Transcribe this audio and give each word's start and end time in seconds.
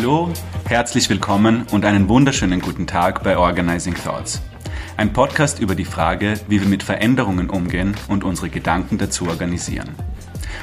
Hallo, 0.00 0.32
herzlich 0.66 1.10
willkommen 1.10 1.66
und 1.72 1.84
einen 1.84 2.08
wunderschönen 2.08 2.60
guten 2.60 2.86
Tag 2.86 3.22
bei 3.22 3.36
Organizing 3.36 3.92
Thoughts. 3.94 4.40
Ein 4.96 5.12
Podcast 5.12 5.60
über 5.60 5.74
die 5.74 5.84
Frage, 5.84 6.40
wie 6.48 6.58
wir 6.58 6.68
mit 6.68 6.82
Veränderungen 6.82 7.50
umgehen 7.50 7.94
und 8.08 8.24
unsere 8.24 8.48
Gedanken 8.48 8.96
dazu 8.96 9.28
organisieren. 9.28 9.90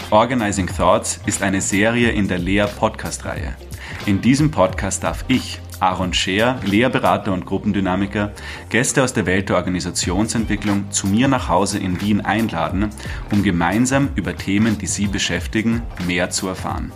Organizing 0.09 0.65
Thoughts 0.65 1.19
ist 1.27 1.43
eine 1.43 1.61
Serie 1.61 2.09
in 2.09 2.27
der 2.27 2.39
Lea 2.39 2.65
Podcast-Reihe. 2.65 3.55
In 4.07 4.21
diesem 4.21 4.49
Podcast 4.49 5.03
darf 5.03 5.23
ich, 5.27 5.61
Aaron 5.79 6.15
Scheer, 6.15 6.59
Lehrberater 6.65 7.31
und 7.31 7.45
Gruppendynamiker, 7.45 8.31
Gäste 8.69 9.03
aus 9.03 9.13
der 9.13 9.27
Welt 9.27 9.49
der 9.49 9.57
Organisationsentwicklung 9.57 10.89
zu 10.89 11.05
mir 11.05 11.27
nach 11.27 11.47
Hause 11.47 11.77
in 11.77 12.01
Wien 12.01 12.21
einladen, 12.21 12.89
um 13.31 13.43
gemeinsam 13.43 14.09
über 14.15 14.35
Themen, 14.35 14.79
die 14.79 14.87
Sie 14.87 15.05
beschäftigen, 15.05 15.83
mehr 16.07 16.31
zu 16.31 16.47
erfahren. 16.47 16.91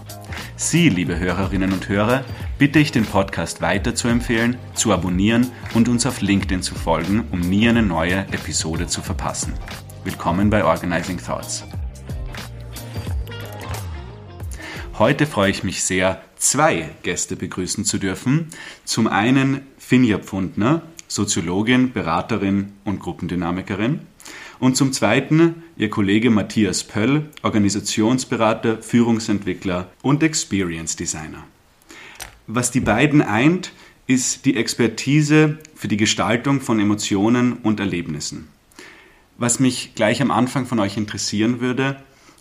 Sie, 0.55 0.89
liebe 0.89 1.17
Hörerinnen 1.17 1.73
und 1.73 1.89
Hörer, 1.89 2.23
bitte 2.57 2.79
ich 2.79 2.91
den 2.91 3.05
Podcast 3.05 3.61
weiter 3.61 3.95
zu 3.95 4.07
empfehlen, 4.07 4.57
zu 4.73 4.91
abonnieren 4.91 5.51
und 5.73 5.89
uns 5.89 6.05
auf 6.05 6.21
LinkedIn 6.21 6.61
zu 6.61 6.75
folgen, 6.75 7.25
um 7.31 7.39
nie 7.39 7.67
eine 7.67 7.81
neue 7.81 8.19
Episode 8.31 8.87
zu 8.87 9.01
verpassen. 9.01 9.53
Willkommen 10.03 10.49
bei 10.49 10.63
Organizing 10.63 11.17
Thoughts. 11.17 11.63
Heute 14.99 15.25
freue 15.25 15.49
ich 15.49 15.63
mich 15.63 15.83
sehr, 15.83 16.21
zwei 16.35 16.89
Gäste 17.01 17.35
begrüßen 17.35 17.85
zu 17.85 17.97
dürfen. 17.97 18.47
Zum 18.85 19.07
einen 19.07 19.61
Finja 19.79 20.19
Pfundner, 20.19 20.83
Soziologin, 21.07 21.91
Beraterin 21.91 22.73
und 22.83 22.99
Gruppendynamikerin. 22.99 24.01
Und 24.61 24.77
zum 24.77 24.93
Zweiten 24.93 25.63
Ihr 25.75 25.89
Kollege 25.89 26.29
Matthias 26.29 26.83
Pöll, 26.83 27.25
Organisationsberater, 27.41 28.77
Führungsentwickler 28.83 29.89
und 30.03 30.21
Experience 30.21 30.95
Designer. 30.95 31.43
Was 32.45 32.69
die 32.69 32.79
beiden 32.79 33.23
eint, 33.23 33.71
ist 34.05 34.45
die 34.45 34.55
Expertise 34.55 35.57
für 35.73 35.87
die 35.87 35.97
Gestaltung 35.97 36.61
von 36.61 36.79
Emotionen 36.79 37.53
und 37.53 37.79
Erlebnissen. 37.79 38.49
Was 39.39 39.59
mich 39.59 39.95
gleich 39.95 40.21
am 40.21 40.29
Anfang 40.29 40.67
von 40.67 40.79
euch 40.79 40.95
interessieren 40.95 41.59
würde, 41.59 41.95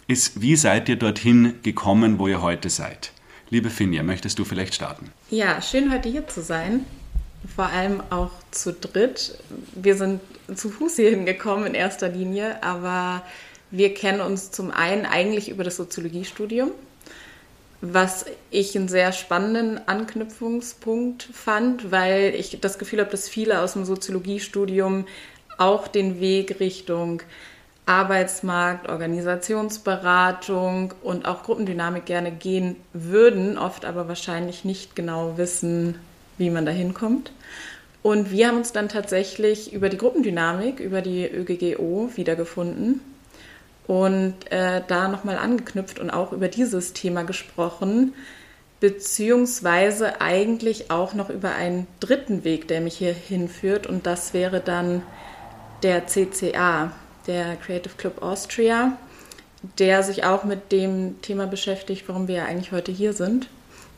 ist, 0.06 0.42
wie 0.42 0.56
seid 0.56 0.90
ihr 0.90 0.96
dorthin 0.96 1.54
gekommen, 1.62 2.18
wo 2.18 2.28
ihr 2.28 2.42
heute 2.42 2.68
seid? 2.68 3.12
Liebe 3.48 3.70
Finja, 3.70 4.02
möchtest 4.02 4.38
du 4.38 4.44
vielleicht 4.44 4.74
starten? 4.74 5.10
Ja, 5.30 5.62
schön 5.62 5.90
heute 5.90 6.10
hier 6.10 6.28
zu 6.28 6.42
sein. 6.42 6.84
Vor 7.56 7.64
allem 7.64 8.02
auch 8.10 8.32
zu 8.50 8.74
dritt. 8.74 9.38
Wir 9.74 9.96
sind 9.96 10.20
zu 10.54 10.70
Fuß 10.70 10.96
hierhin 10.96 11.26
gekommen 11.26 11.66
in 11.66 11.74
erster 11.74 12.08
Linie, 12.08 12.62
aber 12.62 13.22
wir 13.70 13.94
kennen 13.94 14.20
uns 14.20 14.50
zum 14.50 14.70
einen 14.70 15.06
eigentlich 15.06 15.48
über 15.48 15.64
das 15.64 15.76
Soziologiestudium, 15.76 16.70
was 17.80 18.26
ich 18.50 18.76
einen 18.76 18.88
sehr 18.88 19.12
spannenden 19.12 19.80
Anknüpfungspunkt 19.86 21.28
fand, 21.32 21.90
weil 21.90 22.34
ich 22.34 22.58
das 22.60 22.78
Gefühl 22.78 23.00
habe, 23.00 23.10
dass 23.10 23.28
viele 23.28 23.60
aus 23.60 23.74
dem 23.74 23.84
Soziologiestudium 23.84 25.06
auch 25.56 25.88
den 25.88 26.20
Weg 26.20 26.60
Richtung 26.60 27.22
Arbeitsmarkt, 27.86 28.88
Organisationsberatung 28.88 30.94
und 31.02 31.26
auch 31.26 31.42
Gruppendynamik 31.42 32.06
gerne 32.06 32.30
gehen 32.30 32.76
würden, 32.92 33.58
oft 33.58 33.84
aber 33.84 34.06
wahrscheinlich 34.06 34.64
nicht 34.64 34.94
genau 34.94 35.38
wissen, 35.38 35.96
wie 36.38 36.50
man 36.50 36.66
da 36.66 36.72
hinkommt. 36.72 37.32
Und 38.02 38.30
wir 38.30 38.48
haben 38.48 38.56
uns 38.56 38.72
dann 38.72 38.88
tatsächlich 38.88 39.72
über 39.72 39.88
die 39.88 39.98
Gruppendynamik, 39.98 40.80
über 40.80 41.02
die 41.02 41.26
ÖGGO 41.26 42.10
wiedergefunden 42.14 43.00
und 43.86 44.34
äh, 44.50 44.82
da 44.86 45.08
nochmal 45.08 45.36
angeknüpft 45.36 45.98
und 45.98 46.10
auch 46.10 46.32
über 46.32 46.48
dieses 46.48 46.92
Thema 46.94 47.24
gesprochen, 47.24 48.14
beziehungsweise 48.78 50.20
eigentlich 50.22 50.90
auch 50.90 51.12
noch 51.12 51.28
über 51.28 51.54
einen 51.54 51.86
dritten 51.98 52.44
Weg, 52.44 52.68
der 52.68 52.80
mich 52.80 52.96
hier 52.96 53.12
hinführt 53.12 53.86
und 53.86 54.06
das 54.06 54.32
wäre 54.32 54.60
dann 54.60 55.02
der 55.82 56.06
CCA, 56.06 56.92
der 57.26 57.56
Creative 57.56 57.94
Club 57.96 58.22
Austria, 58.22 58.96
der 59.78 60.02
sich 60.02 60.24
auch 60.24 60.44
mit 60.44 60.72
dem 60.72 61.20
Thema 61.20 61.46
beschäftigt, 61.46 62.04
warum 62.06 62.28
wir 62.28 62.36
ja 62.36 62.44
eigentlich 62.46 62.72
heute 62.72 62.92
hier 62.92 63.12
sind, 63.12 63.48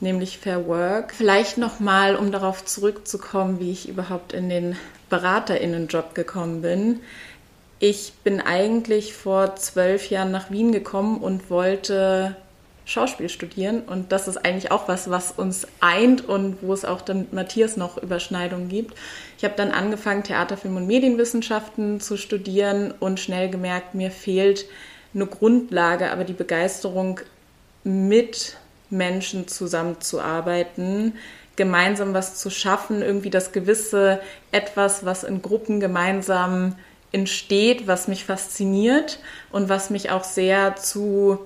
nämlich 0.02 0.38
Fair 0.38 0.66
Work. 0.66 1.14
Vielleicht 1.14 1.56
nochmal, 1.58 2.16
um 2.16 2.32
darauf 2.32 2.64
zurückzukommen, 2.64 3.60
wie 3.60 3.72
ich 3.72 3.88
überhaupt 3.88 4.32
in 4.32 4.48
den 4.48 4.76
BeraterInnen-Job 5.08 6.14
gekommen 6.14 6.62
bin. 6.62 7.00
Ich 7.78 8.12
bin 8.22 8.40
eigentlich 8.40 9.14
vor 9.14 9.56
zwölf 9.56 10.10
Jahren 10.10 10.30
nach 10.30 10.50
Wien 10.50 10.72
gekommen 10.72 11.18
und 11.18 11.50
wollte 11.50 12.36
Schauspiel 12.84 13.28
studieren. 13.28 13.82
Und 13.82 14.12
das 14.12 14.28
ist 14.28 14.38
eigentlich 14.44 14.70
auch 14.70 14.88
was, 14.88 15.08
was 15.10 15.32
uns 15.32 15.66
eint 15.80 16.28
und 16.28 16.58
wo 16.62 16.72
es 16.72 16.84
auch 16.84 17.00
dann 17.00 17.20
mit 17.20 17.32
Matthias 17.32 17.76
noch 17.76 17.96
Überschneidungen 17.96 18.68
gibt. 18.68 18.94
Ich 19.38 19.44
habe 19.44 19.54
dann 19.56 19.70
angefangen, 19.70 20.24
Theater, 20.24 20.56
Film 20.56 20.76
und 20.76 20.86
Medienwissenschaften 20.86 22.00
zu 22.00 22.16
studieren 22.16 22.92
und 22.98 23.20
schnell 23.20 23.50
gemerkt, 23.50 23.94
mir 23.94 24.10
fehlt 24.10 24.66
eine 25.14 25.26
Grundlage, 25.26 26.10
aber 26.10 26.24
die 26.24 26.32
Begeisterung 26.32 27.20
mit 27.84 28.56
Menschen 28.92 29.48
zusammenzuarbeiten, 29.48 31.14
gemeinsam 31.56 32.14
was 32.14 32.36
zu 32.36 32.50
schaffen, 32.50 33.02
irgendwie 33.02 33.30
das 33.30 33.52
gewisse 33.52 34.20
etwas, 34.52 35.04
was 35.04 35.24
in 35.24 35.42
Gruppen 35.42 35.80
gemeinsam 35.80 36.76
entsteht, 37.12 37.86
was 37.86 38.08
mich 38.08 38.24
fasziniert 38.24 39.18
und 39.50 39.68
was 39.68 39.90
mich 39.90 40.10
auch 40.10 40.24
sehr 40.24 40.76
zu 40.76 41.38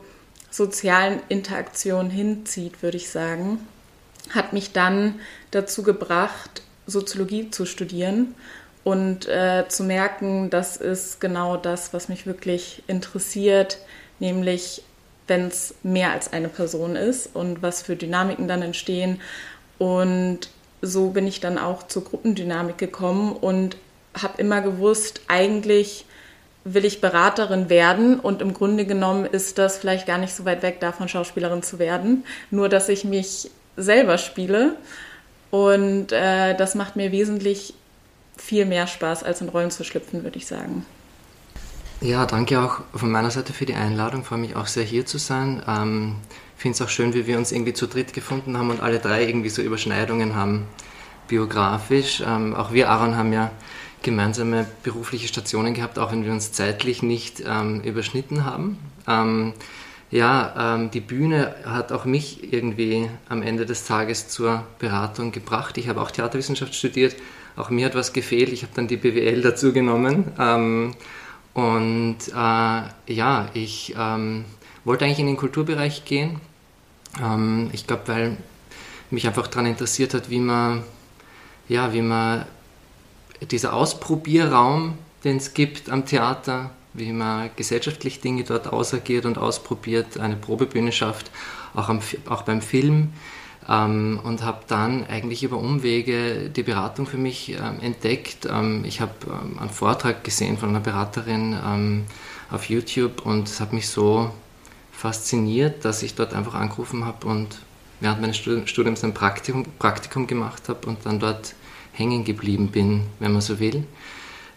sozialen 0.51 1.21
Interaktionen 1.29 2.11
hinzieht, 2.11 2.83
würde 2.83 2.97
ich 2.97 3.11
sagen, 3.11 3.59
hat 4.31 4.53
mich 4.53 4.73
dann 4.73 5.17
dazu 5.51 5.83
gebracht, 5.83 6.63
Soziologie 6.87 7.51
zu 7.51 7.67
studieren 7.67 8.35
und 8.85 9.27
äh, 9.27 9.65
zu 9.69 9.83
merken, 9.83 10.49
das 10.51 10.77
ist 10.77 11.21
genau 11.21 11.57
das, 11.57 11.93
was 11.93 12.09
mich 12.09 12.27
wirklich 12.27 12.85
interessiert, 12.87 13.79
nämlich 14.21 14.83
wenn 15.27 15.49
es 15.49 15.75
mehr 15.83 16.13
als 16.13 16.33
eine 16.33 16.49
Person 16.49 16.97
ist 16.97 17.35
und 17.35 17.63
was 17.63 17.83
für 17.83 17.97
Dynamiken 17.97 18.49
dann 18.49 18.63
entstehen. 18.63 19.21
Und 19.79 20.49
so 20.83 21.11
bin 21.11 21.27
ich 21.27 21.41
dann 21.41 21.59
auch 21.59 21.87
zur 21.87 22.05
Gruppendynamik 22.05 22.79
gekommen 22.79 23.33
und 23.33 23.77
habe 24.21 24.41
immer 24.41 24.61
gewusst, 24.61 25.21
eigentlich 25.29 26.05
will 26.65 26.85
ich 26.85 27.01
Beraterin 27.01 27.69
werden 27.69 28.19
und 28.19 28.43
im 28.43 28.53
Grunde 28.53 28.87
genommen 28.87 29.25
ist 29.25 29.59
das 29.59 29.79
vielleicht 29.79 30.07
gar 30.07 30.19
nicht 30.19 30.35
so 30.35 30.45
weit 30.45 30.63
weg 30.63 30.81
davon, 30.81 31.09
Schauspielerin 31.09 31.63
zu 31.63 31.79
werden. 31.79 32.25
Nur, 32.51 32.69
dass 32.69 32.89
ich 32.89 33.05
mich 33.05 33.51
selber 33.77 34.19
spiele 34.19 34.77
und 35.51 36.13
äh, 36.13 36.57
das 36.57 36.75
macht 36.75 36.97
mir 36.97 37.13
wesentlich 37.13 37.75
viel 38.37 38.67
mehr 38.67 38.87
Spaß, 38.87 39.23
als 39.23 39.41
in 39.41 39.49
Rollen 39.49 39.71
zu 39.71 39.85
schlüpfen, 39.85 40.25
würde 40.25 40.39
ich 40.39 40.47
sagen. 40.47 40.85
Ja, 42.03 42.27
danke 42.27 42.61
auch 42.61 42.81
von 42.95 43.11
meiner 43.11 43.31
Seite 43.31 43.55
für 43.55 43.65
die 43.65 43.75
Einladung. 43.75 44.23
Freue 44.23 44.39
mich 44.39 44.55
auch 44.55 44.67
sehr 44.67 44.85
hier 44.85 45.07
zu 45.07 45.17
sein. 45.17 45.63
Ähm, 45.67 46.17
finde 46.57 46.75
es 46.75 46.83
auch 46.83 46.91
schön, 46.91 47.15
wie 47.15 47.27
wir 47.27 47.39
uns 47.39 47.53
irgendwie 47.53 47.73
zu 47.73 47.87
dritt 47.87 48.13
gefunden 48.13 48.59
haben 48.59 48.71
und 48.71 48.81
alle 48.81 48.99
drei 48.99 49.27
irgendwie 49.27 49.49
so 49.49 49.63
Überschneidungen 49.63 50.35
haben 50.35 50.67
biografisch. 51.27 52.23
Ähm, 52.25 52.55
auch 52.55 52.73
wir, 52.73 52.91
Aaron, 52.91 53.17
haben 53.17 53.33
ja 53.33 53.51
gemeinsame 54.03 54.67
berufliche 54.83 55.27
Stationen 55.27 55.73
gehabt, 55.73 55.99
auch 55.99 56.13
wenn 56.13 56.25
wir 56.25 56.33
uns 56.33 56.53
zeitlich 56.53 57.03
nicht 57.03 57.43
ähm, 57.47 57.81
überschnitten 57.81 58.45
haben. 58.45 58.79
Ähm, 59.09 59.55
ja, 60.11 60.75
ähm, 60.77 60.91
die 60.91 61.01
Bühne 61.01 61.57
hat 61.65 61.93
auch 61.93 62.05
mich 62.05 62.53
irgendwie 62.53 63.09
am 63.31 63.43
Ende 63.43 63.65
des 63.65 63.87
Tages 63.87 64.29
zur 64.29 64.65
Beratung 64.79 65.33
gebracht. 65.33 65.79
Ich 65.79 65.89
habe 65.89 66.03
auch 66.03 66.11
Theaterwissenschaft 66.11 66.75
studiert. 66.75 67.17
Auch 67.57 67.71
mir 67.71 67.87
hat 67.87 67.95
was 67.95 68.13
gefehlt. 68.13 68.51
Ich 68.51 68.63
habe 68.63 68.73
dann 68.77 68.87
die 68.87 68.99
BWL 68.99 69.41
dazu 69.41 69.73
genommen. 69.73 70.31
Und 71.57 72.19
äh, 72.35 72.83
ja, 73.15 73.49
ich 73.55 73.95
ähm, 73.99 74.45
wollte 74.85 75.07
eigentlich 75.07 75.21
in 75.21 75.27
den 75.27 75.39
Kulturbereich 75.39 76.05
gehen. 76.05 76.39
Ähm, 77.19 77.71
ich 77.73 77.87
glaube, 77.87 78.03
weil 78.09 78.37
mich 79.11 79.27
einfach 79.27 79.47
daran 79.47 79.65
interessiert 79.65 80.13
hat, 80.13 80.29
wie 80.29 80.39
man, 80.39 80.85
ja, 81.67 81.95
wie 81.95 82.03
man 82.03 82.45
dieser 83.51 83.73
Ausprobierraum, 83.73 84.99
den 85.25 85.39
es 85.39 85.55
gibt 85.55 85.89
am 85.89 86.05
Theater, 86.05 86.73
wie 86.93 87.11
man 87.11 87.49
gesellschaftlich 87.57 88.21
Dinge 88.21 88.45
dort 88.45 88.67
ausagiert 88.67 89.25
und 89.25 89.39
ausprobiert, 89.39 90.21
eine 90.21 90.37
Probebühne 90.37 90.93
schafft, 90.93 91.31
auch, 91.75 91.89
am, 91.89 92.01
auch 92.29 92.43
beim 92.43 92.61
Film. 92.61 93.15
Ähm, 93.69 94.21
und 94.23 94.45
habe 94.45 94.61
dann 94.69 95.07
eigentlich 95.07 95.43
über 95.43 95.59
Umwege 95.59 96.51
die 96.51 96.63
Beratung 96.63 97.07
für 97.07 97.17
mich 97.17 97.51
ähm, 97.51 97.81
entdeckt. 97.81 98.47
Ähm, 98.51 98.85
ich 98.85 99.01
habe 99.01 99.13
ähm, 99.27 99.59
einen 99.59 99.71
Vortrag 99.71 100.23
gesehen 100.23 100.57
von 100.57 100.69
einer 100.69 100.81
Beraterin 100.81 101.57
ähm, 101.65 102.05
auf 102.51 102.69
YouTube 102.69 103.27
und 103.27 103.49
es 103.49 103.61
hat 103.61 103.73
mich 103.73 103.89
so 103.89 104.31
fasziniert, 104.93 105.85
dass 105.85 106.03
ich 106.03 106.15
dort 106.15 106.33
einfach 106.33 106.55
angerufen 106.55 107.05
habe 107.05 107.27
und 107.27 107.61
während 108.01 108.21
meines 108.21 108.37
Studiums 108.37 109.03
ein 109.05 109.15
Praktikum, 109.15 109.65
Praktikum 109.79 110.27
gemacht 110.27 110.69
habe 110.69 110.87
und 110.87 111.05
dann 111.05 111.19
dort 111.19 111.55
hängen 111.93 112.25
geblieben 112.25 112.69
bin, 112.69 113.03
wenn 113.19 113.33
man 113.33 113.41
so 113.41 113.59
will. 113.59 113.85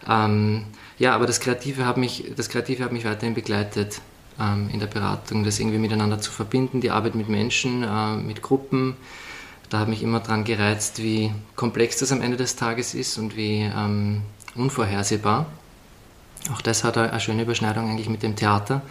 Ähm, 0.08 0.64
ja, 0.98 1.14
aber 1.14 1.26
das 1.26 1.40
Kreative 1.40 1.86
hat 1.86 1.96
mich, 1.96 2.32
das 2.36 2.48
Kreative 2.48 2.84
hat 2.84 2.92
mich 2.92 3.04
weiterhin 3.04 3.34
begleitet 3.34 4.00
in 4.72 4.80
der 4.80 4.86
Beratung, 4.86 5.44
das 5.44 5.58
irgendwie 5.58 5.78
miteinander 5.78 6.20
zu 6.20 6.30
verbinden, 6.30 6.80
die 6.80 6.90
Arbeit 6.90 7.14
mit 7.14 7.28
Menschen, 7.28 7.82
äh, 7.82 8.16
mit 8.16 8.42
Gruppen, 8.42 8.96
da 9.70 9.78
hat 9.78 9.88
mich 9.88 10.02
immer 10.02 10.18
daran 10.18 10.42
gereizt, 10.42 11.00
wie 11.00 11.32
komplex 11.54 11.98
das 11.98 12.10
am 12.10 12.22
Ende 12.22 12.36
des 12.36 12.56
Tages 12.56 12.92
ist 12.92 13.18
und 13.18 13.36
wie 13.36 13.60
ähm, 13.60 14.22
unvorhersehbar. 14.56 15.46
Auch 16.52 16.60
das 16.60 16.82
hat 16.82 16.98
eine 16.98 17.20
schöne 17.20 17.42
Überschneidung 17.42 17.88
eigentlich 17.88 18.08
mit 18.08 18.24
dem 18.24 18.34
Theater. 18.34 18.82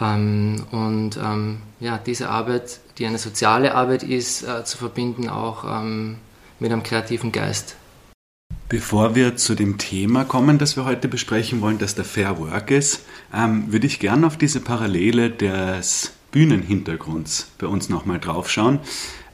Ähm, 0.00 0.64
und 0.70 1.18
ähm, 1.18 1.60
ja, 1.80 1.98
diese 1.98 2.30
Arbeit, 2.30 2.80
die 2.96 3.06
eine 3.06 3.18
soziale 3.18 3.74
Arbeit 3.74 4.02
ist, 4.02 4.44
äh, 4.44 4.64
zu 4.64 4.78
verbinden 4.78 5.28
auch 5.28 5.64
ähm, 5.64 6.16
mit 6.58 6.72
einem 6.72 6.82
kreativen 6.82 7.30
Geist. 7.30 7.76
Bevor 8.68 9.14
wir 9.14 9.34
zu 9.36 9.54
dem 9.54 9.78
Thema 9.78 10.26
kommen, 10.26 10.58
das 10.58 10.76
wir 10.76 10.84
heute 10.84 11.08
besprechen 11.08 11.62
wollen, 11.62 11.78
das 11.78 11.94
der 11.94 12.04
Fair 12.04 12.38
Work 12.38 12.70
ist, 12.70 13.02
ähm, 13.32 13.72
würde 13.72 13.86
ich 13.86 13.98
gerne 13.98 14.26
auf 14.26 14.36
diese 14.36 14.60
Parallele 14.60 15.30
des 15.30 16.12
Bühnenhintergrunds 16.32 17.50
bei 17.56 17.66
uns 17.66 17.88
nochmal 17.88 18.18
draufschauen. 18.18 18.80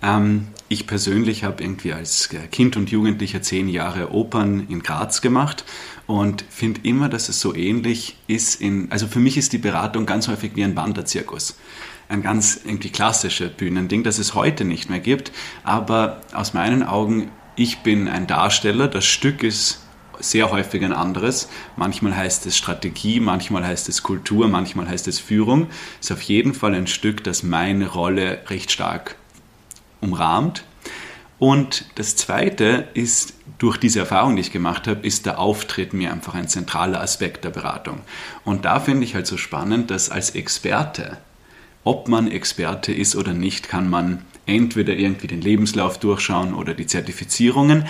Ähm, 0.04 0.46
ich 0.68 0.86
persönlich 0.86 1.42
habe 1.42 1.64
irgendwie 1.64 1.92
als 1.92 2.28
Kind 2.52 2.76
und 2.76 2.92
Jugendlicher 2.92 3.42
zehn 3.42 3.68
Jahre 3.68 4.12
Opern 4.12 4.68
in 4.68 4.84
Graz 4.84 5.20
gemacht 5.20 5.64
und 6.06 6.44
finde 6.48 6.82
immer, 6.84 7.08
dass 7.08 7.28
es 7.28 7.40
so 7.40 7.56
ähnlich 7.56 8.16
ist 8.28 8.60
in, 8.60 8.92
also 8.92 9.08
für 9.08 9.18
mich 9.18 9.36
ist 9.36 9.52
die 9.52 9.58
Beratung 9.58 10.06
ganz 10.06 10.28
häufig 10.28 10.52
wie 10.54 10.62
ein 10.62 10.76
Wanderzirkus. 10.76 11.56
Ein 12.08 12.22
ganz 12.22 12.60
irgendwie 12.64 12.90
klassisches 12.90 13.50
Bühnending, 13.50 14.04
das 14.04 14.20
es 14.20 14.36
heute 14.36 14.64
nicht 14.64 14.90
mehr 14.90 15.00
gibt, 15.00 15.32
aber 15.64 16.20
aus 16.32 16.54
meinen 16.54 16.84
Augen, 16.84 17.32
ich 17.56 17.78
bin 17.78 18.08
ein 18.08 18.26
Darsteller, 18.26 18.88
das 18.88 19.04
Stück 19.04 19.42
ist 19.42 19.80
sehr 20.20 20.50
häufig 20.50 20.84
ein 20.84 20.92
anderes. 20.92 21.48
Manchmal 21.76 22.16
heißt 22.16 22.46
es 22.46 22.56
Strategie, 22.56 23.20
manchmal 23.20 23.66
heißt 23.66 23.88
es 23.88 24.02
Kultur, 24.02 24.48
manchmal 24.48 24.88
heißt 24.88 25.08
es 25.08 25.18
Führung. 25.18 25.68
Es 26.00 26.10
ist 26.10 26.12
auf 26.12 26.22
jeden 26.22 26.54
Fall 26.54 26.74
ein 26.74 26.86
Stück, 26.86 27.24
das 27.24 27.42
meine 27.42 27.88
Rolle 27.88 28.42
recht 28.48 28.70
stark 28.70 29.16
umrahmt. 30.00 30.64
Und 31.38 31.86
das 31.96 32.16
Zweite 32.16 32.88
ist, 32.94 33.34
durch 33.58 33.76
diese 33.76 34.00
Erfahrung, 34.00 34.36
die 34.36 34.42
ich 34.42 34.52
gemacht 34.52 34.86
habe, 34.86 35.06
ist 35.06 35.26
der 35.26 35.38
Auftritt 35.38 35.92
mir 35.92 36.12
einfach 36.12 36.34
ein 36.34 36.48
zentraler 36.48 37.00
Aspekt 37.00 37.44
der 37.44 37.50
Beratung. 37.50 38.00
Und 38.44 38.64
da 38.64 38.80
finde 38.80 39.04
ich 39.04 39.14
halt 39.14 39.26
so 39.26 39.36
spannend, 39.36 39.90
dass 39.90 40.10
als 40.10 40.30
Experte, 40.30 41.18
ob 41.82 42.08
man 42.08 42.30
Experte 42.30 42.92
ist 42.92 43.16
oder 43.16 43.34
nicht, 43.34 43.68
kann 43.68 43.90
man 43.90 44.24
entweder 44.46 44.94
irgendwie 44.94 45.26
den 45.26 45.40
Lebenslauf 45.40 45.98
durchschauen 45.98 46.54
oder 46.54 46.74
die 46.74 46.86
Zertifizierungen. 46.86 47.86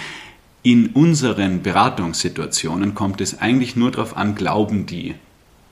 In 0.62 0.88
unseren 0.88 1.62
Beratungssituationen 1.62 2.94
kommt 2.94 3.20
es 3.20 3.40
eigentlich 3.40 3.76
nur 3.76 3.90
darauf 3.90 4.16
an, 4.16 4.34
glauben 4.34 4.86
die 4.86 5.14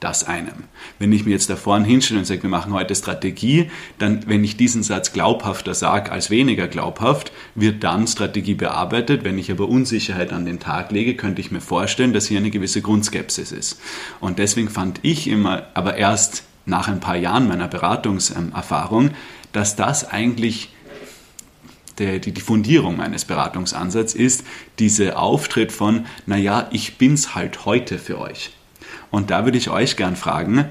das 0.03 0.27
einem. 0.27 0.65
Wenn 0.99 1.13
ich 1.13 1.25
mir 1.25 1.31
jetzt 1.31 1.49
da 1.49 1.57
vorne 1.57 1.87
hinstelle 1.87 2.21
und 2.21 2.27
sage, 2.27 2.43
wir 2.43 2.51
machen 2.51 2.73
heute 2.73 2.95
Strategie, 2.95 3.71
dann, 3.99 4.27
wenn 4.27 4.43
ich 4.43 4.57
diesen 4.57 4.83
Satz 4.83 5.13
glaubhafter 5.13 5.75
sage 5.75 6.11
als 6.11 6.29
weniger 6.29 6.67
glaubhaft, 6.67 7.33
wird 7.55 7.85
dann 7.85 8.07
Strategie 8.07 8.55
bearbeitet. 8.55 9.25
Wenn 9.25 9.39
ich 9.39 9.51
aber 9.51 9.69
Unsicherheit 9.69 10.33
an 10.33 10.45
den 10.45 10.59
Tag 10.59 10.91
lege, 10.91 11.15
könnte 11.15 11.41
ich 11.41 11.53
mir 11.53 11.61
vorstellen, 11.61 12.13
dass 12.13 12.27
hier 12.27 12.39
eine 12.39 12.51
gewisse 12.51 12.83
Grundskepsis 12.83 13.53
ist. 13.53 13.81
Und 14.21 14.39
deswegen 14.39 14.69
fand 14.69 14.99
ich 15.03 15.29
immer, 15.29 15.67
aber 15.75 15.97
erst 15.97 16.45
nach 16.67 16.89
ein 16.89 17.01
paar 17.01 17.17
Jahren 17.17 17.49
meiner 17.49 17.69
Beratungserfahrung, 17.69 19.11
dass 19.53 19.77
das 19.77 20.11
eigentlich 20.11 20.72
die, 21.99 22.21
die, 22.21 22.41
Fundierung 22.41 22.97
meines 22.97 23.25
Beratungsansatzes 23.25 24.15
ist, 24.15 24.45
dieser 24.79 25.19
Auftritt 25.19 25.73
von, 25.73 26.07
naja, 26.27 26.69
ich 26.71 26.99
bin's 26.99 27.35
halt 27.35 27.65
heute 27.65 27.99
für 27.99 28.19
euch. 28.19 28.51
Und 29.11 29.31
da 29.31 29.45
würde 29.45 29.59
ich 29.59 29.71
euch 29.71 29.97
gern 29.97 30.17
fragen, 30.17 30.67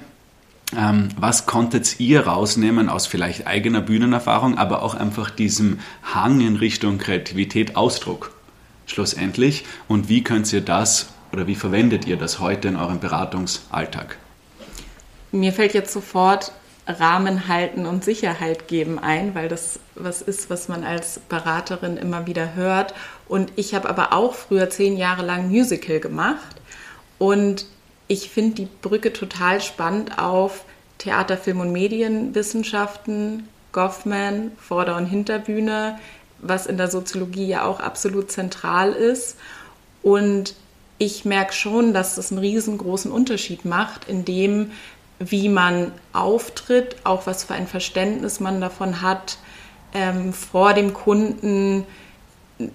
ähm, 0.75 1.09
was 1.17 1.45
konntet 1.45 1.99
ihr 1.99 2.27
rausnehmen 2.27 2.89
aus 2.89 3.05
vielleicht 3.05 3.45
eigener 3.45 3.81
Bühnenerfahrung, 3.81 4.57
aber 4.57 4.81
auch 4.83 4.95
einfach 4.95 5.29
diesem 5.29 5.79
Hang 6.13 6.41
in 6.41 6.55
Richtung 6.55 6.97
Kreativität, 6.97 7.75
Ausdruck 7.75 8.31
schlussendlich? 8.85 9.65
Und 9.87 10.09
wie 10.09 10.23
könnt 10.23 10.51
ihr 10.53 10.61
das 10.61 11.09
oder 11.31 11.47
wie 11.47 11.55
verwendet 11.55 12.05
ihr 12.05 12.17
das 12.17 12.39
heute 12.39 12.67
in 12.67 12.75
eurem 12.77 12.99
Beratungsalltag? 12.99 14.17
Mir 15.31 15.53
fällt 15.53 15.73
jetzt 15.73 15.93
sofort 15.93 16.51
Rahmen 16.87 17.47
halten 17.47 17.85
und 17.85 18.03
Sicherheit 18.03 18.67
geben 18.67 18.97
ein, 18.99 19.35
weil 19.35 19.47
das 19.47 19.79
was 19.95 20.21
ist, 20.21 20.49
was 20.49 20.67
man 20.67 20.83
als 20.83 21.19
Beraterin 21.29 21.97
immer 21.97 22.25
wieder 22.25 22.55
hört. 22.55 22.93
Und 23.27 23.51
ich 23.55 23.75
habe 23.75 23.89
aber 23.89 24.13
auch 24.13 24.33
früher 24.33 24.69
zehn 24.69 24.97
Jahre 24.97 25.23
lang 25.23 25.49
Musical 25.49 25.99
gemacht 25.99 26.55
und 27.17 27.65
ich 28.07 28.29
finde 28.29 28.55
die 28.55 28.67
Brücke 28.81 29.13
total 29.13 29.61
spannend 29.61 30.17
auf 30.19 30.65
Theater, 30.97 31.37
Film 31.37 31.61
und 31.61 31.71
Medienwissenschaften, 31.71 33.47
Goffman, 33.71 34.51
Vorder- 34.57 34.97
und 34.97 35.05
Hinterbühne, 35.05 35.97
was 36.39 36.65
in 36.65 36.77
der 36.77 36.89
Soziologie 36.89 37.47
ja 37.47 37.63
auch 37.63 37.79
absolut 37.79 38.31
zentral 38.31 38.91
ist. 38.91 39.37
Und 40.03 40.55
ich 40.97 41.25
merke 41.25 41.53
schon, 41.53 41.93
dass 41.93 42.15
das 42.15 42.31
einen 42.31 42.39
riesengroßen 42.39 43.11
Unterschied 43.11 43.65
macht, 43.65 44.09
in 44.09 44.25
dem, 44.25 44.71
wie 45.29 45.49
man 45.49 45.91
auftritt, 46.13 46.95
auch 47.03 47.27
was 47.27 47.43
für 47.43 47.53
ein 47.53 47.67
Verständnis 47.67 48.39
man 48.39 48.59
davon 48.59 49.01
hat, 49.01 49.37
ähm, 49.93 50.33
vor 50.33 50.73
dem 50.73 50.93
Kunden 50.93 51.85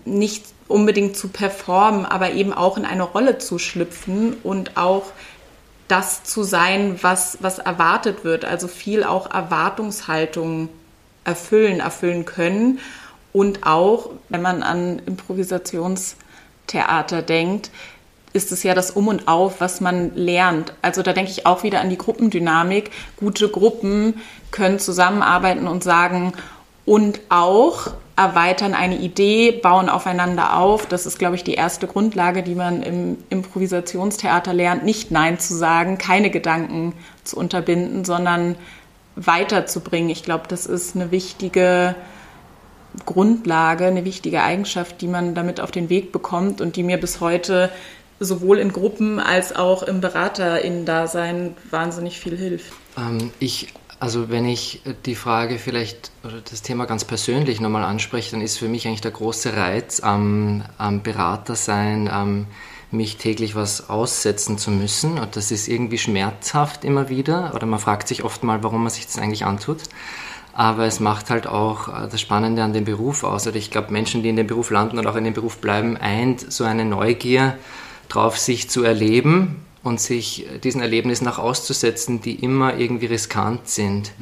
nicht 0.05 0.45
unbedingt 0.69 1.17
zu 1.17 1.29
performen, 1.29 2.07
aber 2.07 2.33
eben 2.33 2.53
auch 2.53 2.77
in 2.77 2.85
eine 2.85 3.05
Rolle 3.05 3.39
zu 3.39 3.59
schlüpfen 3.59 4.35
und 4.43 4.77
auch 4.77 5.05
das 5.89 6.25
zu 6.25 6.43
sein, 6.43 6.99
was, 7.03 7.39
was 7.41 7.59
erwartet 7.59 8.25
wird. 8.25 8.45
Also 8.45 8.69
viel 8.69 9.05
auch 9.05 9.33
Erwartungshaltung 9.33 10.69
erfüllen, 11.25 11.81
erfüllen 11.81 12.25
können. 12.25 12.79
Und 13.33 13.67
auch, 13.67 14.11
wenn 14.29 14.43
man 14.43 14.63
an 14.63 15.01
Improvisationstheater 15.07 17.23
denkt, 17.23 17.71
ist 18.37 18.53
es 18.53 18.63
ja 18.63 18.75
das 18.75 18.91
Um 18.91 19.09
und 19.09 19.27
Auf, 19.27 19.61
was 19.61 19.81
man 19.81 20.15
lernt. 20.15 20.75
Also 20.83 21.03
da 21.03 21.13
denke 21.13 21.31
ich 21.31 21.47
auch 21.47 21.63
wieder 21.63 21.81
an 21.81 21.91
die 21.91 21.99
Gruppendynamik. 21.99 22.91
Gute 23.17 23.49
Gruppen 23.49 24.21
können 24.51 24.79
zusammenarbeiten 24.79 25.67
und 25.67 25.83
sagen, 25.83 26.33
und 26.85 27.21
auch 27.31 27.89
erweitern 28.15 28.75
eine 28.75 28.97
Idee, 28.97 29.51
bauen 29.51 29.89
aufeinander 29.89 30.57
auf. 30.57 30.87
Das 30.87 31.05
ist, 31.05 31.19
glaube 31.19 31.35
ich, 31.35 31.45
die 31.45 31.55
erste 31.55 31.87
Grundlage, 31.87 32.43
die 32.43 32.55
man 32.55 32.83
im 32.83 33.19
Improvisationstheater 33.29 34.55
lernt, 34.55 34.85
nicht 34.85 35.11
Nein 35.11 35.39
zu 35.39 35.55
sagen, 35.55 35.99
keine 35.99 36.31
Gedanken 36.31 36.95
zu 37.25 37.37
unterbinden, 37.37 38.05
sondern 38.05 38.55
weiterzubringen. 39.17 40.11
Ich 40.11 40.23
glaube, 40.23 40.45
das 40.49 40.67
ist 40.67 40.95
eine 40.95 41.11
wichtige 41.11 41.97
Grundlage, 43.05 43.87
eine 43.87 44.05
wichtige 44.05 44.43
Eigenschaft, 44.43 45.01
die 45.03 45.09
man 45.09 45.35
damit 45.35 45.61
auf 45.61 45.71
den 45.71 45.91
Weg 45.91 46.13
bekommt 46.13 46.61
und 46.61 46.77
die 46.77 46.83
mir 46.83 46.99
bis 46.99 47.21
heute 47.21 47.71
sowohl 48.21 48.59
in 48.59 48.73
Gruppen 48.73 49.21
als 49.21 49.55
auch 49.55 49.83
im 49.83 50.01
BeraterInnen-Dasein 50.01 51.57
wahnsinnig 51.71 52.19
viel 52.19 52.37
hilft. 52.37 52.73
Ähm, 52.97 53.33
ich 53.39 53.73
also 53.99 54.29
wenn 54.29 54.47
ich 54.47 54.83
die 55.07 55.15
Frage 55.15 55.59
vielleicht 55.59 56.11
oder 56.23 56.43
das 56.49 56.61
Thema 56.61 56.85
ganz 56.85 57.05
persönlich 57.05 57.61
nochmal 57.61 57.83
anspreche, 57.83 58.33
dann 58.33 58.43
ist 58.43 58.59
für 58.59 58.69
mich 58.69 58.87
eigentlich 58.87 59.01
der 59.01 59.11
große 59.11 59.57
Reiz 59.57 60.01
am, 60.01 60.65
am 60.77 61.03
Berater 61.03 61.55
sein, 61.55 62.09
am 62.09 62.47
mich 62.91 63.17
täglich 63.17 63.55
was 63.55 63.89
aussetzen 63.89 64.59
zu 64.59 64.71
müssen. 64.71 65.19
Und 65.19 65.37
das 65.37 65.51
ist 65.51 65.69
irgendwie 65.69 65.99
schmerzhaft 65.99 66.85
immer 66.85 67.09
wieder. 67.09 67.53
Oder 67.55 67.67
man 67.67 67.81
fragt 67.81 68.09
sich 68.09 68.23
oft 68.23 68.45
mal, 68.45 68.63
warum 68.63 68.83
man 68.83 68.91
sich 68.91 69.07
das 69.07 69.19
eigentlich 69.19 69.45
antut. 69.45 69.79
Aber 70.53 70.85
es 70.87 71.01
macht 71.01 71.29
halt 71.31 71.47
auch 71.47 71.89
äh, 71.89 72.09
das 72.09 72.21
Spannende 72.21 72.63
an 72.63 72.73
dem 72.73 72.85
Beruf 72.85 73.25
aus. 73.25 73.47
Oder 73.47 73.57
ich 73.57 73.71
glaube, 73.71 73.93
Menschen, 73.93 74.23
die 74.23 74.29
in 74.29 74.37
dem 74.37 74.47
Beruf 74.47 74.71
landen 74.71 74.99
und 74.99 75.07
auch 75.07 75.17
in 75.17 75.25
dem 75.25 75.35
Beruf 75.35 75.59
bleiben, 75.59 75.97
eint 75.97 76.53
so 76.53 76.65
eine 76.65 76.85
Neugier 76.85 77.59
drauf, 78.09 78.39
sich 78.39 78.69
zu 78.69 78.83
erleben 78.83 79.65
und 79.83 80.01
sich 80.01 80.47
diesen 80.63 80.81
Erlebnissen 80.81 81.29
auch 81.29 81.39
auszusetzen, 81.39 82.21
die 82.21 82.35
immer 82.35 82.77
irgendwie 82.77 83.07
riskant 83.07 83.69
sind. 83.69 84.13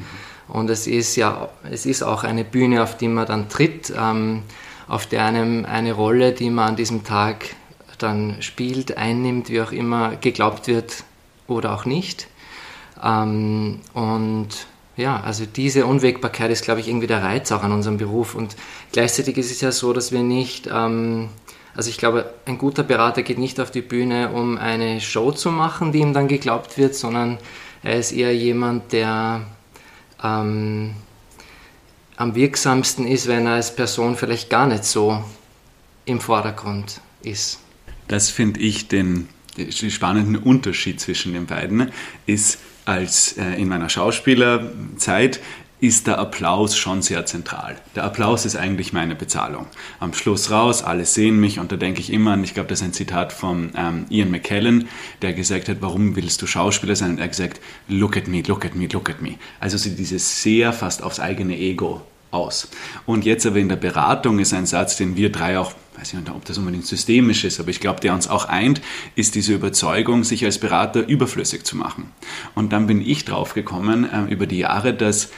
Und 0.47 0.69
es 0.69 0.85
ist 0.87 1.15
ja, 1.15 1.49
es 1.69 1.85
ist 1.85 2.03
auch 2.03 2.23
eine 2.23 2.43
Bühne, 2.43 2.83
auf 2.83 2.97
die 2.97 3.07
man 3.07 3.25
dann 3.25 3.49
tritt, 3.49 3.91
ähm, 3.97 4.43
auf 4.87 5.07
der 5.07 5.25
einem 5.25 5.65
eine 5.65 5.93
Rolle, 5.93 6.33
die 6.33 6.49
man 6.49 6.69
an 6.69 6.75
diesem 6.75 7.03
Tag 7.03 7.55
dann 7.97 8.41
spielt, 8.41 8.97
einnimmt, 8.97 9.49
wie 9.49 9.61
auch 9.61 9.71
immer 9.71 10.15
geglaubt 10.17 10.67
wird 10.67 11.03
oder 11.47 11.73
auch 11.73 11.85
nicht. 11.85 12.27
Ähm, 13.03 13.79
und 13.93 14.49
ja, 14.97 15.19
also 15.19 15.45
diese 15.45 15.85
Unwägbarkeit 15.85 16.51
ist, 16.51 16.63
glaube 16.63 16.79
ich, 16.79 16.87
irgendwie 16.87 17.07
der 17.07 17.23
Reiz 17.23 17.51
auch 17.51 17.63
an 17.63 17.71
unserem 17.71 17.97
Beruf. 17.97 18.35
Und 18.35 18.55
gleichzeitig 18.91 19.37
ist 19.37 19.51
es 19.51 19.61
ja 19.61 19.71
so, 19.71 19.93
dass 19.93 20.11
wir 20.11 20.23
nicht 20.23 20.69
ähm, 20.71 21.29
also 21.75 21.89
ich 21.89 21.97
glaube, 21.97 22.33
ein 22.45 22.57
guter 22.57 22.83
Berater 22.83 23.21
geht 23.21 23.37
nicht 23.37 23.59
auf 23.59 23.69
die 23.69 23.81
Bühne, 23.81 24.29
um 24.31 24.57
eine 24.57 25.01
Show 25.01 25.31
zu 25.31 25.51
machen, 25.51 25.91
die 25.91 25.99
ihm 25.99 26.13
dann 26.13 26.27
geglaubt 26.27 26.77
wird, 26.77 26.95
sondern 26.95 27.37
er 27.83 27.97
ist 27.99 28.13
eher 28.13 28.35
jemand, 28.35 28.93
der 28.93 29.45
ähm, 30.23 30.95
am 32.15 32.35
wirksamsten 32.35 33.05
ist, 33.05 33.27
wenn 33.27 33.45
er 33.45 33.53
als 33.53 33.75
Person 33.75 34.15
vielleicht 34.15 34.49
gar 34.49 34.67
nicht 34.67 34.85
so 34.85 35.23
im 36.05 36.21
Vordergrund 36.21 37.01
ist. 37.21 37.59
Das 38.07 38.29
finde 38.29 38.61
ich 38.61 38.87
den, 38.87 39.27
den 39.57 39.91
spannenden 39.91 40.37
Unterschied 40.37 41.01
zwischen 41.01 41.33
den 41.33 41.45
beiden, 41.45 41.91
ist 42.25 42.59
als 42.85 43.37
äh, 43.37 43.59
in 43.59 43.67
meiner 43.67 43.89
Schauspielerzeit 43.89 45.41
ist 45.85 46.07
der 46.07 46.17
Applaus 46.17 46.75
schon 46.75 47.01
sehr 47.01 47.25
zentral. 47.25 47.75
Der 47.95 48.03
Applaus 48.03 48.45
ist 48.45 48.55
eigentlich 48.55 48.93
meine 48.93 49.15
Bezahlung. 49.15 49.67
Am 49.99 50.13
Schluss 50.13 50.49
raus, 50.49 50.81
alle 50.81 51.05
sehen 51.05 51.39
mich 51.39 51.59
und 51.59 51.71
da 51.71 51.75
denke 51.75 51.99
ich 51.99 52.11
immer 52.11 52.33
an, 52.33 52.43
ich 52.43 52.53
glaube, 52.53 52.69
das 52.69 52.81
ist 52.81 52.85
ein 52.85 52.93
Zitat 52.93 53.31
von 53.31 53.71
ähm, 53.75 54.05
Ian 54.09 54.31
McKellen, 54.31 54.87
der 55.21 55.33
gesagt 55.33 55.69
hat, 55.69 55.77
warum 55.81 56.15
willst 56.15 56.41
du 56.41 56.47
Schauspieler 56.47 56.95
sein? 56.95 57.11
Und 57.11 57.17
er 57.19 57.25
hat 57.25 57.31
gesagt, 57.31 57.61
look 57.87 58.17
at 58.17 58.27
me, 58.27 58.41
look 58.47 58.65
at 58.65 58.75
me, 58.75 58.87
look 58.87 59.09
at 59.09 59.21
me. 59.21 59.35
Also 59.59 59.77
so 59.77 59.89
dieses 59.89 60.41
sehr 60.41 60.73
fast 60.73 61.03
aufs 61.03 61.19
eigene 61.19 61.57
Ego 61.57 62.01
aus. 62.31 62.67
Und 63.05 63.25
jetzt 63.25 63.45
aber 63.45 63.57
in 63.57 63.69
der 63.69 63.77
Beratung 63.77 64.39
ist 64.39 64.53
ein 64.53 64.65
Satz, 64.65 64.97
den 64.97 65.15
wir 65.15 65.31
drei 65.31 65.57
auch, 65.57 65.73
weiß 65.97 66.13
ich 66.13 66.19
nicht, 66.19 66.29
ob 66.29 66.43
das 66.45 66.57
unbedingt 66.57 66.85
systemisch 66.85 67.45
ist, 67.45 67.59
aber 67.59 67.69
ich 67.69 67.79
glaube, 67.79 68.01
der 68.01 68.13
uns 68.13 68.27
auch 68.27 68.45
eint, 68.45 68.81
ist 69.15 69.35
diese 69.35 69.53
Überzeugung, 69.53 70.23
sich 70.23 70.43
als 70.43 70.59
Berater 70.59 71.07
überflüssig 71.07 71.63
zu 71.63 71.77
machen. 71.77 72.11
Und 72.53 72.73
dann 72.73 72.87
bin 72.87 73.01
ich 73.01 73.23
drauf 73.25 73.53
gekommen 73.53 74.09
äh, 74.11 74.31
über 74.31 74.45
die 74.45 74.57
Jahre, 74.57 74.93
dass 74.93 75.29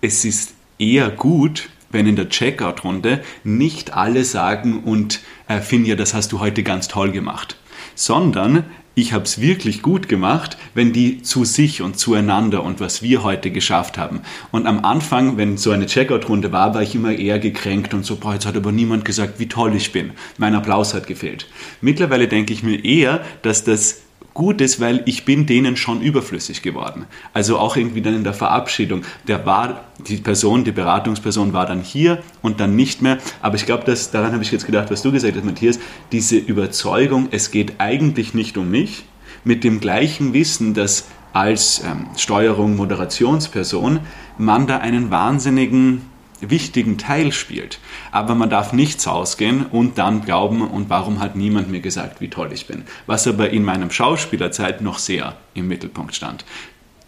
es 0.00 0.24
ist 0.24 0.54
eher 0.78 1.10
gut, 1.10 1.68
wenn 1.90 2.06
in 2.06 2.16
der 2.16 2.28
Checkout-Runde 2.28 3.22
nicht 3.44 3.94
alle 3.94 4.24
sagen 4.24 4.82
und 4.84 5.20
äh, 5.48 5.60
Finja, 5.60 5.96
das 5.96 6.14
hast 6.14 6.32
du 6.32 6.40
heute 6.40 6.62
ganz 6.62 6.88
toll 6.88 7.10
gemacht, 7.10 7.56
sondern 7.94 8.64
ich 8.94 9.12
habe 9.12 9.24
es 9.24 9.40
wirklich 9.40 9.80
gut 9.80 10.08
gemacht, 10.08 10.58
wenn 10.74 10.92
die 10.92 11.22
zu 11.22 11.44
sich 11.44 11.82
und 11.82 11.98
zueinander 11.98 12.64
und 12.64 12.80
was 12.80 13.00
wir 13.00 13.22
heute 13.22 13.52
geschafft 13.52 13.96
haben. 13.96 14.22
Und 14.50 14.66
am 14.66 14.84
Anfang, 14.84 15.36
wenn 15.36 15.56
so 15.56 15.70
eine 15.70 15.86
Checkout-Runde 15.86 16.50
war, 16.50 16.74
war 16.74 16.82
ich 16.82 16.96
immer 16.96 17.12
eher 17.12 17.38
gekränkt 17.38 17.94
und 17.94 18.04
so, 18.04 18.16
boah, 18.16 18.34
jetzt 18.34 18.44
hat 18.44 18.56
aber 18.56 18.72
niemand 18.72 19.04
gesagt, 19.04 19.38
wie 19.38 19.46
toll 19.46 19.76
ich 19.76 19.92
bin. 19.92 20.10
Mein 20.36 20.56
Applaus 20.56 20.94
hat 20.94 21.06
gefehlt. 21.06 21.46
Mittlerweile 21.80 22.26
denke 22.26 22.52
ich 22.52 22.64
mir 22.64 22.84
eher, 22.84 23.24
dass 23.42 23.62
das 23.62 24.00
gut 24.38 24.60
ist, 24.60 24.78
weil 24.78 25.02
ich 25.04 25.24
bin 25.24 25.46
denen 25.46 25.76
schon 25.76 26.00
überflüssig 26.00 26.62
geworden. 26.62 27.06
Also 27.32 27.58
auch 27.58 27.76
irgendwie 27.76 28.02
dann 28.02 28.14
in 28.14 28.22
der 28.22 28.34
Verabschiedung. 28.34 29.02
Der 29.26 29.44
war, 29.44 29.80
die 29.98 30.18
Person, 30.18 30.62
die 30.62 30.70
Beratungsperson 30.70 31.52
war 31.52 31.66
dann 31.66 31.82
hier 31.82 32.22
und 32.40 32.60
dann 32.60 32.76
nicht 32.76 33.02
mehr. 33.02 33.18
Aber 33.42 33.56
ich 33.56 33.66
glaube, 33.66 33.92
daran 34.12 34.32
habe 34.32 34.44
ich 34.44 34.52
jetzt 34.52 34.64
gedacht, 34.64 34.92
was 34.92 35.02
du 35.02 35.10
gesagt 35.10 35.34
hast, 35.34 35.44
Matthias, 35.44 35.80
diese 36.12 36.36
Überzeugung, 36.36 37.26
es 37.32 37.50
geht 37.50 37.80
eigentlich 37.80 38.32
nicht 38.32 38.56
um 38.56 38.70
mich, 38.70 39.06
mit 39.42 39.64
dem 39.64 39.80
gleichen 39.80 40.32
Wissen, 40.34 40.72
dass 40.72 41.08
als 41.32 41.82
ähm, 41.84 42.06
Steuerung, 42.16 42.76
Moderationsperson 42.76 43.98
man 44.38 44.68
da 44.68 44.78
einen 44.78 45.10
wahnsinnigen 45.10 46.02
wichtigen 46.40 46.98
Teil 46.98 47.32
spielt. 47.32 47.78
Aber 48.12 48.34
man 48.34 48.50
darf 48.50 48.72
nichts 48.72 49.06
ausgehen 49.06 49.66
und 49.66 49.98
dann 49.98 50.24
glauben, 50.24 50.62
und 50.62 50.88
warum 50.90 51.20
hat 51.20 51.36
niemand 51.36 51.70
mir 51.70 51.80
gesagt, 51.80 52.20
wie 52.20 52.28
toll 52.28 52.50
ich 52.52 52.66
bin. 52.66 52.84
Was 53.06 53.26
aber 53.26 53.50
in 53.50 53.64
meinem 53.64 53.90
Schauspielerzeit 53.90 54.80
noch 54.80 54.98
sehr 54.98 55.36
im 55.54 55.68
Mittelpunkt 55.68 56.14
stand. 56.14 56.44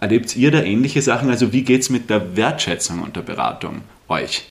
Erlebt 0.00 0.34
ihr 0.34 0.50
da 0.50 0.62
ähnliche 0.62 1.02
Sachen? 1.02 1.30
Also 1.30 1.52
wie 1.52 1.62
geht 1.62 1.82
es 1.82 1.90
mit 1.90 2.10
der 2.10 2.36
Wertschätzung 2.36 3.02
und 3.02 3.16
der 3.16 3.22
Beratung 3.22 3.82
euch? 4.08 4.49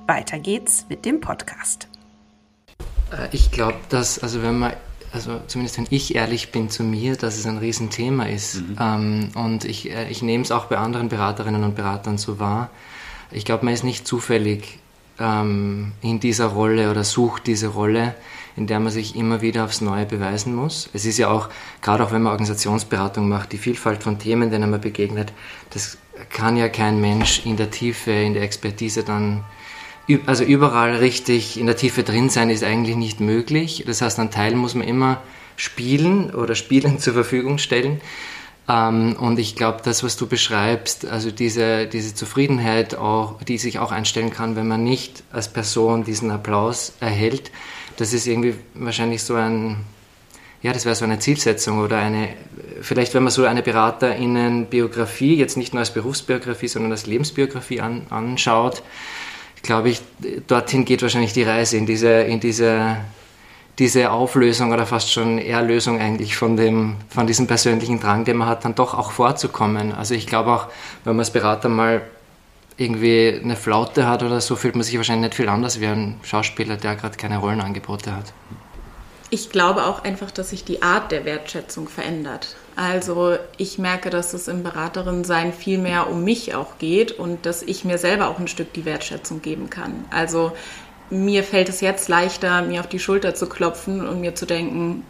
Weiter 0.08 0.40
geht's 0.40 0.86
mit 0.88 1.04
dem 1.04 1.20
Podcast. 1.20 1.86
Äh, 3.12 3.28
ich 3.30 3.52
glaube, 3.52 3.78
dass, 3.88 4.18
also 4.18 4.42
wenn 4.42 4.58
man 4.58 4.74
also 5.12 5.40
zumindest 5.46 5.78
wenn 5.78 5.86
ich 5.90 6.14
ehrlich 6.14 6.52
bin 6.52 6.70
zu 6.70 6.82
mir, 6.82 7.16
dass 7.16 7.36
es 7.36 7.46
ein 7.46 7.58
Riesenthema 7.58 8.24
ist. 8.24 8.56
Mhm. 8.56 8.76
Ähm, 8.80 9.28
und 9.34 9.64
ich, 9.64 9.90
äh, 9.90 10.08
ich 10.10 10.22
nehme 10.22 10.42
es 10.42 10.50
auch 10.50 10.66
bei 10.66 10.76
anderen 10.76 11.08
Beraterinnen 11.08 11.64
und 11.64 11.74
Beratern 11.74 12.18
so 12.18 12.38
wahr. 12.38 12.70
Ich 13.30 13.44
glaube, 13.44 13.64
man 13.64 13.74
ist 13.74 13.84
nicht 13.84 14.06
zufällig 14.06 14.78
ähm, 15.18 15.92
in 16.02 16.20
dieser 16.20 16.46
Rolle 16.46 16.90
oder 16.90 17.04
sucht 17.04 17.46
diese 17.46 17.68
Rolle, 17.68 18.14
in 18.56 18.66
der 18.66 18.80
man 18.80 18.92
sich 18.92 19.16
immer 19.16 19.40
wieder 19.40 19.64
aufs 19.64 19.80
Neue 19.80 20.06
beweisen 20.06 20.54
muss. 20.54 20.88
Es 20.92 21.04
ist 21.04 21.18
ja 21.18 21.30
auch, 21.30 21.48
gerade 21.82 22.04
auch 22.04 22.12
wenn 22.12 22.22
man 22.22 22.32
Organisationsberatung 22.32 23.28
macht, 23.28 23.52
die 23.52 23.58
Vielfalt 23.58 24.02
von 24.02 24.18
Themen, 24.18 24.50
denen 24.50 24.70
man 24.70 24.80
begegnet, 24.80 25.32
das 25.70 25.98
kann 26.30 26.56
ja 26.56 26.68
kein 26.68 27.00
Mensch 27.00 27.44
in 27.46 27.56
der 27.56 27.70
Tiefe, 27.70 28.10
in 28.10 28.34
der 28.34 28.42
Expertise 28.42 29.04
dann 29.04 29.44
also 30.26 30.44
überall 30.44 30.96
richtig 30.96 31.58
in 31.58 31.66
der 31.66 31.76
Tiefe 31.76 32.02
drin 32.02 32.30
sein 32.30 32.50
ist 32.50 32.64
eigentlich 32.64 32.96
nicht 32.96 33.20
möglich. 33.20 33.84
Das 33.86 34.00
heißt, 34.00 34.18
einen 34.18 34.30
Teil 34.30 34.54
muss 34.54 34.74
man 34.74 34.86
immer 34.86 35.22
spielen 35.56 36.34
oder 36.34 36.54
Spielen 36.54 36.98
zur 36.98 37.12
Verfügung 37.12 37.58
stellen. 37.58 38.00
Ähm, 38.68 39.16
und 39.18 39.38
ich 39.38 39.56
glaube, 39.56 39.80
das, 39.82 40.02
was 40.02 40.16
du 40.16 40.26
beschreibst, 40.26 41.06
also 41.06 41.30
diese, 41.30 41.86
diese 41.86 42.14
Zufriedenheit, 42.14 42.94
auch, 42.94 43.42
die 43.42 43.58
sich 43.58 43.78
auch 43.78 43.92
einstellen 43.92 44.30
kann, 44.30 44.56
wenn 44.56 44.68
man 44.68 44.84
nicht 44.84 45.22
als 45.32 45.48
Person 45.48 46.04
diesen 46.04 46.30
Applaus 46.30 46.92
erhält, 47.00 47.50
das 47.96 48.12
ist 48.12 48.26
irgendwie 48.26 48.54
wahrscheinlich 48.74 49.22
so 49.22 49.34
ein, 49.34 49.78
ja, 50.62 50.72
das 50.72 50.84
wäre 50.84 50.94
so 50.94 51.04
eine 51.04 51.18
Zielsetzung 51.18 51.80
oder 51.80 51.98
eine, 51.98 52.28
vielleicht 52.80 53.14
wenn 53.14 53.24
man 53.24 53.32
so 53.32 53.44
eine 53.44 53.62
BeraterInnen-Biografie, 53.62 55.36
jetzt 55.36 55.56
nicht 55.56 55.72
nur 55.72 55.80
als 55.80 55.92
Berufsbiografie, 55.92 56.68
sondern 56.68 56.92
als 56.92 57.06
Lebensbiografie 57.06 57.80
an, 57.80 58.06
anschaut, 58.10 58.82
glaube 59.62 59.90
ich, 59.90 60.00
dorthin 60.46 60.84
geht 60.84 61.02
wahrscheinlich 61.02 61.32
die 61.32 61.42
Reise, 61.42 61.76
in 61.76 61.86
diese, 61.86 62.10
in 62.22 62.40
diese, 62.40 62.96
diese 63.78 64.10
Auflösung 64.10 64.72
oder 64.72 64.86
fast 64.86 65.12
schon 65.12 65.38
Erlösung 65.38 66.00
eigentlich 66.00 66.36
von, 66.36 66.56
dem, 66.56 66.96
von 67.08 67.26
diesem 67.26 67.46
persönlichen 67.46 68.00
Drang, 68.00 68.24
den 68.24 68.36
man 68.36 68.48
hat, 68.48 68.64
dann 68.64 68.74
doch 68.74 68.94
auch 68.94 69.12
vorzukommen. 69.12 69.92
Also 69.92 70.14
ich 70.14 70.26
glaube 70.26 70.52
auch, 70.52 70.66
wenn 71.04 71.14
man 71.14 71.20
als 71.20 71.32
Berater 71.32 71.68
mal 71.68 72.02
irgendwie 72.76 73.40
eine 73.42 73.56
Flaute 73.56 74.06
hat 74.06 74.22
oder 74.22 74.40
so, 74.40 74.56
fühlt 74.56 74.76
man 74.76 74.84
sich 74.84 74.96
wahrscheinlich 74.96 75.30
nicht 75.30 75.36
viel 75.36 75.48
anders 75.48 75.80
wie 75.80 75.86
ein 75.86 76.20
Schauspieler, 76.22 76.76
der 76.76 76.94
gerade 76.94 77.16
keine 77.16 77.38
Rollenangebote 77.38 78.14
hat. 78.14 78.32
Ich 79.30 79.50
glaube 79.50 79.84
auch 79.84 80.04
einfach, 80.04 80.30
dass 80.30 80.50
sich 80.50 80.64
die 80.64 80.82
Art 80.82 81.12
der 81.12 81.26
Wertschätzung 81.26 81.88
verändert. 81.88 82.56
Also 82.76 83.36
ich 83.58 83.78
merke, 83.78 84.08
dass 84.08 84.32
es 84.32 84.48
im 84.48 84.62
Beraterin-Sein 84.62 85.52
viel 85.52 85.78
mehr 85.78 86.08
um 86.08 86.24
mich 86.24 86.54
auch 86.54 86.78
geht 86.78 87.12
und 87.12 87.44
dass 87.44 87.62
ich 87.62 87.84
mir 87.84 87.98
selber 87.98 88.28
auch 88.28 88.38
ein 88.38 88.48
Stück 88.48 88.72
die 88.72 88.86
Wertschätzung 88.86 89.42
geben 89.42 89.68
kann. 89.68 90.04
Also 90.10 90.52
mir 91.10 91.44
fällt 91.44 91.68
es 91.68 91.80
jetzt 91.80 92.08
leichter, 92.08 92.62
mir 92.62 92.80
auf 92.80 92.88
die 92.88 92.98
Schulter 92.98 93.34
zu 93.34 93.48
klopfen 93.48 94.06
und 94.06 94.20
mir 94.20 94.34
zu 94.34 94.46
denken, 94.46 95.04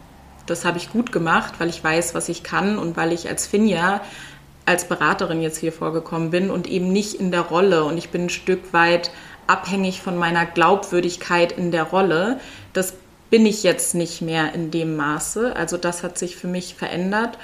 das 0.47 0.65
habe 0.65 0.79
ich 0.79 0.91
gut 0.91 1.11
gemacht, 1.11 1.53
weil 1.59 1.69
ich 1.69 1.81
weiß, 1.83 2.13
was 2.15 2.27
ich 2.27 2.43
kann 2.43 2.77
und 2.77 2.97
weil 2.97 3.13
ich 3.13 3.29
als 3.29 3.47
Finja 3.47 4.01
als 4.65 4.87
Beraterin 4.87 5.41
jetzt 5.41 5.57
hier 5.57 5.71
vorgekommen 5.71 6.29
bin 6.29 6.51
und 6.51 6.67
eben 6.67 6.91
nicht 6.91 7.15
in 7.15 7.31
der 7.31 7.41
Rolle 7.41 7.85
und 7.85 7.97
ich 7.97 8.09
bin 8.09 8.25
ein 8.25 8.29
Stück 8.29 8.71
weit 8.71 9.11
abhängig 9.47 10.01
von 10.01 10.15
meiner 10.15 10.45
Glaubwürdigkeit 10.45 11.51
in 11.51 11.71
der 11.71 11.83
Rolle. 11.83 12.39
Das 12.73 12.93
bin 13.29 13.45
ich 13.45 13.63
jetzt 13.63 13.95
nicht 13.95 14.21
mehr 14.21 14.53
in 14.53 14.71
dem 14.71 14.95
Maße. 14.95 15.55
Also 15.55 15.77
das 15.77 16.03
hat 16.03 16.17
sich 16.17 16.35
für 16.35 16.47
mich 16.47 16.75
verändert. 16.75 17.37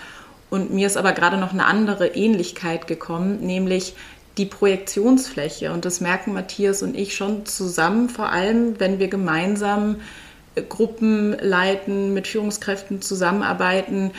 Und 0.49 0.73
mir 0.73 0.87
ist 0.87 0.97
aber 0.97 1.13
gerade 1.13 1.37
noch 1.37 1.53
eine 1.53 1.65
andere 1.65 2.07
Ähnlichkeit 2.07 2.87
gekommen, 2.87 3.45
nämlich 3.45 3.95
die 4.37 4.45
Projektionsfläche. 4.45 5.71
Und 5.71 5.85
das 5.85 6.01
merken 6.01 6.33
Matthias 6.33 6.81
und 6.83 6.95
ich 6.95 7.15
schon 7.15 7.45
zusammen, 7.45 8.09
vor 8.09 8.29
allem 8.29 8.79
wenn 8.79 8.99
wir 8.99 9.07
gemeinsam 9.07 9.97
äh, 10.55 10.61
Gruppen 10.61 11.35
leiten, 11.39 12.13
mit 12.13 12.27
Führungskräften 12.27 13.01
zusammenarbeiten. 13.01 14.11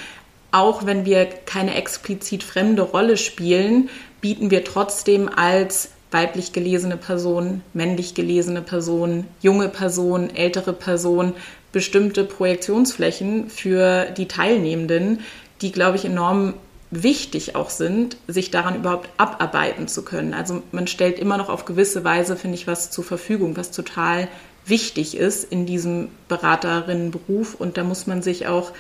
Auch 0.53 0.87
wenn 0.87 1.05
wir 1.05 1.27
keine 1.27 1.75
explizit 1.75 2.43
fremde 2.43 2.83
Rolle 2.83 3.17
spielen, 3.17 3.91
bieten 4.21 4.51
wir 4.51 4.65
trotzdem 4.65 5.29
als 5.29 5.91
weiblich 6.11 6.53
gelesene 6.53 6.97
Person, 6.97 7.63
männlich 7.75 8.15
gelesene 8.15 8.63
Person, 8.63 9.27
junge 9.43 9.69
Person, 9.69 10.35
ältere 10.35 10.73
Person 10.73 11.35
bestimmte 11.73 12.25
Projektionsflächen 12.25 13.51
für 13.51 14.07
die 14.07 14.29
Teilnehmenden, 14.29 15.21
die, 15.61 15.73
glaube 15.73 15.97
ich, 15.97 16.05
enorm 16.05 16.55
wichtig 16.91 17.57
auch 17.57 17.71
sind, 17.71 18.17
sich 18.29 18.51
daran 18.51 18.77
überhaupt 18.77 19.09
abarbeiten 19.17 19.89
zu 19.89 20.03
können. 20.03 20.35
Also 20.35 20.63
man 20.73 20.87
stellt 20.87 21.19
immer 21.19 21.37
noch 21.37 21.49
auf 21.49 21.65
gewisse 21.65 22.05
Weise, 22.05 22.37
finde 22.37 22.57
ich, 22.57 22.67
was 22.67 22.91
zur 22.91 23.05
Verfügung, 23.05 23.57
was 23.57 23.71
total 23.71 24.29
wichtig 24.65 25.17
ist 25.17 25.51
in 25.51 25.67
diesem 25.67 26.09
Beraterinnenberuf. 26.29 27.55
Und 27.55 27.77
da 27.77 27.85
muss 27.85 28.07
man 28.07 28.23
sich 28.23 28.47
auch 28.47 28.73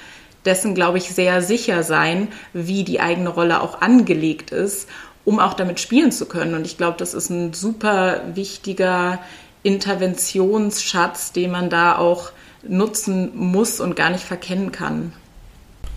dessen, 0.44 0.74
glaube 0.74 0.98
ich, 0.98 1.10
sehr 1.10 1.42
sicher 1.42 1.82
sein, 1.82 2.28
wie 2.52 2.84
die 2.84 3.00
eigene 3.00 3.28
Rolle 3.28 3.60
auch 3.60 3.80
angelegt 3.80 4.50
ist, 4.52 4.88
um 5.24 5.40
auch 5.40 5.54
damit 5.54 5.80
spielen 5.80 6.12
zu 6.12 6.26
können. 6.26 6.54
Und 6.54 6.66
ich 6.66 6.76
glaube, 6.76 6.96
das 6.98 7.14
ist 7.14 7.30
ein 7.30 7.52
super 7.52 8.22
wichtiger 8.34 9.18
Interventionsschatz, 9.64 11.32
den 11.32 11.50
man 11.50 11.68
da 11.70 11.98
auch 11.98 12.30
nutzen 12.68 13.30
muss 13.34 13.80
und 13.80 13.96
gar 13.96 14.10
nicht 14.10 14.24
verkennen 14.24 14.72
kann. 14.72 15.12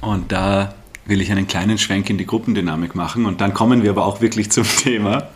Und 0.01 0.31
da 0.31 0.73
will 1.05 1.21
ich 1.21 1.31
einen 1.31 1.47
kleinen 1.47 1.77
Schwenk 1.77 2.09
in 2.09 2.17
die 2.17 2.25
Gruppendynamik 2.25 2.95
machen 2.95 3.25
und 3.25 3.41
dann 3.41 3.53
kommen 3.53 3.83
wir 3.83 3.89
aber 3.91 4.05
auch 4.05 4.21
wirklich 4.21 4.51
zum 4.51 4.63
Thema. 4.77 5.29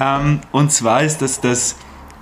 Ähm, 0.00 0.40
und 0.52 0.70
zwar 0.70 1.02
ist 1.02 1.22
das 1.22 1.40
das, 1.40 1.76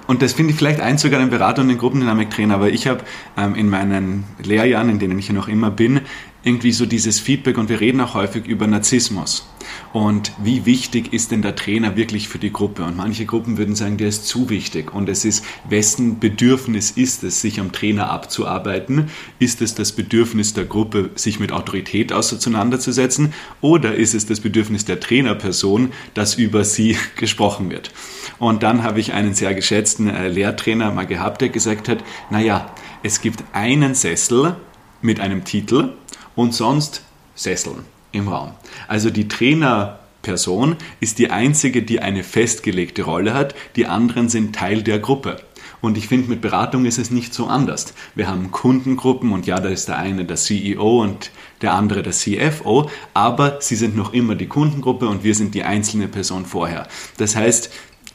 und 0.07 0.23
das 0.23 0.33
finde 0.33 0.53
ich 0.53 0.59
vielleicht 0.59 0.81
eins 0.81 1.03
sogar 1.03 1.21
ein 1.21 1.31
Berater 1.31 1.63
und 1.63 1.71
ein 1.71 1.79
Gruppendynamiktrainer, 1.79 2.55
aber 2.55 2.71
ich 2.71 2.87
habe 2.87 3.01
ähm, 3.37 3.55
in 3.55 3.69
meinen 3.69 4.25
Lehrjahren, 4.43 4.89
in 4.89 4.99
denen 4.99 5.19
ich 5.19 5.29
ja 5.29 5.35
noch 5.35 5.49
immer 5.49 5.71
bin, 5.71 6.01
irgendwie 6.47 6.71
so 6.71 6.87
dieses 6.87 7.19
Feedback 7.19 7.59
und 7.59 7.69
wir 7.69 7.81
reden 7.81 8.01
auch 8.01 8.15
häufig 8.15 8.47
über 8.47 8.69
Narzissmus. 8.69 9.49
Und 9.93 10.31
wie 10.41 10.65
wichtig 10.65 11.13
ist 11.13 11.33
denn 11.33 11.43
der 11.43 11.57
Trainer 11.57 11.97
wirklich 11.97 12.29
für 12.29 12.39
die 12.39 12.53
Gruppe? 12.53 12.85
Und 12.85 12.97
manche 12.97 13.27
Gruppen 13.27 13.59
würden 13.59 13.75
sagen, 13.75 13.97
der 13.97 14.07
ist 14.07 14.29
zu 14.29 14.49
wichtig. 14.49 14.95
Und 14.95 15.09
es 15.09 15.25
ist, 15.25 15.45
wessen 15.69 16.21
Bedürfnis 16.21 16.93
ist 16.93 17.25
es, 17.25 17.41
sich 17.41 17.59
am 17.59 17.73
Trainer 17.73 18.11
abzuarbeiten? 18.11 19.11
Ist 19.41 19.61
es 19.61 19.75
das 19.75 19.91
Bedürfnis 19.91 20.55
der 20.55 20.67
Gruppe, 20.67 21.11
sich 21.17 21.41
mit 21.41 21.51
Autorität 21.51 22.13
auseinanderzusetzen? 22.13 23.33
Oder 23.61 23.97
ist 23.97 24.15
es 24.15 24.27
das 24.27 24.39
Bedürfnis 24.39 24.85
der 24.85 25.01
Trainerperson, 25.01 25.91
dass 26.15 26.37
über 26.37 26.63
sie 26.63 26.97
gesprochen 27.17 27.71
wird? 27.71 27.91
Und 28.39 28.63
dann 28.63 28.85
habe 28.85 29.01
ich 29.01 29.15
einen 29.15 29.35
sehr 29.35 29.53
geschätzten 29.53 30.09
äh, 30.09 30.29
Lehrtrainer 30.29 30.93
mal 30.93 31.07
gehabt, 31.07 31.41
der 31.41 31.49
gesagt 31.49 31.89
hat, 31.89 32.05
naja, 32.31 32.73
es 33.03 33.21
gibt 33.21 33.43
einen 33.53 33.97
Sessel 33.97 34.55
mit 35.03 35.19
einem 35.21 35.45
Titel 35.45 35.95
und 36.37 36.55
sonst 36.55 37.03
Sesseln 37.35 37.85
im 38.13 38.29
Raum. 38.29 38.53
Also 38.87 39.11
die 39.11 39.27
Trainerperson 39.27 40.77
ist 41.01 41.19
die 41.19 41.31
einzige, 41.31 41.83
die 41.83 42.01
eine 42.01 42.23
festgelegte 42.23 43.03
Rolle 43.03 43.35
hat, 43.35 43.55
die 43.75 43.87
anderen 43.87 44.29
sind 44.29 44.55
Teil 44.55 44.83
der 44.83 45.01
Gruppe. 45.01 45.39
Und 45.83 45.99
ich 45.99 46.09
finde, 46.09 46.31
mit 46.31 46.41
Beratung 46.41 46.85
ist 46.87 46.99
es 46.99 47.11
nicht 47.11 47.35
so 47.35 47.47
anders. 47.47 47.95
Wir 48.15 48.29
haben 48.29 48.51
Kundengruppen 48.51 49.33
und 49.33 49.47
ja, 49.47 49.61
da 49.61 49.69
ist 49.69 49.89
der 49.89 49.99
eine 49.99 50.25
der 50.25 50.37
CEO 50.37 51.03
und 51.03 51.31
der 51.61 51.75
andere 51.75 52.03
der 52.03 52.13
CFO, 52.13 52.91
aber 53.15 53.59
sie 53.61 53.77
sind 53.77 53.95
noch 53.97 54.13
immer 54.13 54.35
die 54.35 54.47
Kundengruppe 54.47 55.07
und 55.07 55.23
wir 55.23 55.35
sind 55.35 55.55
die 55.55 55.65
einzelne 55.65 56.09
Person 56.09 56.47
vorher. 56.47 56.89
Das 57.19 57.37
heißt, 57.37 57.71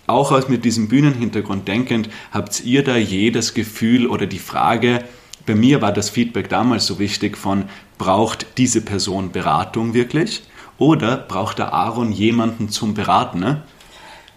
auch 0.08 0.32
aus 0.32 0.50
mit 0.50 0.66
diesem 0.66 0.88
Bühnenhintergrund 0.88 1.68
denkend, 1.68 2.10
habt 2.32 2.66
ihr 2.66 2.84
da 2.84 2.98
je 2.98 3.32
das 3.32 3.54
Gefühl 3.54 4.08
oder 4.08 4.26
die 4.26 4.40
Frage, 4.40 5.06
bei 5.46 5.56
mir 5.56 5.82
war 5.82 5.92
das 5.92 6.10
Feedback 6.10 6.50
damals 6.50 6.86
so 6.86 7.00
wichtig 7.00 7.38
von, 7.38 7.66
braucht 7.98 8.46
diese 8.58 8.82
Person 8.82 9.32
Beratung 9.32 9.94
wirklich? 9.94 10.44
Oder 10.78 11.18
braucht 11.18 11.60
der 11.60 11.74
Aaron 11.74 12.12
jemanden 12.12 12.70
zum 12.70 12.94
Beraten, 12.94 13.40
ne? 13.40 13.64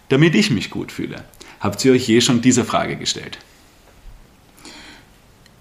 damit 0.09 0.35
ich 0.35 0.51
mich 0.51 0.69
gut 0.69 0.91
fühle? 0.91 1.23
Habt 1.59 1.83
ihr 1.83 1.93
euch 1.93 2.07
je 2.07 2.21
schon 2.21 2.41
diese 2.41 2.63
Frage 2.63 2.95
gestellt? 2.95 3.39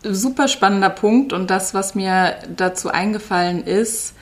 Super 0.03 0.49
spannender 0.49 0.91
Punkt 0.91 1.33
und 1.33 1.49
das, 1.49 1.73
was 1.73 1.95
mir 1.95 2.37
dazu 2.55 2.91
eingefallen 2.91 3.65
ist, 3.65 4.15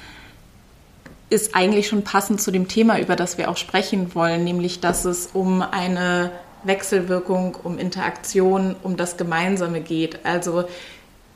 ist 1.29 1.57
eigentlich 1.57 1.89
schon 1.89 2.05
passend 2.05 2.41
zu 2.41 2.53
dem 2.53 2.69
Thema, 2.69 3.01
über 3.01 3.17
das 3.17 3.39
wir 3.39 3.51
auch 3.51 3.57
sprechen 3.57 4.15
wollen, 4.15 4.45
nämlich 4.45 4.81
dass 4.81 5.05
es 5.05 5.31
um 5.33 5.63
eine 5.63 6.31
Wechselwirkung, 6.63 7.57
um 7.57 7.79
Interaktion, 7.79 8.77
um 8.83 8.97
das 8.97 9.17
Gemeinsame 9.17 9.81
geht. 9.81 10.25
Also 10.25 10.65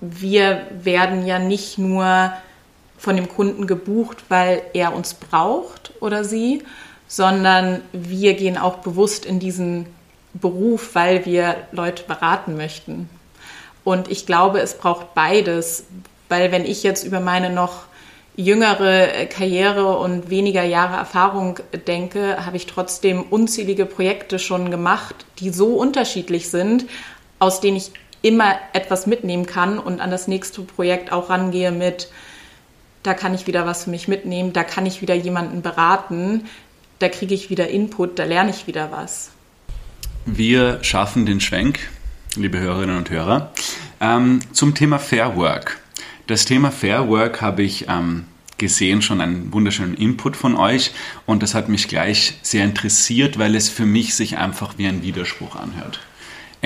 wir 0.01 0.67
werden 0.71 1.27
ja 1.27 1.39
nicht 1.39 1.79
nur 1.79 2.33
von 2.99 3.17
dem 3.17 3.29
Kunden 3.29 3.67
gebucht, 3.67 4.25
weil 4.29 4.63
er 4.73 4.95
uns 4.95 5.15
braucht 5.15 5.93
oder 6.01 6.25
sie, 6.25 6.63
sondern 7.09 7.83
wir 7.93 8.35
gehen 8.35 8.59
auch 8.59 8.79
bewusst 8.79 9.25
in 9.27 9.39
diesen 9.39 9.87
Beruf, 10.35 10.95
weil 10.95 11.25
wir 11.25 11.57
Leute 11.73 12.03
beraten 12.05 12.57
möchten. 12.57 13.09
Und 13.85 14.11
ich 14.11 14.27
glaube, 14.27 14.61
es 14.61 14.77
braucht 14.77 15.15
beides, 15.15 15.85
weil 16.29 16.51
wenn 16.53 16.65
ich 16.65 16.83
jetzt 16.83 17.05
über 17.05 17.21
meine 17.21 17.51
noch 17.51 17.85
jüngere 18.35 19.27
Karriere 19.27 19.97
und 19.97 20.29
weniger 20.29 20.63
Jahre 20.63 20.97
Erfahrung 20.97 21.59
denke, 21.87 22.45
habe 22.45 22.57
ich 22.57 22.67
trotzdem 22.67 23.23
unzählige 23.23 23.87
Projekte 23.87 24.39
schon 24.39 24.71
gemacht, 24.71 25.25
die 25.39 25.51
so 25.51 25.75
unterschiedlich 25.75 26.51
sind, 26.51 26.87
aus 27.39 27.61
denen 27.61 27.79
ich 27.79 27.93
immer 28.23 28.57
etwas 28.73 29.07
mitnehmen 29.07 29.47
kann 29.47 29.79
und 29.79 30.01
an 30.01 30.11
das 30.11 30.29
nächste 30.29 30.63
Projekt 30.63 31.13
auch 31.13 31.31
rangehe 31.31 31.71
mit, 31.71 32.09
da 33.03 33.15
kann 33.15 33.35
ich 33.35 33.47
wieder 33.47 33.67
was 33.67 33.85
für 33.85 33.91
mich 33.91 34.09
mitnehmen, 34.09 34.53
da 34.53 34.65
kann 34.65 34.85
ich 34.87 35.01
wieder 35.01 35.15
jemanden 35.15 35.63
beraten, 35.63 36.45
da 36.99 37.09
kriege 37.09 37.35
ich 37.35 37.51
wieder 37.51 37.69
Input, 37.69 38.19
da 38.19 38.25
lerne 38.25 38.51
ich 38.51 38.67
wieder 38.67 38.91
was. 38.91 39.31
Wir 40.25 40.83
schaffen 40.83 41.25
den 41.25 41.41
Schwenk, 41.41 41.79
liebe 42.35 42.59
Hörerinnen 42.59 42.97
und 42.97 43.11
Hörer, 43.11 43.53
ähm, 44.01 44.41
zum 44.53 44.75
Thema 44.75 44.99
Fair 44.99 45.37
Work. 45.37 45.79
Das 46.27 46.45
Thema 46.45 46.73
Fair 46.73 47.09
Work 47.09 47.41
habe 47.41 47.63
ich 47.63 47.87
ähm, 47.89 48.25
gesehen, 48.59 49.03
schon 49.03 49.21
einen 49.21 49.53
wunderschönen 49.53 49.95
Input 49.95 50.37
von 50.37 50.57
euch 50.57 50.93
und 51.27 51.45
das 51.45 51.55
hat 51.55 51.69
mich 51.69 51.87
gleich 51.87 52.39
sehr 52.43 52.65
interessiert, 52.65 53.39
weil 53.39 53.55
es 53.55 53.69
für 53.69 53.87
mich 53.87 54.17
sich 54.17 54.37
einfach 54.37 54.79
wie 54.79 54.89
ein 54.89 55.03
Widerspruch 55.03 55.55
anhört 55.55 56.01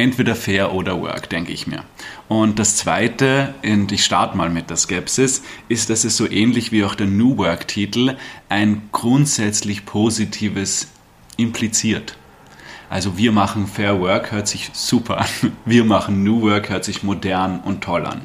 entweder 0.01 0.35
fair 0.35 0.73
oder 0.73 1.01
work, 1.01 1.29
denke 1.29 1.53
ich 1.53 1.67
mir. 1.67 1.85
Und 2.29 2.59
das 2.59 2.77
Zweite, 2.77 3.55
und 3.63 3.93
ich 3.93 4.05
starte 4.05 4.37
mal 4.37 4.51
mit 4.51 4.71
der 4.71 4.77
Skepsis, 4.77 5.43
ist, 5.69 5.91
dass 5.91 6.05
es 6.05 6.17
so 6.17 6.29
ähnlich 6.29 6.73
wie 6.73 6.85
auch 6.85 6.95
der 6.95 7.07
New 7.07 7.37
Work-Titel 7.37 8.17
ein 8.49 8.83
grundsätzlich 8.93 9.87
Positives 9.87 10.89
impliziert. 11.37 12.17
Also 12.91 13.17
wir 13.17 13.31
machen 13.31 13.69
Fair 13.69 14.01
Work 14.01 14.33
hört 14.33 14.49
sich 14.49 14.71
super 14.73 15.19
an. 15.21 15.53
Wir 15.65 15.85
machen 15.85 16.25
New 16.25 16.43
Work 16.43 16.71
hört 16.71 16.85
sich 16.85 17.05
modern 17.05 17.61
und 17.61 17.85
toll 17.85 18.05
an. 18.05 18.23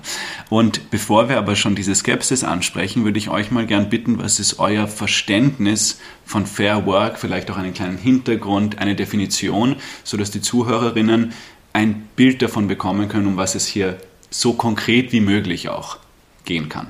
Und 0.50 0.90
bevor 0.90 1.30
wir 1.30 1.38
aber 1.38 1.56
schon 1.56 1.76
diese 1.76 1.94
Skepsis 1.94 2.44
ansprechen, 2.44 3.06
würde 3.06 3.20
ich 3.20 3.30
euch 3.30 3.52
mal 3.52 3.68
gern 3.68 3.90
bitten, 3.90 4.18
was 4.18 4.40
ist 4.40 4.58
euer 4.58 4.88
Verständnis 4.88 6.00
von 6.26 6.48
Fair 6.48 6.88
Work, 6.88 7.20
vielleicht 7.20 7.52
auch 7.52 7.58
einen 7.58 7.76
kleinen 7.76 8.00
Hintergrund, 8.00 8.80
eine 8.80 8.96
Definition, 8.96 9.76
sodass 10.04 10.32
die 10.32 10.42
Zuhörerinnen 10.42 11.34
ein 11.76 12.08
Bild 12.16 12.42
davon 12.42 12.68
bekommen 12.68 13.10
können, 13.10 13.28
um 13.28 13.36
was 13.36 13.54
es 13.54 13.68
hier 13.68 13.98
so 14.30 14.54
konkret 14.54 15.12
wie 15.12 15.20
möglich 15.20 15.68
auch 15.68 15.98
gehen 16.46 16.70
kann. 16.70 16.88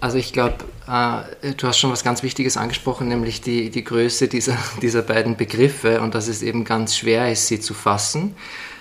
Also 0.00 0.18
ich 0.18 0.32
glaube, 0.32 0.58
äh, 0.86 1.54
du 1.54 1.66
hast 1.66 1.78
schon 1.78 1.90
was 1.90 2.04
ganz 2.04 2.22
Wichtiges 2.22 2.56
angesprochen, 2.56 3.08
nämlich 3.08 3.40
die, 3.40 3.70
die 3.70 3.82
Größe 3.82 4.28
dieser, 4.28 4.56
dieser 4.82 5.02
beiden 5.02 5.36
Begriffe 5.36 6.00
und 6.00 6.14
dass 6.14 6.28
es 6.28 6.42
eben 6.42 6.64
ganz 6.64 6.96
schwer 6.96 7.32
ist, 7.32 7.48
sie 7.48 7.58
zu 7.58 7.74
fassen. 7.74 8.36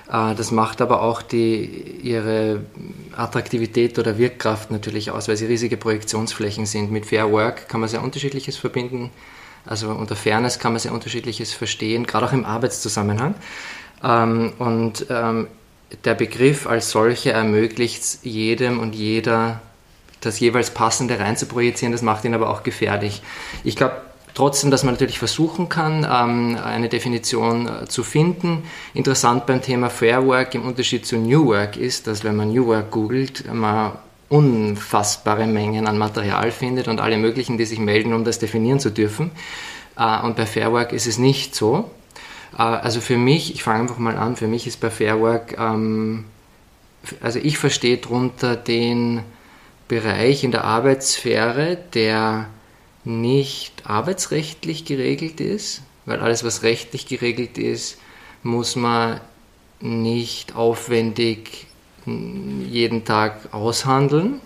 Äh, 0.07 0.35
das 0.35 0.51
macht 0.51 0.81
aber 0.81 1.01
auch 1.01 1.23
die, 1.23 1.65
ihre 2.03 2.61
Attraktivität 3.15 3.97
oder 3.97 4.19
Wirkkraft 4.19 4.69
natürlich 4.69 5.09
aus, 5.09 5.27
weil 5.27 5.37
sie 5.37 5.47
riesige 5.47 5.77
Projektionsflächen 5.77 6.67
sind. 6.67 6.91
Mit 6.91 7.07
Fair 7.07 7.31
Work 7.31 7.67
kann 7.69 7.79
man 7.79 7.89
sehr 7.89 8.03
unterschiedliches 8.03 8.55
verbinden. 8.55 9.09
Also 9.65 9.89
unter 9.89 10.15
Fairness 10.15 10.59
kann 10.59 10.73
man 10.73 10.79
sehr 10.79 10.93
unterschiedliches 10.93 11.53
verstehen, 11.53 12.05
gerade 12.05 12.27
auch 12.27 12.33
im 12.33 12.45
Arbeitszusammenhang. 12.45 13.33
Ähm, 14.03 14.53
und 14.59 15.05
ähm, 15.09 15.47
der 16.03 16.15
Begriff 16.15 16.67
als 16.67 16.91
solcher 16.91 17.33
ermöglicht 17.33 18.19
jedem 18.23 18.79
und 18.79 18.93
jeder, 18.93 19.61
das 20.21 20.39
jeweils 20.39 20.71
Passende 20.71 21.19
reinzuprojizieren. 21.19 21.91
Das 21.91 22.01
macht 22.01 22.25
ihn 22.25 22.33
aber 22.33 22.49
auch 22.49 22.63
gefährlich. 22.63 23.21
Ich 23.63 23.75
glaube 23.75 24.01
trotzdem, 24.33 24.69
dass 24.69 24.83
man 24.83 24.93
natürlich 24.93 25.19
versuchen 25.19 25.69
kann, 25.69 26.05
ähm, 26.09 26.57
eine 26.63 26.89
Definition 26.89 27.67
äh, 27.67 27.87
zu 27.87 28.03
finden. 28.03 28.63
Interessant 28.93 29.45
beim 29.45 29.61
Thema 29.61 29.89
Fair 29.89 30.25
Work 30.27 30.53
im 30.55 30.65
Unterschied 30.65 31.05
zu 31.05 31.17
New 31.17 31.47
Work 31.47 31.77
ist, 31.77 32.07
dass 32.07 32.23
wenn 32.23 32.35
man 32.35 32.51
New 32.51 32.67
Work 32.67 32.91
googelt, 32.91 33.51
man 33.51 33.93
unfassbare 34.29 35.47
Mengen 35.47 35.87
an 35.87 35.97
Material 35.97 36.51
findet 36.51 36.87
und 36.87 36.99
alle 36.99 37.17
möglichen, 37.17 37.57
die 37.57 37.65
sich 37.65 37.79
melden, 37.79 38.13
um 38.13 38.25
das 38.25 38.39
definieren 38.39 38.79
zu 38.79 38.91
dürfen. 38.91 39.31
Äh, 39.97 40.21
und 40.21 40.35
bei 40.35 40.45
Fair 40.45 40.71
Work 40.71 40.91
ist 40.93 41.07
es 41.07 41.17
nicht 41.17 41.55
so. 41.55 41.89
Äh, 42.53 42.61
also 42.61 43.01
für 43.01 43.17
mich, 43.17 43.53
ich 43.53 43.63
fange 43.63 43.81
einfach 43.81 43.97
mal 43.97 44.17
an, 44.17 44.35
für 44.35 44.47
mich 44.47 44.67
ist 44.67 44.79
bei 44.79 44.89
Fairwork, 44.89 45.57
ähm, 45.59 46.25
also 47.21 47.39
ich 47.39 47.57
verstehe 47.57 47.97
darunter 47.97 48.55
den 48.55 49.21
Bereich 49.87 50.43
in 50.43 50.51
der 50.51 50.65
Arbeitssphäre, 50.65 51.77
der 51.93 52.49
nicht 53.05 53.87
arbeitsrechtlich 53.89 54.83
geregelt 54.83 55.39
ist, 55.39 55.81
weil 56.05 56.19
alles, 56.19 56.43
was 56.43 56.63
rechtlich 56.63 57.05
geregelt 57.07 57.57
ist, 57.57 57.97
muss 58.43 58.75
man 58.75 59.21
nicht 59.79 60.55
aufwendig 60.55 61.67
jeden 62.05 63.05
Tag 63.05 63.53
aushandeln, 63.53 64.41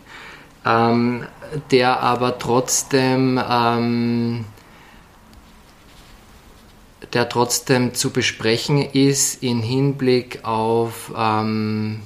ähm, 0.65 1.25
der 1.71 2.01
aber 2.01 2.37
trotzdem 2.37 3.41
ähm, 3.49 4.45
der 7.13 7.29
trotzdem 7.29 7.93
zu 7.93 8.11
besprechen 8.11 8.81
ist 8.81 9.43
in 9.43 9.61
Hinblick 9.61 10.43
auf 10.43 11.11
ähm, 11.15 12.01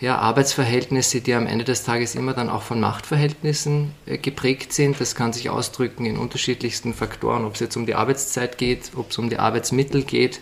ja, 0.00 0.16
Arbeitsverhältnisse, 0.18 1.20
die 1.20 1.34
am 1.34 1.46
Ende 1.46 1.64
des 1.64 1.84
Tages 1.84 2.14
immer 2.14 2.32
dann 2.32 2.48
auch 2.48 2.62
von 2.62 2.80
Machtverhältnissen 2.80 3.92
äh, 4.06 4.16
geprägt 4.16 4.72
sind. 4.72 5.00
Das 5.00 5.14
kann 5.14 5.32
sich 5.32 5.50
ausdrücken 5.50 6.06
in 6.06 6.16
unterschiedlichsten 6.16 6.94
Faktoren, 6.94 7.44
ob 7.44 7.54
es 7.54 7.60
jetzt 7.60 7.76
um 7.76 7.86
die 7.86 7.94
Arbeitszeit 7.94 8.56
geht, 8.56 8.92
ob 8.96 9.10
es 9.10 9.18
um 9.18 9.28
die 9.28 9.38
Arbeitsmittel 9.38 10.02
geht, 10.04 10.40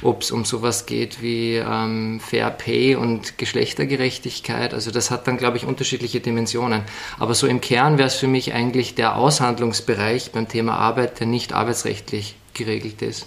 ob 0.00 0.22
es 0.22 0.30
um 0.30 0.46
sowas 0.46 0.86
geht 0.86 1.20
wie 1.20 1.56
ähm, 1.56 2.18
Fair 2.20 2.50
Pay 2.50 2.96
und 2.96 3.36
Geschlechtergerechtigkeit. 3.36 4.72
Also 4.72 4.90
das 4.90 5.10
hat 5.10 5.26
dann, 5.26 5.36
glaube 5.36 5.58
ich, 5.58 5.66
unterschiedliche 5.66 6.20
Dimensionen. 6.20 6.82
Aber 7.18 7.34
so 7.34 7.46
im 7.46 7.60
Kern 7.60 7.98
wäre 7.98 8.08
es 8.08 8.14
für 8.14 8.28
mich 8.28 8.54
eigentlich 8.54 8.94
der 8.94 9.16
Aushandlungsbereich 9.16 10.32
beim 10.32 10.48
Thema 10.48 10.78
Arbeit, 10.78 11.20
der 11.20 11.26
nicht 11.26 11.52
arbeitsrechtlich 11.52 12.36
geregelt 12.54 13.02
ist. 13.02 13.26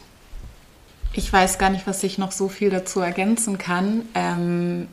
Ich 1.14 1.32
weiß 1.32 1.58
gar 1.58 1.70
nicht, 1.70 1.88
was 1.88 2.04
ich 2.04 2.18
noch 2.18 2.32
so 2.32 2.48
viel 2.48 2.70
dazu 2.70 3.00
ergänzen 3.00 3.58
kann. 3.58 4.04
Ähm, 4.14 4.88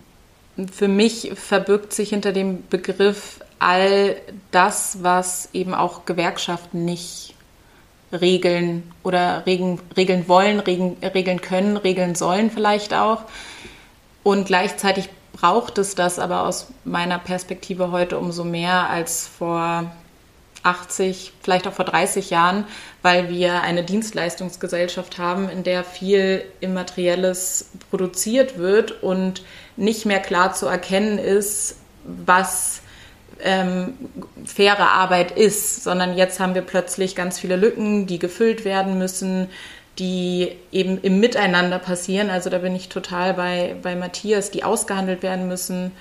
für 0.73 0.89
mich 0.89 1.33
verbirgt 1.35 1.93
sich 1.93 2.11
hinter 2.11 2.33
dem 2.33 2.67
Begriff 2.69 3.41
all 3.59 4.17
das, 4.51 4.99
was 5.03 5.49
eben 5.53 5.75
auch 5.75 6.05
Gewerkschaften 6.05 6.85
nicht 6.85 7.35
regeln 8.13 8.85
oder 9.03 9.45
regeln, 9.47 9.81
regeln 9.97 10.29
wollen, 10.29 10.61
regeln, 10.61 10.97
regeln 11.03 11.41
können, 11.41 11.77
regeln 11.77 12.15
sollen 12.15 12.51
vielleicht 12.51 12.95
auch. 12.95 13.23
Und 14.23 14.47
gleichzeitig 14.47 15.09
braucht 15.33 15.79
es 15.79 15.95
das 15.95 16.19
aber 16.19 16.47
aus 16.47 16.69
meiner 16.85 17.19
Perspektive 17.19 17.91
heute 17.91 18.19
umso 18.19 18.45
mehr 18.45 18.89
als 18.89 19.27
vor 19.27 19.91
80, 20.65 21.33
vielleicht 21.43 21.69
auch 21.69 21.75
vor 21.75 21.85
30 21.85 22.31
Jahren, 22.31 22.65
weil 23.03 23.29
wir 23.29 23.63
eine 23.63 23.85
Dienstleistungsgesellschaft 23.85 25.19
haben, 25.19 25.49
in 25.49 25.63
der 25.63 25.85
viel 25.85 26.45
Immaterielles 26.61 27.71
produziert 27.91 28.59
wird 28.59 29.03
und 29.03 29.43
nicht 29.77 30.07
mehr 30.07 30.21
klar 30.21 30.55
zu 30.55 30.67
erkennen 30.67 31.19
ist, 31.19 31.77
was 32.05 32.81
ähm, 33.43 33.95
faire 34.45 34.91
Arbeit 34.91 35.33
ist, 35.33 35.85
sondern 35.85 36.17
jetzt 36.17 36.41
haben 36.41 36.55
wir 36.55 36.63
plötzlich 36.63 37.15
ganz 37.15 37.39
viele 37.39 37.57
Lücken, 37.57 38.07
die 38.07 38.19
gefüllt 38.19 38.65
werden 38.65 38.99
müssen, 38.99 39.49
die 39.99 40.53
eben 40.73 40.99
im 41.03 41.21
Miteinander 41.21 41.79
passieren. 41.79 42.31
Also 42.31 42.51
da 42.51 42.59
bin 42.59 42.75
ich 42.75 42.89
total 42.89 43.35
bei, 43.35 43.77
bei 43.83 43.95
Matthias, 43.97 44.51
die 44.51 44.65
ausgehandelt 44.65 45.23
werden 45.23 45.47
müssen 45.47 45.93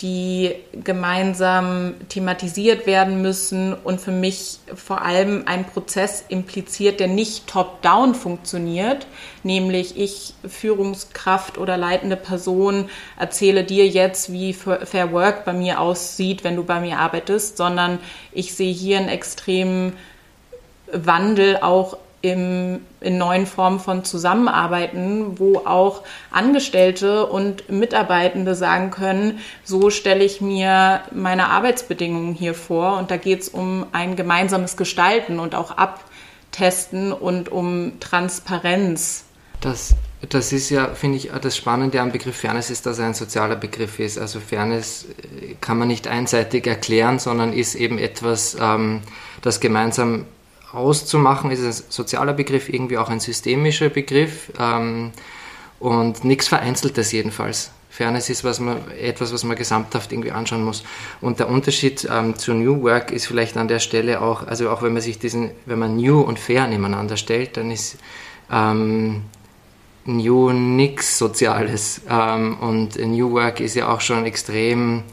die 0.00 0.56
gemeinsam 0.72 1.94
thematisiert 2.08 2.86
werden 2.86 3.22
müssen 3.22 3.72
und 3.72 4.00
für 4.00 4.10
mich 4.10 4.58
vor 4.74 5.02
allem 5.02 5.44
ein 5.46 5.64
Prozess 5.64 6.24
impliziert, 6.28 6.98
der 6.98 7.06
nicht 7.06 7.46
top-down 7.46 8.14
funktioniert, 8.14 9.06
nämlich 9.44 9.96
ich 9.96 10.34
Führungskraft 10.46 11.58
oder 11.58 11.76
leitende 11.76 12.16
Person 12.16 12.90
erzähle 13.18 13.62
dir 13.62 13.86
jetzt, 13.86 14.32
wie 14.32 14.52
Fair 14.52 15.12
Work 15.12 15.44
bei 15.44 15.52
mir 15.52 15.80
aussieht, 15.80 16.42
wenn 16.42 16.56
du 16.56 16.64
bei 16.64 16.80
mir 16.80 16.98
arbeitest, 16.98 17.56
sondern 17.56 18.00
ich 18.32 18.54
sehe 18.54 18.72
hier 18.72 18.98
einen 18.98 19.08
extremen 19.08 19.92
Wandel 20.92 21.58
auch 21.58 21.98
im, 22.24 22.80
in 23.00 23.18
neuen 23.18 23.46
Formen 23.46 23.78
von 23.78 24.02
Zusammenarbeiten, 24.02 25.38
wo 25.38 25.58
auch 25.58 26.02
Angestellte 26.30 27.26
und 27.26 27.68
Mitarbeitende 27.70 28.54
sagen 28.54 28.90
können, 28.90 29.40
so 29.62 29.90
stelle 29.90 30.24
ich 30.24 30.40
mir 30.40 31.02
meine 31.12 31.50
Arbeitsbedingungen 31.50 32.34
hier 32.34 32.54
vor. 32.54 32.96
Und 32.96 33.10
da 33.10 33.18
geht 33.18 33.42
es 33.42 33.48
um 33.50 33.84
ein 33.92 34.16
gemeinsames 34.16 34.78
Gestalten 34.78 35.38
und 35.38 35.54
auch 35.54 35.76
Abtesten 35.76 37.12
und 37.12 37.52
um 37.52 38.00
Transparenz. 38.00 39.24
Das, 39.60 39.94
das 40.28 40.52
ist 40.52 40.70
ja, 40.70 40.94
finde 40.94 41.18
ich, 41.18 41.30
das 41.42 41.56
Spannende 41.58 42.00
am 42.00 42.10
Begriff 42.10 42.36
Fairness 42.36 42.70
ist, 42.70 42.86
dass 42.86 42.98
er 42.98 43.06
ein 43.06 43.14
sozialer 43.14 43.56
Begriff 43.56 43.98
ist. 43.98 44.18
Also 44.18 44.40
Fairness 44.40 45.04
äh, 45.04 45.56
kann 45.60 45.78
man 45.78 45.88
nicht 45.88 46.08
einseitig 46.08 46.66
erklären, 46.66 47.18
sondern 47.18 47.52
ist 47.52 47.74
eben 47.74 47.98
etwas, 47.98 48.56
ähm, 48.58 49.02
das 49.42 49.60
gemeinsam 49.60 50.24
auszumachen, 50.74 51.50
ist 51.50 51.64
ein 51.64 51.84
sozialer 51.88 52.32
Begriff, 52.32 52.68
irgendwie 52.68 52.98
auch 52.98 53.08
ein 53.08 53.20
systemischer 53.20 53.88
Begriff 53.88 54.52
ähm, 54.58 55.12
und 55.80 56.24
nichts 56.24 56.48
Vereinzeltes 56.48 57.12
jedenfalls. 57.12 57.70
Fairness 57.94 58.28
ist 58.28 58.42
was 58.42 58.58
man, 58.58 58.78
etwas, 59.00 59.32
was 59.32 59.44
man 59.44 59.56
gesamthaft 59.56 60.10
irgendwie 60.10 60.32
anschauen 60.32 60.64
muss. 60.64 60.82
Und 61.20 61.38
der 61.38 61.48
Unterschied 61.48 62.08
ähm, 62.10 62.36
zu 62.36 62.52
New 62.52 62.82
Work 62.82 63.12
ist 63.12 63.26
vielleicht 63.26 63.56
an 63.56 63.68
der 63.68 63.78
Stelle 63.78 64.20
auch, 64.20 64.44
also 64.44 64.68
auch 64.70 64.82
wenn 64.82 64.92
man 64.92 65.02
sich 65.02 65.20
diesen, 65.20 65.52
wenn 65.64 65.78
man 65.78 65.96
New 65.96 66.20
und 66.20 66.40
Fair 66.40 66.66
nebeneinander 66.66 67.16
stellt, 67.16 67.56
dann 67.56 67.70
ist 67.70 67.98
ähm, 68.50 69.22
New 70.06 70.50
nichts 70.50 71.18
Soziales. 71.18 72.00
Ähm, 72.10 72.58
und 72.58 72.98
New 72.98 73.30
Work 73.30 73.60
ist 73.60 73.76
ja 73.76 73.88
auch 73.88 74.00
schon 74.00 74.26
extrem 74.26 75.04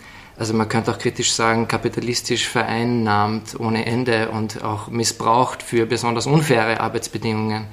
also 0.42 0.56
man 0.56 0.68
könnte 0.68 0.90
auch 0.90 0.98
kritisch 0.98 1.34
sagen, 1.34 1.68
kapitalistisch 1.68 2.48
vereinnahmt 2.48 3.60
ohne 3.60 3.86
Ende 3.86 4.30
und 4.30 4.64
auch 4.64 4.88
missbraucht 4.88 5.62
für 5.62 5.86
besonders 5.86 6.26
unfaire 6.26 6.80
Arbeitsbedingungen. 6.80 7.68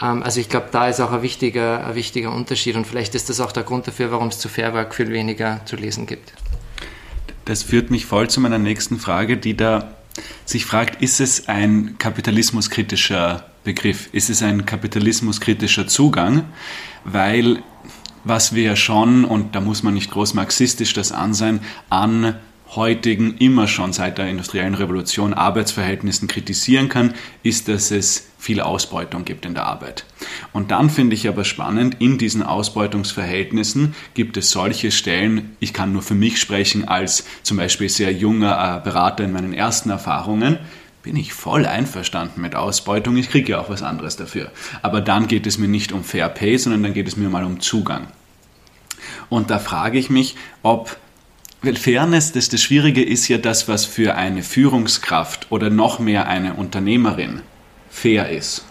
Ähm, 0.00 0.24
also 0.24 0.40
ich 0.40 0.48
glaube, 0.48 0.66
da 0.72 0.88
ist 0.88 0.98
auch 0.98 1.12
ein 1.12 1.22
wichtiger, 1.22 1.86
ein 1.86 1.94
wichtiger 1.94 2.34
Unterschied 2.34 2.74
und 2.74 2.88
vielleicht 2.88 3.14
ist 3.14 3.28
das 3.28 3.38
auch 3.38 3.52
der 3.52 3.62
Grund 3.62 3.86
dafür, 3.86 4.10
warum 4.10 4.26
es 4.26 4.40
zu 4.40 4.48
Fairwork 4.48 4.96
viel 4.96 5.10
weniger 5.10 5.60
zu 5.64 5.76
lesen 5.76 6.06
gibt. 6.06 6.32
Das 7.44 7.62
führt 7.62 7.92
mich 7.92 8.04
voll 8.04 8.28
zu 8.28 8.40
meiner 8.40 8.58
nächsten 8.58 8.98
Frage, 8.98 9.36
die 9.36 9.56
da 9.56 9.94
sich 10.44 10.66
fragt, 10.66 11.00
ist 11.00 11.20
es 11.20 11.46
ein 11.46 11.98
kapitalismuskritischer 11.98 13.46
Begriff? 13.62 14.08
Ist 14.10 14.28
es 14.28 14.42
ein 14.42 14.66
kapitalismuskritischer 14.66 15.86
Zugang? 15.86 16.46
Weil 17.04 17.62
was 18.24 18.54
wir 18.54 18.76
schon, 18.76 19.24
und 19.24 19.54
da 19.54 19.60
muss 19.60 19.82
man 19.82 19.94
nicht 19.94 20.10
groß 20.10 20.34
marxistisch 20.34 20.92
das 20.92 21.12
ansehen, 21.12 21.60
an 21.90 22.36
heutigen, 22.74 23.36
immer 23.36 23.68
schon 23.68 23.92
seit 23.92 24.18
der 24.18 24.28
industriellen 24.28 24.74
Revolution 24.74 25.34
Arbeitsverhältnissen 25.34 26.28
kritisieren 26.28 26.88
kann, 26.88 27.14
ist, 27.42 27.68
dass 27.68 27.90
es 27.90 28.28
viel 28.38 28.60
Ausbeutung 28.60 29.24
gibt 29.24 29.44
in 29.44 29.54
der 29.54 29.66
Arbeit. 29.66 30.04
Und 30.52 30.70
dann 30.70 30.90
finde 30.90 31.14
ich 31.14 31.28
aber 31.28 31.44
spannend, 31.44 31.96
in 32.00 32.18
diesen 32.18 32.42
Ausbeutungsverhältnissen 32.42 33.94
gibt 34.14 34.36
es 34.36 34.50
solche 34.50 34.90
Stellen, 34.90 35.56
ich 35.60 35.72
kann 35.72 35.92
nur 35.92 36.02
für 36.02 36.14
mich 36.14 36.40
sprechen, 36.40 36.88
als 36.88 37.24
zum 37.42 37.58
Beispiel 37.58 37.88
sehr 37.88 38.12
junger 38.12 38.78
äh, 38.78 38.84
Berater 38.84 39.24
in 39.24 39.32
meinen 39.32 39.52
ersten 39.52 39.90
Erfahrungen, 39.90 40.58
bin 41.02 41.16
ich 41.16 41.32
voll 41.32 41.66
einverstanden 41.66 42.40
mit 42.40 42.54
Ausbeutung, 42.54 43.16
ich 43.16 43.30
kriege 43.30 43.52
ja 43.52 43.60
auch 43.60 43.70
was 43.70 43.82
anderes 43.82 44.16
dafür. 44.16 44.50
Aber 44.82 45.00
dann 45.00 45.26
geht 45.26 45.46
es 45.46 45.58
mir 45.58 45.68
nicht 45.68 45.92
um 45.92 46.04
Fair 46.04 46.28
Pay, 46.28 46.58
sondern 46.58 46.82
dann 46.82 46.94
geht 46.94 47.08
es 47.08 47.16
mir 47.16 47.28
mal 47.28 47.44
um 47.44 47.60
Zugang. 47.60 48.06
Und 49.28 49.50
da 49.50 49.58
frage 49.58 49.98
ich 49.98 50.10
mich, 50.10 50.36
ob 50.62 50.96
weil 51.64 51.76
Fairness, 51.76 52.32
das, 52.32 52.48
das 52.48 52.60
Schwierige 52.60 53.04
ist 53.04 53.28
ja 53.28 53.38
das, 53.38 53.68
was 53.68 53.84
für 53.84 54.16
eine 54.16 54.42
Führungskraft 54.42 55.46
oder 55.50 55.70
noch 55.70 56.00
mehr 56.00 56.26
eine 56.26 56.54
Unternehmerin 56.54 57.42
fair 57.88 58.30
ist 58.30 58.64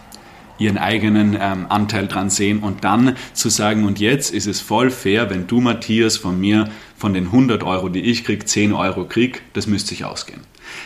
ihren 0.58 0.78
eigenen 0.78 1.36
ähm, 1.40 1.66
Anteil 1.68 2.06
dran 2.06 2.30
sehen 2.30 2.60
und 2.60 2.84
dann 2.84 3.16
zu 3.32 3.48
sagen, 3.48 3.84
und 3.84 3.98
jetzt 3.98 4.32
ist 4.32 4.46
es 4.46 4.60
voll 4.60 4.90
fair, 4.90 5.28
wenn 5.28 5.46
du, 5.46 5.60
Matthias, 5.60 6.16
von 6.16 6.40
mir 6.40 6.70
von 6.96 7.14
den 7.14 7.26
100 7.26 7.64
Euro, 7.64 7.88
die 7.88 8.02
ich 8.02 8.24
krieg, 8.24 8.48
10 8.48 8.72
Euro 8.72 9.04
krieg, 9.06 9.42
das 9.54 9.66
müsste 9.66 9.88
sich 9.88 10.04
ausgehen. 10.04 10.40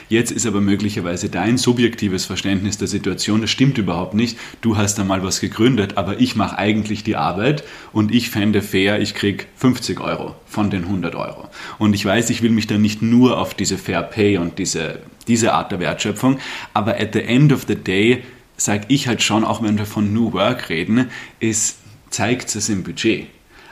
Jetzt 0.09 0.31
ist 0.31 0.47
aber 0.47 0.61
möglicherweise 0.61 1.29
dein 1.29 1.59
subjektives 1.59 2.25
Verständnis 2.25 2.79
der 2.79 2.89
Situation, 2.89 3.41
das 3.41 3.51
stimmt 3.51 3.79
überhaupt 3.79 4.15
nicht. 4.15 4.39
Du 4.61 4.77
hast 4.77 4.99
da 4.99 5.05
mal 5.05 5.23
was 5.23 5.41
gegründet, 5.41 5.97
aber 5.97 6.21
ich 6.21 6.37
mache 6.37 6.59
eigentlich 6.59 7.05
die 7.05 7.17
Arbeit 7.17 7.65
und 7.93 8.15
ich 8.15 8.31
fände 8.31 8.63
fair, 8.63 9.01
ich 9.01 9.15
krieg 9.15 9.49
50 9.57 10.01
Euro 10.01 10.35
von 10.47 10.71
den 10.71 10.85
100 10.85 11.15
Euro. 11.15 11.49
Und 11.79 11.95
ich 11.95 12.05
weiß, 12.05 12.31
ich 12.31 12.43
will 12.43 12.51
mich 12.51 12.67
da 12.67 12.79
nicht 12.79 13.03
nur 13.03 13.39
auf 13.39 13.55
diese 13.55 13.79
Fair 13.79 14.03
Pay 14.03 14.39
und 14.39 14.59
diese, 14.59 15.01
diese 15.29 15.53
Art 15.53 15.73
der 15.73 15.81
Wertschöpfung, 15.81 16.39
aber 16.75 17.01
at 17.01 17.15
the 17.15 17.23
end 17.23 17.53
of 17.53 17.65
the 17.67 17.77
day 17.77 18.23
sage 18.57 18.87
ich 18.89 19.09
halt 19.09 19.23
schon, 19.23 19.45
auch 19.45 19.63
wenn 19.63 19.79
wir 19.79 19.87
von 19.87 20.13
New 20.13 20.33
Work 20.33 20.71
reden, 20.71 21.11
ist, 21.41 21.79
zeigt 22.11 22.55
es 22.55 22.69
im 22.69 22.83
Budget. 22.83 23.27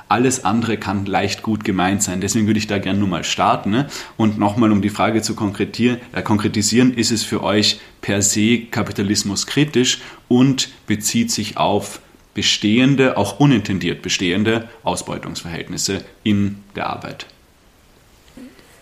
Alles 0.08 0.44
andere 0.44 0.76
kann 0.76 1.06
leicht 1.06 1.42
gut 1.42 1.64
gemeint 1.64 2.02
sein. 2.02 2.20
Deswegen 2.20 2.46
würde 2.46 2.58
ich 2.58 2.66
da 2.66 2.78
gerne 2.78 2.98
nur 2.98 3.08
mal 3.08 3.24
starten. 3.24 3.70
Ne? 3.70 3.88
Und 4.16 4.38
nochmal, 4.38 4.70
um 4.72 4.82
die 4.82 4.90
Frage 4.90 5.22
zu 5.22 5.34
äh, 5.34 6.22
konkretisieren, 6.22 6.94
ist 6.94 7.10
es 7.10 7.22
für 7.24 7.42
euch 7.42 7.80
per 8.00 8.22
se 8.22 8.58
Kapitalismus 8.70 9.46
kritisch 9.46 10.00
und 10.28 10.68
bezieht 10.86 11.30
sich 11.30 11.56
auf 11.56 12.00
bestehende, 12.34 13.16
auch 13.16 13.40
unintendiert 13.40 14.02
bestehende 14.02 14.68
Ausbeutungsverhältnisse 14.82 16.04
in 16.22 16.62
der 16.74 16.88
Arbeit? 16.88 17.26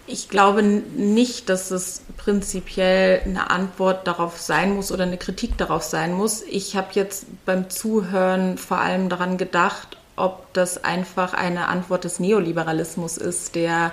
Ich 0.06 0.28
glaube 0.28 0.62
nicht, 0.62 1.48
dass 1.48 1.70
es 1.70 2.02
prinzipiell 2.16 3.22
eine 3.24 3.50
Antwort 3.50 4.06
darauf 4.06 4.38
sein 4.40 4.74
muss 4.74 4.90
oder 4.90 5.04
eine 5.04 5.16
Kritik 5.16 5.56
darauf 5.56 5.84
sein 5.84 6.12
muss. 6.12 6.42
Ich 6.42 6.76
habe 6.76 6.88
jetzt 6.94 7.26
beim 7.46 7.70
Zuhören 7.70 8.58
vor 8.58 8.78
allem 8.78 9.08
daran 9.08 9.38
gedacht, 9.38 9.96
ob 10.16 10.52
das 10.52 10.84
einfach 10.84 11.34
eine 11.34 11.68
Antwort 11.68 12.04
des 12.04 12.20
Neoliberalismus 12.20 13.16
ist, 13.16 13.54
der 13.54 13.92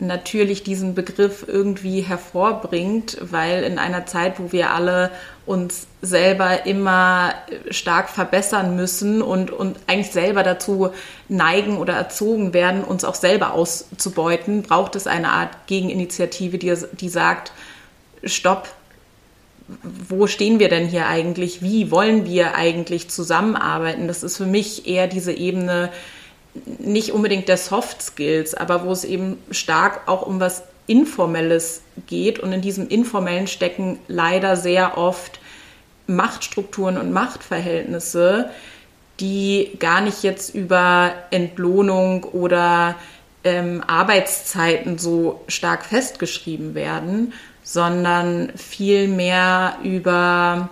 natürlich 0.00 0.62
diesen 0.62 0.94
Begriff 0.94 1.44
irgendwie 1.46 2.00
hervorbringt, 2.00 3.16
weil 3.20 3.62
in 3.62 3.78
einer 3.78 4.06
Zeit, 4.06 4.40
wo 4.40 4.50
wir 4.50 4.70
alle 4.70 5.10
uns 5.46 5.86
selber 6.02 6.66
immer 6.66 7.34
stark 7.70 8.08
verbessern 8.08 8.76
müssen 8.76 9.22
und, 9.22 9.50
und 9.50 9.78
eigentlich 9.86 10.10
selber 10.10 10.42
dazu 10.42 10.90
neigen 11.28 11.78
oder 11.78 11.94
erzogen 11.94 12.52
werden, 12.54 12.82
uns 12.82 13.04
auch 13.04 13.14
selber 13.14 13.52
auszubeuten, 13.52 14.62
braucht 14.62 14.96
es 14.96 15.06
eine 15.06 15.30
Art 15.30 15.66
Gegeninitiative, 15.66 16.58
die, 16.58 16.74
die 16.92 17.08
sagt, 17.08 17.52
stopp, 18.24 18.68
wo 19.66 20.26
stehen 20.26 20.58
wir 20.58 20.68
denn 20.68 20.86
hier 20.88 21.06
eigentlich? 21.06 21.62
Wie 21.62 21.90
wollen 21.90 22.26
wir 22.26 22.54
eigentlich 22.54 23.08
zusammenarbeiten? 23.08 24.08
Das 24.08 24.22
ist 24.22 24.36
für 24.36 24.46
mich 24.46 24.86
eher 24.86 25.06
diese 25.06 25.32
Ebene, 25.32 25.90
nicht 26.78 27.12
unbedingt 27.12 27.48
der 27.48 27.56
Soft 27.56 28.02
Skills, 28.02 28.54
aber 28.54 28.84
wo 28.84 28.92
es 28.92 29.04
eben 29.04 29.38
stark 29.50 30.06
auch 30.06 30.22
um 30.26 30.38
was 30.38 30.64
Informelles 30.86 31.82
geht. 32.06 32.38
Und 32.38 32.52
in 32.52 32.60
diesem 32.60 32.88
Informellen 32.88 33.46
stecken 33.46 33.98
leider 34.06 34.56
sehr 34.56 34.98
oft 34.98 35.40
Machtstrukturen 36.06 36.98
und 36.98 37.12
Machtverhältnisse, 37.12 38.50
die 39.20 39.70
gar 39.78 40.02
nicht 40.02 40.22
jetzt 40.22 40.54
über 40.54 41.12
Entlohnung 41.30 42.24
oder 42.24 42.96
ähm, 43.44 43.82
Arbeitszeiten 43.86 44.98
so 44.98 45.42
stark 45.48 45.86
festgeschrieben 45.86 46.74
werden, 46.74 47.32
sondern 47.64 48.52
vielmehr 48.56 49.78
über 49.82 50.68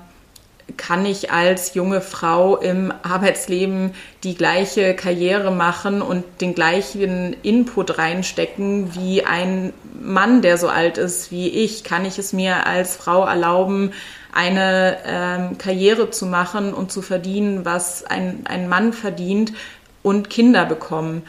kann 0.76 1.04
ich 1.04 1.30
als 1.30 1.74
junge 1.74 2.00
Frau 2.00 2.56
im 2.56 2.92
Arbeitsleben 3.02 3.94
die 4.22 4.34
gleiche 4.34 4.94
Karriere 4.94 5.50
machen 5.50 6.02
und 6.02 6.24
den 6.40 6.54
gleichen 6.54 7.36
Input 7.42 7.98
reinstecken 7.98 8.94
wie 8.94 9.24
ein 9.24 9.72
Mann, 10.00 10.42
der 10.42 10.58
so 10.58 10.68
alt 10.68 10.98
ist 10.98 11.30
wie 11.30 11.48
ich? 11.48 11.84
Kann 11.84 12.04
ich 12.04 12.18
es 12.18 12.32
mir 12.32 12.66
als 12.66 12.96
Frau 12.96 13.24
erlauben, 13.26 13.92
eine 14.32 14.98
ähm, 15.04 15.58
Karriere 15.58 16.10
zu 16.10 16.26
machen 16.26 16.72
und 16.72 16.90
zu 16.90 17.02
verdienen, 17.02 17.64
was 17.64 18.04
ein, 18.04 18.44
ein 18.44 18.68
Mann 18.68 18.92
verdient 18.92 19.52
und 20.02 20.30
Kinder 20.30 20.64
bekommen? 20.64 21.22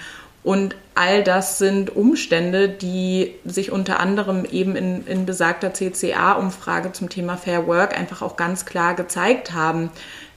Und 0.44 0.76
all 0.94 1.24
das 1.24 1.58
sind 1.58 1.96
Umstände, 1.96 2.68
die 2.68 3.34
sich 3.46 3.72
unter 3.72 4.00
anderem 4.00 4.46
eben 4.46 4.76
in, 4.76 5.08
in 5.08 5.26
besagter 5.26 5.74
CCA-Umfrage 5.74 6.92
zum 6.92 7.10
Thema 7.10 7.38
Fair 7.38 7.66
Work 7.66 7.98
einfach 7.98 8.22
auch 8.22 8.36
ganz 8.36 8.66
klar 8.66 8.94
gezeigt 8.94 9.54
haben, 9.54 9.90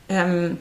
ähm, 0.09 0.59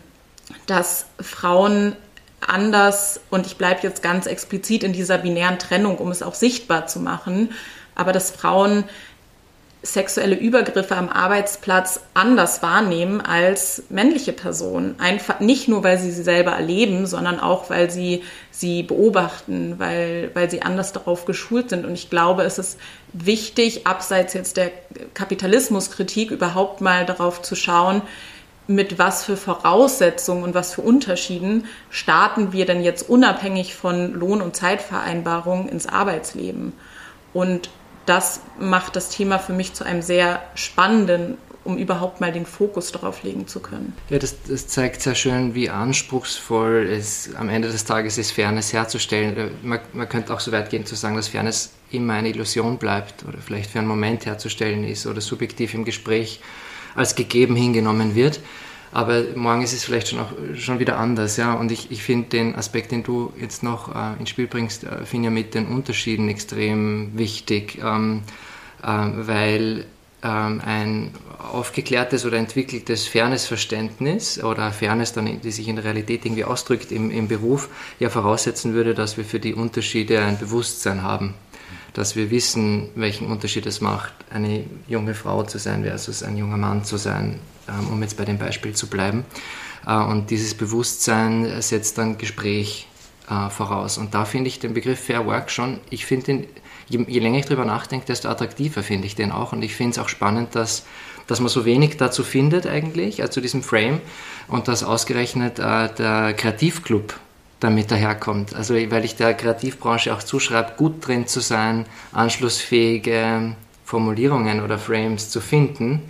dass 0.66 1.06
Frauen 1.22 1.96
anders, 2.42 3.20
und 3.30 3.46
ich 3.46 3.58
bleibe 3.58 3.82
jetzt 3.84 4.02
ganz 4.04 4.26
explizit 4.26 4.84
in 4.84 4.94
dieser 4.94 5.20
binären 5.20 5.60
Trennung, 5.60 5.98
um 5.98 6.12
es 6.12 6.24
auch 6.24 6.36
sichtbar 6.36 6.88
zu 6.88 7.00
machen, 7.00 7.52
aber 7.96 8.12
dass 8.12 8.32
Frauen 8.32 8.84
sexuelle 9.86 10.36
Übergriffe 10.36 10.96
am 10.96 11.10
Arbeitsplatz 11.10 12.02
anders 12.16 12.64
wahrnehmen 12.64 13.22
als 13.22 13.84
männliche 13.90 14.34
Personen. 14.34 14.96
Einfach 15.00 15.40
nicht 15.40 15.68
nur, 15.68 15.84
weil 15.84 16.00
sie 16.00 16.12
sie 16.12 16.24
selber 16.24 16.52
erleben, 16.52 17.06
sondern 17.06 17.40
auch, 17.40 17.70
weil 17.70 17.92
sie 17.92 18.24
sie 18.50 18.82
beobachten, 18.82 19.76
weil, 19.78 20.32
weil 20.34 20.50
sie 20.50 20.64
anders 20.64 20.92
darauf 20.92 21.26
geschult 21.26 21.70
sind. 21.70 21.86
Und 21.86 21.94
ich 21.94 22.10
glaube, 22.10 22.44
es 22.44 22.58
ist 22.58 22.80
wichtig, 23.14 23.86
abseits 23.86 24.34
jetzt 24.34 24.58
der 24.58 24.72
Kapitalismuskritik 25.14 26.32
überhaupt 26.32 26.82
mal 26.82 27.06
darauf 27.06 27.44
zu 27.44 27.56
schauen, 27.56 28.02
mit 28.68 28.98
was 28.98 29.24
für 29.24 29.38
Voraussetzungen 29.38 30.44
und 30.44 30.56
was 30.56 30.74
für 30.74 30.82
Unterschieden 30.82 31.66
starten 31.92 32.52
wir 32.52 32.66
denn 32.66 32.82
jetzt 32.82 33.08
unabhängig 33.08 33.76
von 33.76 34.14
Lohn- 34.14 34.42
und 34.42 34.56
Zeitvereinbarungen 34.56 35.70
ins 35.70 35.86
Arbeitsleben. 35.86 36.74
Und 37.34 37.70
das 38.06 38.42
macht 38.60 38.96
das 38.96 39.10
Thema 39.10 39.40
für 39.40 39.54
mich 39.54 39.74
zu 39.74 39.84
einem 39.84 40.02
sehr 40.02 40.42
spannenden, 40.56 41.38
um 41.64 41.78
überhaupt 41.78 42.22
mal 42.22 42.32
den 42.32 42.46
Fokus 42.46 42.92
darauf 42.92 43.24
legen 43.24 43.48
zu 43.48 43.60
können. 43.60 43.94
Ja, 44.10 44.20
das, 44.20 44.36
das 44.48 44.68
zeigt 44.68 45.02
sehr 45.02 45.16
schön, 45.16 45.56
wie 45.56 45.70
anspruchsvoll 45.70 46.88
es 46.88 47.34
am 47.36 47.50
Ende 47.50 47.70
des 47.70 47.86
Tages 47.86 48.20
ist, 48.20 48.32
Fairness 48.32 48.72
herzustellen. 48.72 49.52
Man, 49.64 49.80
man 49.94 50.08
könnte 50.08 50.34
auch 50.34 50.40
so 50.40 50.52
weit 50.52 50.70
gehen 50.70 50.86
zu 50.86 50.96
sagen, 50.96 51.16
dass 51.16 51.28
Fairness 51.28 51.72
immer 51.92 52.14
eine 52.14 52.30
Illusion 52.30 52.78
bleibt 52.78 53.26
oder 53.28 53.40
vielleicht 53.40 53.72
für 53.72 53.80
einen 53.80 53.88
Moment 53.88 54.28
herzustellen 54.28 54.84
ist 54.84 55.08
oder 55.08 55.22
subjektiv 55.22 55.74
im 55.74 55.86
Gespräch 55.86 56.40
als 56.94 57.16
gegeben 57.16 57.56
hingenommen 57.56 58.14
wird. 58.16 58.40
Aber 58.96 59.24
morgen 59.36 59.62
ist 59.62 59.74
es 59.74 59.84
vielleicht 59.84 60.08
schon, 60.08 60.20
auch, 60.20 60.32
schon 60.56 60.80
wieder 60.80 60.98
anders. 60.98 61.36
Ja? 61.36 61.56
Und 61.56 61.70
ich, 61.70 61.92
ich 61.92 62.02
finde 62.02 62.30
den 62.30 62.56
Aspekt, 62.56 62.94
den 62.94 63.04
du 63.04 63.34
jetzt 63.38 63.62
noch 63.62 63.94
äh, 63.94 64.18
ins 64.18 64.30
Spiel 64.30 64.48
bringst, 64.48 64.86
äh, 64.86 65.06
finde 65.06 65.26
ja 65.26 65.32
mit 65.32 65.54
den 65.54 65.68
Unterschieden 65.68 66.30
extrem 66.30 67.12
wichtig, 67.18 67.78
ähm, 67.84 68.22
äh, 68.82 68.88
weil 68.88 69.86
ähm, 70.24 70.62
ein 70.66 71.12
aufgeklärtes 71.52 72.26
oder 72.26 72.38
entwickeltes 72.38 73.06
Fairness-Verständnis 73.06 74.42
oder 74.42 74.72
Fairness, 74.72 75.12
dann, 75.12 75.42
die 75.42 75.52
sich 75.52 75.68
in 75.68 75.76
der 75.76 75.84
Realität 75.84 76.26
irgendwie 76.26 76.46
ausdrückt 76.46 76.94
im, 76.94 77.12
im 77.12 77.28
Beruf, 77.28 77.68
ja 78.00 78.10
voraussetzen 78.10 78.74
würde, 78.74 78.94
dass 78.94 79.18
wir 79.18 79.26
für 79.26 79.42
die 79.42 79.54
Unterschiede 79.54 80.22
ein 80.22 80.38
Bewusstsein 80.38 81.04
haben 81.04 81.34
dass 81.96 82.18
wir 82.18 82.30
wissen, 82.30 82.90
welchen 82.96 83.28
Unterschied 83.28 83.66
es 83.66 83.80
macht, 83.80 84.14
eine 84.30 84.66
junge 84.86 85.16
Frau 85.16 85.44
zu 85.44 85.58
sein 85.60 85.84
versus 85.84 86.24
ein 86.24 86.36
junger 86.36 86.58
Mann 86.58 86.84
zu 86.84 86.98
sein, 86.98 87.40
ähm, 87.70 87.88
um 87.88 88.02
jetzt 88.02 88.18
bei 88.18 88.26
dem 88.26 88.38
Beispiel 88.38 88.74
zu 88.74 88.88
bleiben. 88.88 89.24
Äh, 89.88 89.96
und 89.96 90.30
dieses 90.30 90.56
Bewusstsein 90.56 91.62
setzt 91.62 91.98
dann 91.98 92.18
Gespräch 92.18 92.88
äh, 93.30 93.50
voraus. 93.50 93.98
Und 93.98 94.14
da 94.14 94.26
finde 94.26 94.50
ich 94.50 94.60
den 94.60 94.74
Begriff 94.74 95.00
Fair 95.00 95.26
Work 95.26 95.50
schon, 95.50 95.80
ich 95.90 96.06
finde 96.06 96.26
den, 96.26 96.48
je, 96.90 97.06
je, 97.08 97.20
länger 97.20 97.40
ich 97.40 97.46
darüber 97.46 97.64
nachdenke, 97.64 98.06
desto 98.06 98.28
attraktiver 98.28 98.84
finde 98.84 99.08
ich 99.08 99.16
den 99.16 99.32
auch. 99.32 99.54
Und 99.54 99.64
ich 99.64 99.74
finde 99.74 99.92
es 99.92 100.00
auch 100.00 100.10
spannend, 100.10 100.54
dass, 100.54 100.86
dass 101.28 101.40
man 101.40 101.48
so 101.48 101.64
wenig 101.64 101.96
dazu 101.96 102.26
findet 102.26 102.68
eigentlich, 102.68 103.22
also 103.22 103.36
zu 103.36 103.42
diesem 103.42 103.64
Frame. 103.64 104.02
Und 104.50 104.68
dass 104.68 104.84
ausgerechnet 104.84 105.60
äh, 105.60 105.94
der 105.96 106.34
Kreativclub 106.34 107.18
damit 107.66 107.92
daherkommt. 107.92 108.56
Also 108.56 108.76
weil 108.76 109.04
ich 109.04 109.16
der 109.16 109.34
Kreativbranche 109.34 110.14
auch 110.14 110.24
zuschreibe, 110.24 110.74
gut 110.78 111.06
drin 111.06 111.28
zu 111.28 111.40
sein, 111.40 111.86
anschlussfähige 112.14 113.56
Formulierungen 113.84 114.64
oder 114.64 114.78
Frames 114.78 115.30
zu 115.30 115.42
finden 115.42 116.02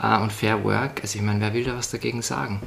äh, 0.00 0.18
und 0.18 0.32
Fair 0.32 0.64
Work, 0.64 1.00
also 1.02 1.18
ich 1.18 1.24
meine, 1.24 1.40
wer 1.40 1.52
will 1.52 1.64
da 1.64 1.76
was 1.76 1.90
dagegen 1.90 2.22
sagen? 2.22 2.60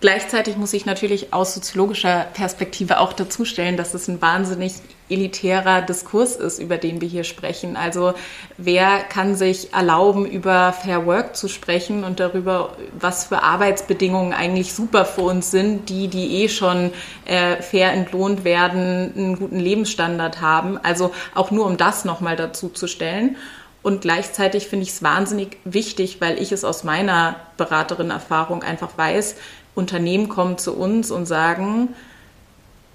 Gleichzeitig 0.00 0.56
muss 0.56 0.72
ich 0.72 0.84
natürlich 0.84 1.32
aus 1.32 1.54
soziologischer 1.54 2.26
Perspektive 2.34 2.98
auch 2.98 3.12
dazustellen, 3.12 3.76
dass 3.76 3.94
es 3.94 4.08
ein 4.08 4.20
wahnsinnig 4.20 4.72
elitärer 5.12 5.82
Diskurs 5.82 6.36
ist, 6.36 6.58
über 6.58 6.76
den 6.76 7.00
wir 7.00 7.08
hier 7.08 7.24
sprechen. 7.24 7.76
Also 7.76 8.14
wer 8.56 9.00
kann 9.00 9.34
sich 9.34 9.72
erlauben, 9.72 10.26
über 10.26 10.72
Fair 10.72 11.06
Work 11.06 11.36
zu 11.36 11.48
sprechen 11.48 12.04
und 12.04 12.20
darüber, 12.20 12.76
was 12.98 13.26
für 13.26 13.42
Arbeitsbedingungen 13.42 14.32
eigentlich 14.32 14.72
super 14.72 15.04
für 15.04 15.22
uns 15.22 15.50
sind, 15.50 15.88
die, 15.88 16.08
die 16.08 16.42
eh 16.42 16.48
schon 16.48 16.90
äh, 17.24 17.62
fair 17.62 17.92
entlohnt 17.92 18.44
werden, 18.44 19.12
einen 19.16 19.38
guten 19.38 19.60
Lebensstandard 19.60 20.40
haben. 20.40 20.78
Also 20.82 21.12
auch 21.34 21.50
nur 21.50 21.66
um 21.66 21.76
das 21.76 22.04
nochmal 22.04 22.36
dazu 22.36 22.68
zu 22.68 22.86
stellen. 22.86 23.36
Und 23.82 24.02
gleichzeitig 24.02 24.68
finde 24.68 24.84
ich 24.84 24.90
es 24.90 25.02
wahnsinnig 25.02 25.58
wichtig, 25.64 26.20
weil 26.20 26.40
ich 26.40 26.52
es 26.52 26.64
aus 26.64 26.84
meiner 26.84 27.36
Beraterin-Erfahrung 27.56 28.62
einfach 28.62 28.96
weiß, 28.96 29.34
Unternehmen 29.74 30.28
kommen 30.28 30.58
zu 30.58 30.74
uns 30.76 31.10
und 31.10 31.26
sagen, 31.26 31.88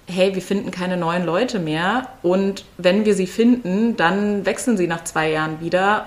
hey, 0.08 0.34
wir 0.34 0.42
finden 0.42 0.70
keine 0.70 0.96
neuen 0.96 1.24
Leute 1.24 1.58
mehr 1.58 2.08
und 2.22 2.64
wenn 2.78 3.04
wir 3.04 3.14
sie 3.14 3.26
finden, 3.26 3.96
dann 3.96 4.46
wechseln 4.46 4.76
sie 4.76 4.86
nach 4.86 5.04
zwei 5.04 5.30
Jahren 5.30 5.60
wieder 5.60 6.06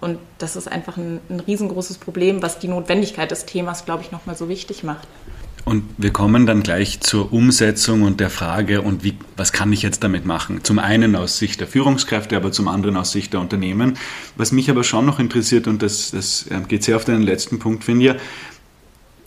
und 0.00 0.18
das 0.38 0.54
ist 0.54 0.70
einfach 0.70 0.96
ein, 0.96 1.20
ein 1.28 1.40
riesengroßes 1.40 1.98
Problem, 1.98 2.42
was 2.42 2.58
die 2.58 2.68
Notwendigkeit 2.68 3.30
des 3.30 3.46
Themas, 3.46 3.84
glaube 3.84 4.02
ich, 4.02 4.12
nochmal 4.12 4.36
so 4.36 4.48
wichtig 4.48 4.84
macht. 4.84 5.08
Und 5.64 5.84
wir 5.98 6.12
kommen 6.12 6.46
dann 6.46 6.62
gleich 6.62 7.00
zur 7.00 7.32
Umsetzung 7.32 8.02
und 8.02 8.20
der 8.20 8.30
Frage, 8.30 8.80
und 8.80 9.04
wie, 9.04 9.18
was 9.36 9.52
kann 9.52 9.70
ich 9.72 9.82
jetzt 9.82 10.02
damit 10.02 10.24
machen? 10.24 10.64
Zum 10.64 10.78
einen 10.78 11.14
aus 11.14 11.38
Sicht 11.38 11.60
der 11.60 11.66
Führungskräfte, 11.66 12.36
aber 12.36 12.52
zum 12.52 12.68
anderen 12.68 12.96
aus 12.96 13.12
Sicht 13.12 13.34
der 13.34 13.40
Unternehmen. 13.40 13.98
Was 14.36 14.50
mich 14.50 14.70
aber 14.70 14.82
schon 14.82 15.04
noch 15.04 15.18
interessiert, 15.18 15.66
und 15.66 15.82
das, 15.82 16.12
das 16.12 16.46
ähm, 16.50 16.68
geht 16.68 16.84
sehr 16.84 16.96
auf 16.96 17.04
den 17.04 17.22
letzten 17.22 17.58
Punkt, 17.58 17.84
Finja, 17.84 18.16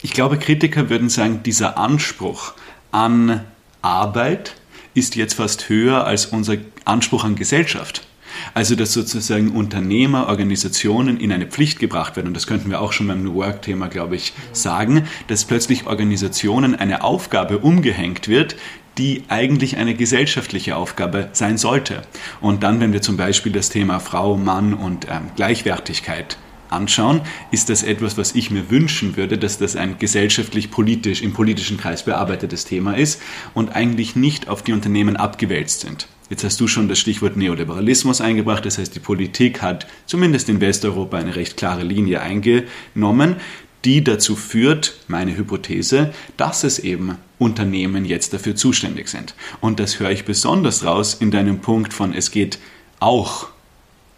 ich 0.02 0.14
glaube, 0.14 0.40
Kritiker 0.40 0.90
würden 0.90 1.10
sagen, 1.10 1.42
dieser 1.44 1.78
Anspruch 1.78 2.54
an 2.92 3.42
Arbeit 3.82 4.56
ist 4.94 5.16
jetzt 5.16 5.36
fast 5.36 5.70
höher 5.70 6.06
als 6.06 6.26
unser 6.26 6.58
Anspruch 6.86 7.24
an 7.24 7.36
Gesellschaft. 7.36 8.06
Also, 8.54 8.76
dass 8.76 8.94
sozusagen 8.94 9.52
Unternehmer, 9.52 10.28
Organisationen 10.28 11.20
in 11.20 11.32
eine 11.32 11.48
Pflicht 11.48 11.80
gebracht 11.80 12.16
werden. 12.16 12.28
Und 12.28 12.34
das 12.34 12.48
könnten 12.48 12.70
wir 12.70 12.82
auch 12.82 12.94
schon 12.94 13.08
beim 13.08 13.24
New 13.24 13.36
Work-Thema, 13.36 13.88
glaube 13.88 14.16
ich, 14.16 14.34
sagen, 14.54 15.08
dass 15.28 15.46
plötzlich 15.46 15.86
Organisationen 15.86 16.76
eine 16.76 17.04
Aufgabe 17.04 17.60
umgehängt 17.60 18.28
wird, 18.28 18.56
die 18.98 19.24
eigentlich 19.30 19.78
eine 19.78 19.96
gesellschaftliche 19.96 20.76
Aufgabe 20.76 21.30
sein 21.34 21.58
sollte. 21.58 22.02
Und 22.42 22.64
dann, 22.64 22.80
wenn 22.80 22.94
wir 22.94 23.02
zum 23.02 23.18
Beispiel 23.18 23.52
das 23.52 23.70
Thema 23.70 24.00
Frau, 24.00 24.38
Mann 24.38 24.74
und 24.74 25.08
ähm, 25.10 25.32
Gleichwertigkeit 25.36 26.38
anschauen, 26.72 27.22
ist 27.52 27.70
das 27.70 27.84
etwas, 27.84 28.18
was 28.18 28.36
ich 28.36 28.52
mir 28.52 28.70
wünschen 28.70 29.18
würde, 29.18 29.38
dass 29.38 29.58
das 29.58 29.76
ein 29.76 29.98
gesellschaftlich 30.00 30.72
politisch 30.72 31.22
im 31.22 31.34
politischen 31.34 31.78
Kreis 31.78 32.04
bearbeitetes 32.04 32.66
Thema 32.66 32.98
ist 32.98 33.22
und 33.54 33.76
eigentlich 33.76 34.16
nicht 34.16 34.48
auf 34.48 34.64
die 34.64 34.74
Unternehmen 34.74 35.18
abgewälzt 35.18 35.82
sind. 35.82 36.08
Jetzt 36.30 36.46
hast 36.46 36.62
du 36.62 36.68
schon 36.68 36.88
das 36.88 36.98
Stichwort 36.98 37.36
Neoliberalismus 37.36 38.22
eingebracht, 38.22 38.66
das 38.66 38.78
heißt, 38.78 38.96
die 38.96 39.02
Politik 39.02 39.62
hat 39.62 39.86
zumindest 40.06 40.48
in 40.48 40.62
Westeuropa 40.62 41.18
eine 41.18 41.36
recht 41.36 41.58
klare 41.58 41.84
Linie 41.84 42.22
eingenommen, 42.22 43.36
die 43.84 44.04
dazu 44.04 44.36
führt, 44.36 44.96
meine 45.08 45.36
Hypothese, 45.36 46.14
dass 46.38 46.64
es 46.64 46.80
eben 46.80 47.18
Unternehmen 47.38 48.06
jetzt 48.06 48.34
dafür 48.34 48.56
zuständig 48.56 49.10
sind. 49.10 49.36
Und 49.60 49.80
das 49.80 50.00
höre 50.00 50.12
ich 50.12 50.24
besonders 50.24 50.86
raus 50.86 51.16
in 51.16 51.32
deinem 51.32 51.60
Punkt 51.60 51.94
von, 51.94 52.14
es 52.14 52.32
geht 52.32 52.60
auch 53.00 53.51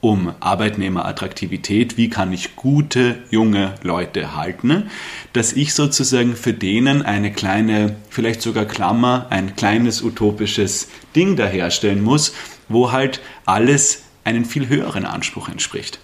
um 0.03 0.33
Arbeitnehmerattraktivität, 0.41 1.95
wie 1.95 2.09
kann 2.09 2.33
ich 2.33 2.57
gute 2.57 3.19
junge 3.31 3.75
Leute 3.83 4.35
halten, 4.35 4.89
dass 5.31 5.53
ich 5.53 5.73
sozusagen 5.73 6.35
für 6.35 6.51
denen 6.51 7.03
eine 7.03 7.31
kleine, 7.31 7.95
vielleicht 8.09 8.41
sogar 8.41 8.65
Klammer, 8.65 9.27
ein 9.29 9.55
kleines 9.55 10.01
utopisches 10.01 10.89
Ding 11.15 11.37
daherstellen 11.37 12.03
muss, 12.03 12.33
wo 12.67 12.91
halt 12.91 13.21
alles 13.45 14.03
einen 14.25 14.43
viel 14.43 14.67
höheren 14.67 15.05
Anspruch 15.05 15.47
entspricht. 15.47 15.99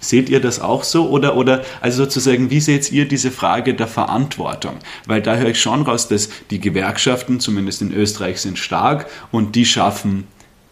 Seht 0.00 0.30
ihr 0.30 0.40
das 0.40 0.58
auch 0.58 0.82
so? 0.82 1.10
Oder, 1.10 1.36
oder, 1.36 1.66
also 1.82 2.04
sozusagen, 2.04 2.48
wie 2.48 2.60
seht 2.60 2.90
ihr 2.90 3.06
diese 3.06 3.30
Frage 3.30 3.74
der 3.74 3.86
Verantwortung? 3.86 4.76
Weil 5.06 5.20
da 5.20 5.36
höre 5.36 5.50
ich 5.50 5.60
schon 5.60 5.82
raus, 5.82 6.08
dass 6.08 6.30
die 6.50 6.58
Gewerkschaften, 6.58 7.38
zumindest 7.38 7.82
in 7.82 7.92
Österreich, 7.92 8.40
sind 8.40 8.58
stark 8.58 9.10
und 9.30 9.56
die 9.56 9.66
schaffen 9.66 10.26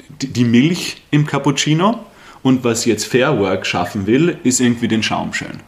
die 0.08 0.44
Milch 0.44 1.02
im 1.10 1.26
Cappuccino. 1.26 2.05
Und 2.46 2.62
was 2.62 2.84
jetzt 2.84 3.06
Fair 3.06 3.40
Work 3.40 3.66
schaffen 3.66 4.06
will, 4.06 4.38
ist 4.44 4.60
irgendwie 4.60 4.86
den 4.86 5.02
Schaum 5.02 5.34
schön. 5.34 5.58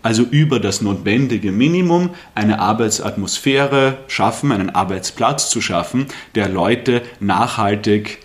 Also 0.00 0.22
über 0.22 0.60
das 0.60 0.80
notwendige 0.80 1.50
Minimum 1.50 2.10
eine 2.36 2.60
Arbeitsatmosphäre 2.60 3.98
schaffen, 4.06 4.52
einen 4.52 4.70
Arbeitsplatz 4.70 5.50
zu 5.50 5.60
schaffen, 5.60 6.06
der 6.36 6.48
Leute 6.48 7.02
nachhaltig 7.18 8.20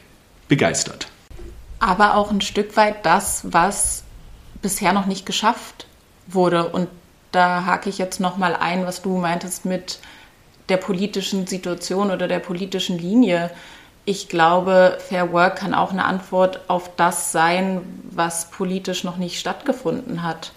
begeistert. 0.47 1.07
Aber 1.79 2.15
auch 2.15 2.29
ein 2.29 2.41
Stück 2.41 2.77
weit 2.77 3.07
das, 3.07 3.41
was 3.51 4.03
bisher 4.61 4.93
noch 4.93 5.07
nicht 5.07 5.25
geschafft 5.25 5.87
wurde. 6.27 6.69
Und 6.69 6.89
da 7.31 7.65
hake 7.65 7.89
ich 7.89 7.97
jetzt 7.97 8.19
nochmal 8.19 8.55
ein, 8.55 8.85
was 8.85 9.01
du 9.01 9.17
meintest 9.17 9.65
mit 9.65 9.97
der 10.69 10.77
politischen 10.77 11.47
Situation 11.47 12.11
oder 12.11 12.27
der 12.27 12.37
politischen 12.37 12.99
Linie 12.99 13.49
ich 14.05 14.29
glaube, 14.29 14.97
Fair 15.07 15.33
Work 15.33 15.57
kann 15.57 15.73
auch 15.73 15.91
eine 15.91 16.05
Antwort 16.05 16.61
auf 16.67 16.95
das 16.95 17.31
sein, 17.31 17.81
was 18.11 18.51
politisch 18.51 19.03
noch 19.03 19.17
nicht 19.17 19.39
stattgefunden 19.39 20.23
hat. 20.23 20.51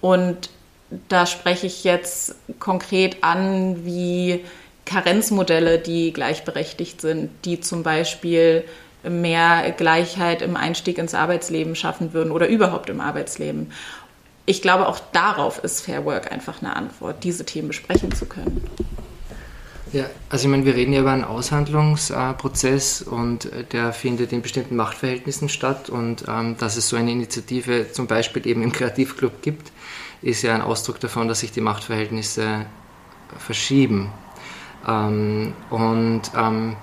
Und 0.00 0.50
da 1.08 1.26
spreche 1.26 1.66
ich 1.66 1.84
jetzt 1.84 2.34
konkret 2.58 3.22
an, 3.22 3.84
wie 3.84 4.44
Karenzmodelle, 4.84 5.78
die 5.78 6.12
gleichberechtigt 6.12 7.00
sind, 7.00 7.30
die 7.44 7.60
zum 7.60 7.84
Beispiel 7.84 8.64
mehr 9.04 9.70
Gleichheit 9.70 10.42
im 10.42 10.56
Einstieg 10.56 10.98
ins 10.98 11.14
Arbeitsleben 11.14 11.76
schaffen 11.76 12.12
würden 12.12 12.32
oder 12.32 12.48
überhaupt 12.48 12.90
im 12.90 13.00
Arbeitsleben. 13.00 13.72
Ich 14.46 14.60
glaube, 14.60 14.88
auch 14.88 14.98
darauf 15.12 15.62
ist 15.62 15.82
Fair 15.82 16.04
Work 16.04 16.32
einfach 16.32 16.60
eine 16.60 16.74
Antwort, 16.74 17.22
diese 17.22 17.44
Themen 17.44 17.68
besprechen 17.68 18.12
zu 18.12 18.26
können. 18.26 18.68
Ja, 19.92 20.04
also 20.28 20.46
ich 20.46 20.50
meine, 20.50 20.64
wir 20.64 20.76
reden 20.76 20.92
ja 20.92 21.00
über 21.00 21.10
einen 21.10 21.24
Aushandlungsprozess 21.24 23.02
und 23.02 23.46
äh, 23.46 23.64
der 23.64 23.92
findet 23.92 24.32
in 24.32 24.40
bestimmten 24.40 24.76
Machtverhältnissen 24.76 25.48
statt 25.48 25.90
und 25.90 26.24
ähm, 26.28 26.56
dass 26.58 26.76
es 26.76 26.88
so 26.88 26.96
eine 26.96 27.10
Initiative 27.10 27.90
zum 27.90 28.06
Beispiel 28.06 28.46
eben 28.46 28.62
im 28.62 28.70
Kreativclub 28.70 29.42
gibt, 29.42 29.72
ist 30.22 30.42
ja 30.42 30.54
ein 30.54 30.62
Ausdruck 30.62 31.00
davon, 31.00 31.26
dass 31.26 31.40
sich 31.40 31.50
die 31.50 31.60
Machtverhältnisse 31.60 32.66
verschieben. 33.36 34.12
Ähm, 34.86 35.54
und 35.70 36.22
ähm, 36.36 36.76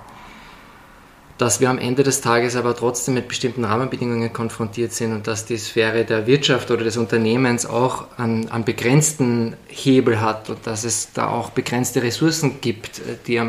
dass 1.38 1.62
wir 1.62 1.69
am 1.69 1.78
Ende 1.78 2.04
des 2.04 2.21
Tages 2.21 2.56
aber 2.56 2.76
trotzdem 2.76 3.13
mit 3.13 3.28
bestimmten 3.28 3.63
Rahmenbedingungen 3.63 4.34
konfrontiert 4.34 4.91
sind 4.91 5.13
und 5.13 5.28
dass 5.28 5.45
die 5.45 5.58
Sphäre 5.58 6.04
der 6.04 6.26
Wirtschaft 6.26 6.71
oder 6.71 6.84
des 6.84 6.97
Unternehmens 6.97 7.65
auch 7.65 8.08
einen, 8.17 8.50
einen 8.50 8.63
begrenzten 8.63 9.56
Hebel 9.67 10.19
hat 10.19 10.50
und 10.50 10.65
dass 10.65 10.84
es 10.84 11.13
da 11.13 11.30
auch 11.30 11.52
begrenzte 11.52 12.02
Ressourcen 12.02 12.60
gibt, 12.60 13.02
die, 13.28 13.41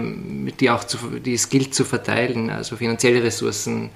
die, 0.61 0.71
auch 0.71 0.85
zu, 0.85 0.99
die 1.25 1.35
es 1.35 1.49
gilt 1.49 1.75
zu 1.75 1.85
verteilen, 1.85 2.51
also 2.51 2.77
finanzielle 2.77 3.23
Ressourcen, 3.23 3.91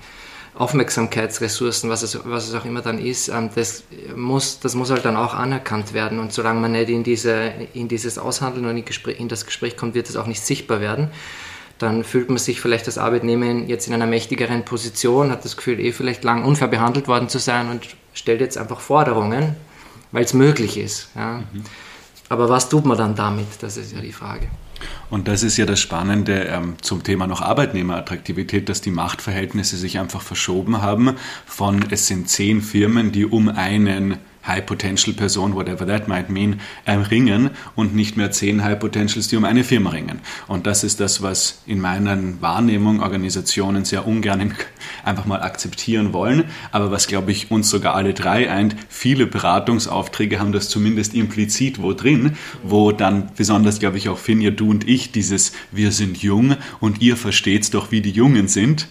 Aufmerksamkeitsressourcen, 0.55 1.89
was 1.89 2.03
es, 2.03 2.19
was 2.25 2.49
es 2.49 2.55
auch 2.55 2.67
immer 2.67 2.83
dann 2.83 2.99
ist, 2.99 3.29
ähm, 3.29 3.49
das 3.55 3.85
muss, 4.15 4.61
das 4.61 4.75
muss 4.75 4.91
halt 4.91 5.05
dann 5.07 5.17
auch 5.17 5.33
anerkannt 5.33 5.95
werden. 5.95 6.19
Und 6.19 6.35
solange 6.35 6.61
man 6.61 6.73
nicht 6.73 6.91
in, 6.91 7.03
diese, 7.03 7.53
in 7.73 7.89
dieses 7.89 8.19
Aushandeln 8.19 8.67
und 8.67 8.77
in, 9.09 9.29
das 9.29 9.47
Gespräch 9.47 9.79
kommt, 9.79 9.95
wird 9.95 10.11
es 10.11 10.17
auch 10.17 10.27
nicht 10.27 10.45
sichtbar 10.45 10.83
werden 10.83 11.11
dann 11.83 12.05
fühlt 12.05 12.29
man 12.29 12.39
sich 12.39 12.61
vielleicht 12.61 12.87
als 12.87 12.99
Arbeitnehmer 12.99 13.47
jetzt 13.67 13.89
in 13.89 13.95
einer 13.95 14.07
mächtigeren 14.07 14.65
Position, 14.65 15.31
hat 15.31 15.45
das 15.45 15.57
Gefühl, 15.57 15.81
eh 15.81 15.93
vielleicht 15.93 16.25
lang 16.25 16.45
unfair 16.45 16.69
behandelt 16.69 17.09
worden 17.09 17.29
zu 17.29 17.39
sein 17.39 17.69
und 17.69 17.87
stellt 18.15 18.41
jetzt 18.41 18.59
einfach 18.59 18.81
Forderungen, 18.81 19.57
weil 20.13 20.25
es 20.25 20.35
möglich 20.35 20.79
ist. 20.79 21.09
Ja. 21.15 21.39
Mhm. 21.53 21.65
Aber 22.29 22.49
was 22.49 22.69
tut 22.69 22.87
man 22.87 22.97
dann 22.97 23.15
damit? 23.15 23.47
Das 23.61 23.77
ist 23.77 23.93
ja 23.93 24.01
die 24.01 24.13
Frage. 24.13 24.49
Und 25.11 25.29
das 25.29 25.43
ist 25.43 25.57
ja 25.59 25.67
das 25.67 25.81
Spannende 25.81 26.45
ähm, 26.45 26.77
zum 26.81 27.03
Thema 27.03 27.27
noch 27.27 27.41
Arbeitnehmerattraktivität, 27.41 28.69
dass 28.69 28.81
die 28.81 28.91
Machtverhältnisse 28.91 29.77
sich 29.77 29.99
einfach 29.99 30.23
verschoben 30.23 30.81
haben 30.81 31.17
von 31.47 31.85
es 31.91 32.07
sind 32.07 32.29
zehn 32.29 32.63
Firmen, 32.63 33.13
die 33.13 33.27
um 33.27 33.49
einen 33.49 34.19
High 34.47 34.67
Potential 34.67 35.15
Person, 35.15 35.55
whatever 35.55 35.87
that 35.87 36.09
might 36.09 36.31
mean, 36.31 36.61
ringen 36.87 37.51
und 37.77 37.95
nicht 37.95 38.17
mehr 38.17 38.31
zehn 38.31 38.65
High 38.65 38.79
Potentials, 38.79 39.29
die 39.29 39.37
um 39.37 39.45
eine 39.45 39.65
Firma 39.65 39.91
ringen. 39.91 40.21
Und 40.49 40.67
das 40.67 40.85
ist 40.85 41.01
das, 41.01 41.23
was 41.23 41.63
in 41.67 41.81
meiner 41.81 42.19
Wahrnehmung 42.41 43.01
Organisationen 43.01 43.85
sehr 43.85 44.07
ungern 44.07 44.55
einfach 45.05 45.27
mal 45.27 45.43
akzeptieren 45.43 46.13
wollen, 46.13 46.45
aber 46.71 46.91
was, 46.91 47.07
glaube 47.07 47.33
ich, 47.33 47.51
uns 47.51 47.71
sogar 47.71 47.95
alle 47.95 48.15
drei 48.15 48.51
eint. 48.51 48.77
Viele 48.89 49.27
Beratungsaufträge 49.27 50.41
haben 50.41 50.53
das 50.53 50.69
zumindest 50.69 51.15
implizit 51.15 51.81
wo 51.81 51.93
drin, 51.93 52.37
wo 52.63 52.93
dann 52.93 53.31
besonders, 53.37 53.79
glaube 53.79 53.99
ich, 53.99 54.09
auch 54.09 54.19
Finja, 54.19 54.51
du 54.51 54.71
und 54.71 54.89
ich 54.89 55.13
dieses 55.13 55.53
Wir 55.71 55.93
sind 55.93 56.19
jung 56.19 56.57
und 56.81 57.03
ihr 57.03 57.17
versteht's 57.17 57.71
doch, 57.71 57.91
wie 57.91 58.01
die 58.01 58.11
Jungen 58.11 58.49
sind, 58.49 58.89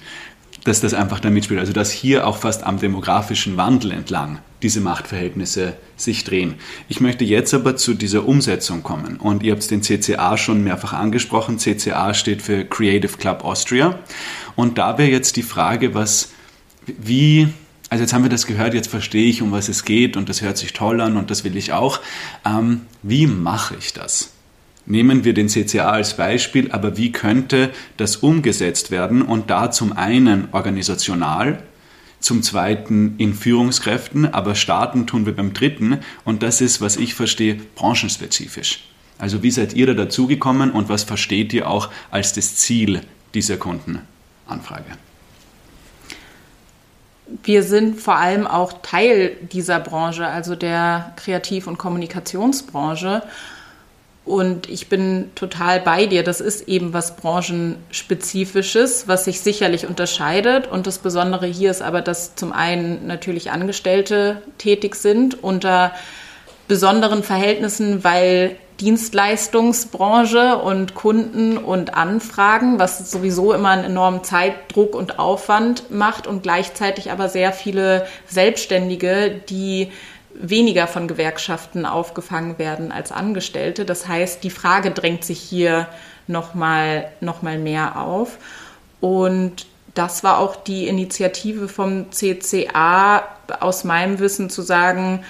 dass 0.64 0.82
das 0.82 0.94
einfach 0.94 1.20
da 1.20 1.30
mitspielt. 1.30 1.60
Also 1.60 1.74
dass 1.74 1.92
hier 1.92 2.28
auch 2.28 2.38
fast 2.38 2.64
am 2.64 2.80
demografischen 2.80 3.58
Wandel 3.58 3.92
entlang 3.92 4.40
diese 4.62 4.80
Machtverhältnisse 4.80 5.74
sich 5.96 6.24
drehen. 6.24 6.56
Ich 6.88 7.00
möchte 7.00 7.26
jetzt 7.26 7.54
aber 7.54 7.76
zu 7.76 7.94
dieser 7.94 8.28
Umsetzung 8.28 8.84
kommen. 8.84 9.18
Und 9.18 9.44
ihr 9.44 9.54
habt 9.54 9.70
den 9.72 9.82
CCA 9.82 10.38
schon 10.38 10.64
mehrfach 10.64 10.94
angesprochen. 10.94 11.58
CCA 11.58 12.14
steht 12.14 12.42
für 12.42 12.66
Creative 12.66 13.18
Club 13.18 13.44
Austria. 13.44 14.00
Und 14.56 14.78
da 14.78 14.98
wäre 14.98 15.10
jetzt 15.10 15.36
die 15.36 15.44
Frage, 15.44 15.96
was, 15.96 16.30
wie, 16.86 17.48
also 17.90 18.04
jetzt 18.04 18.14
haben 18.14 18.24
wir 18.24 18.30
das 18.30 18.46
gehört, 18.46 18.74
jetzt 18.74 18.90
verstehe 18.90 19.30
ich, 19.30 19.42
um 19.42 19.52
was 19.52 19.68
es 19.68 19.84
geht 19.84 20.16
und 20.16 20.30
das 20.30 20.42
hört 20.42 20.58
sich 20.58 20.74
toll 20.74 21.02
an 21.02 21.18
und 21.18 21.32
das 21.32 21.44
will 21.44 21.58
ich 21.58 21.74
auch. 21.74 22.00
Ähm, 22.46 22.82
wie 23.02 23.26
mache 23.28 23.76
ich 23.80 23.94
das? 23.94 24.32
Nehmen 24.86 25.24
wir 25.24 25.34
den 25.34 25.48
CCA 25.48 25.92
als 25.92 26.18
Beispiel, 26.18 26.72
aber 26.72 26.98
wie 26.98 27.12
könnte 27.12 27.70
das 27.98 28.18
umgesetzt 28.18 28.92
werden 28.92 29.22
und 29.22 29.50
da 29.50 29.72
zum 29.72 29.94
einen 29.94 30.48
organisational, 30.52 31.62
zum 32.20 32.44
zweiten 32.44 33.16
in 33.18 33.34
Führungskräften, 33.34 34.32
aber 34.34 34.56
starten 34.56 35.08
tun 35.08 35.26
wir 35.26 35.36
beim 35.36 35.54
dritten 35.54 36.00
und 36.24 36.44
das 36.44 36.62
ist, 36.62 36.82
was 36.82 36.98
ich 36.98 37.16
verstehe, 37.16 37.60
branchenspezifisch. 37.76 38.88
Also 39.18 39.44
wie 39.44 39.52
seid 39.52 39.74
ihr 39.74 39.86
da 39.86 39.94
dazugekommen 39.94 40.72
und 40.72 40.90
was 40.90 41.04
versteht 41.04 41.54
ihr 41.54 41.70
auch 41.70 41.90
als 42.10 42.34
das 42.34 42.56
Ziel 42.56 43.02
dieser 43.34 43.58
Kundenanfrage? 43.58 44.98
Wir 47.44 47.64
sind 47.64 48.00
vor 48.00 48.16
allem 48.16 48.46
auch 48.46 48.74
Teil 48.82 49.38
dieser 49.52 49.80
Branche, 49.80 50.28
also 50.28 50.56
der 50.56 51.14
Kreativ- 51.16 51.68
und 51.68 51.78
Kommunikationsbranche. 51.78 53.24
Und 54.32 54.70
ich 54.70 54.88
bin 54.88 55.30
total 55.36 55.82
bei 55.82 56.06
dir. 56.06 56.24
Das 56.24 56.40
ist 56.40 56.70
eben 56.70 56.94
was 56.94 57.18
branchenspezifisches, 57.18 59.10
was 59.10 59.26
sich 59.26 59.42
sicherlich 59.42 59.88
unterscheidet. 59.88 60.68
Und 60.68 60.88
das 60.88 61.00
Besondere 61.00 61.48
hier 61.48 61.70
ist 61.70 61.82
aber, 61.82 62.00
dass 62.00 62.34
zum 62.36 62.54
einen 62.54 63.08
natürlich 63.08 63.52
Angestellte 63.52 64.42
tätig 64.58 64.96
sind 64.96 65.44
unter 65.44 65.92
besonderen 66.70 67.24
Verhältnissen, 67.24 68.06
weil 68.06 68.56
Dienstleistungsbranche 68.80 70.60
und 70.60 70.96
Kunden 70.96 71.58
und 71.58 71.96
Anfragen, 71.96 72.80
was 72.80 73.12
sowieso 73.12 73.52
immer 73.52 73.72
einen 73.72 73.84
enormen 73.84 74.24
Zeitdruck 74.24 74.96
und 74.96 75.20
Aufwand 75.20 75.92
macht 75.92 76.26
und 76.26 76.42
gleichzeitig 76.42 77.12
aber 77.12 77.28
sehr 77.28 77.52
viele 77.52 78.08
Selbstständige, 78.28 79.42
die 79.50 79.92
weniger 80.34 80.88
von 80.88 81.08
Gewerkschaften 81.08 81.86
aufgefangen 81.86 82.58
werden 82.58 82.92
als 82.92 83.12
Angestellte. 83.12 83.86
Das 83.86 84.08
heißt, 84.08 84.44
die 84.44 84.50
Frage 84.50 84.92
drängt 84.92 85.24
sich 85.24 85.40
hier 85.40 85.88
nochmal 86.28 87.12
noch 87.20 87.42
mal 87.42 87.58
mehr 87.58 88.00
auf. 88.00 88.38
Und 89.00 89.66
das 89.94 90.24
war 90.24 90.40
auch 90.40 90.56
die 90.56 90.88
Initiative 90.88 91.68
vom 91.68 92.12
CCA 92.12 93.24
aus 93.60 93.84
meinem 93.84 94.20
Wissen 94.20 94.50
zu 94.50 94.62
sagen, 94.62 95.24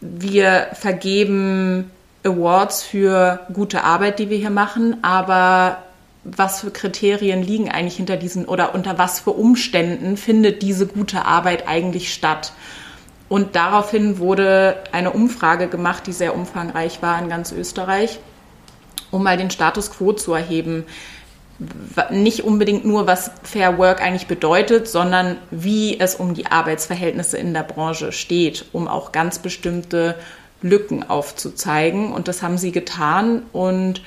wir 0.00 0.68
vergeben 0.74 1.90
Awards 2.24 2.82
für 2.82 3.40
gute 3.52 3.82
Arbeit, 3.82 4.18
die 4.18 4.30
wir 4.30 4.38
hier 4.38 4.50
machen, 4.50 5.02
aber 5.02 5.78
was 6.24 6.60
für 6.60 6.70
Kriterien 6.70 7.42
liegen 7.42 7.68
eigentlich 7.68 7.96
hinter 7.96 8.16
diesen 8.16 8.44
oder 8.44 8.74
unter 8.74 8.98
was 8.98 9.20
für 9.20 9.30
Umständen 9.30 10.16
findet 10.16 10.62
diese 10.62 10.86
gute 10.86 11.24
Arbeit 11.24 11.66
eigentlich 11.66 12.12
statt? 12.12 12.52
Und 13.32 13.56
daraufhin 13.56 14.18
wurde 14.18 14.76
eine 14.92 15.10
Umfrage 15.10 15.66
gemacht, 15.66 16.06
die 16.06 16.12
sehr 16.12 16.34
umfangreich 16.34 17.00
war 17.00 17.18
in 17.18 17.30
ganz 17.30 17.50
Österreich, 17.50 18.18
um 19.10 19.22
mal 19.22 19.38
den 19.38 19.50
Status 19.50 19.90
quo 19.90 20.12
zu 20.12 20.34
erheben. 20.34 20.84
Nicht 22.10 22.44
unbedingt 22.44 22.84
nur, 22.84 23.06
was 23.06 23.30
Fair 23.42 23.78
Work 23.78 24.02
eigentlich 24.02 24.26
bedeutet, 24.26 24.86
sondern 24.86 25.38
wie 25.50 25.98
es 25.98 26.14
um 26.14 26.34
die 26.34 26.44
Arbeitsverhältnisse 26.44 27.38
in 27.38 27.54
der 27.54 27.62
Branche 27.62 28.12
steht, 28.12 28.66
um 28.72 28.86
auch 28.86 29.12
ganz 29.12 29.38
bestimmte 29.38 30.16
Lücken 30.60 31.08
aufzuzeigen. 31.08 32.12
Und 32.12 32.28
das 32.28 32.42
haben 32.42 32.58
sie 32.58 32.70
getan. 32.70 33.44
Und 33.54 34.02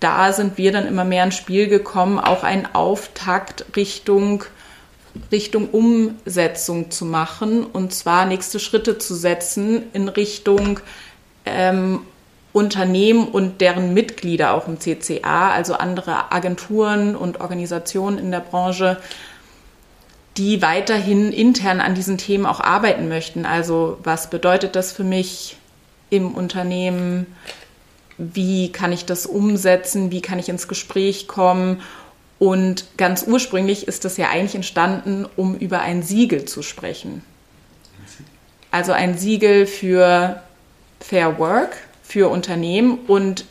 da 0.00 0.32
sind 0.32 0.56
wir 0.56 0.72
dann 0.72 0.86
immer 0.86 1.04
mehr 1.04 1.24
ins 1.24 1.36
Spiel 1.36 1.68
gekommen, 1.68 2.18
auch 2.18 2.44
einen 2.44 2.66
Auftakt 2.72 3.66
Richtung, 3.76 4.44
Richtung 5.30 5.68
Umsetzung 5.70 6.90
zu 6.90 7.04
machen 7.04 7.64
und 7.64 7.92
zwar 7.92 8.26
nächste 8.26 8.58
Schritte 8.58 8.98
zu 8.98 9.14
setzen 9.14 9.84
in 9.92 10.08
Richtung 10.08 10.80
ähm, 11.44 12.00
Unternehmen 12.52 13.28
und 13.28 13.60
deren 13.60 13.92
Mitglieder 13.92 14.54
auch 14.54 14.66
im 14.66 14.80
CCA, 14.80 15.50
also 15.50 15.74
andere 15.74 16.32
Agenturen 16.32 17.14
und 17.14 17.40
Organisationen 17.40 18.18
in 18.18 18.30
der 18.30 18.40
Branche, 18.40 18.98
die 20.36 20.62
weiterhin 20.62 21.32
intern 21.32 21.80
an 21.80 21.94
diesen 21.94 22.18
Themen 22.18 22.46
auch 22.46 22.60
arbeiten 22.60 23.08
möchten. 23.08 23.46
Also 23.46 23.98
was 24.02 24.30
bedeutet 24.30 24.74
das 24.76 24.92
für 24.92 25.04
mich 25.04 25.56
im 26.08 26.34
Unternehmen? 26.34 27.26
wie 28.18 28.72
kann 28.72 28.92
ich 28.92 29.04
das 29.04 29.26
umsetzen, 29.26 30.10
wie 30.10 30.22
kann 30.22 30.38
ich 30.38 30.48
ins 30.48 30.68
Gespräch 30.68 31.28
kommen. 31.28 31.82
Und 32.38 32.86
ganz 32.96 33.24
ursprünglich 33.26 33.88
ist 33.88 34.04
das 34.04 34.16
ja 34.16 34.28
eigentlich 34.28 34.54
entstanden, 34.54 35.26
um 35.36 35.56
über 35.56 35.80
ein 35.80 36.02
Siegel 36.02 36.44
zu 36.44 36.62
sprechen. 36.62 37.22
Also 38.70 38.92
ein 38.92 39.16
Siegel 39.16 39.66
für 39.66 40.42
Fair 41.00 41.38
Work, 41.38 41.76
für 42.02 42.28
Unternehmen 42.28 42.98
und 43.06 43.46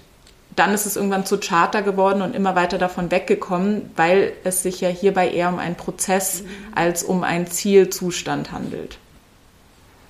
dann 0.55 0.73
ist 0.73 0.85
es 0.85 0.95
irgendwann 0.95 1.25
zu 1.25 1.37
Charter 1.39 1.81
geworden 1.81 2.21
und 2.21 2.35
immer 2.35 2.55
weiter 2.55 2.77
davon 2.77 3.11
weggekommen, 3.11 3.89
weil 3.95 4.33
es 4.43 4.63
sich 4.63 4.79
ja 4.81 4.89
hierbei 4.89 5.29
eher 5.29 5.49
um 5.49 5.59
einen 5.59 5.75
Prozess 5.75 6.43
als 6.73 7.03
um 7.03 7.23
einen 7.23 7.47
Zielzustand 7.47 8.51
handelt. 8.51 8.97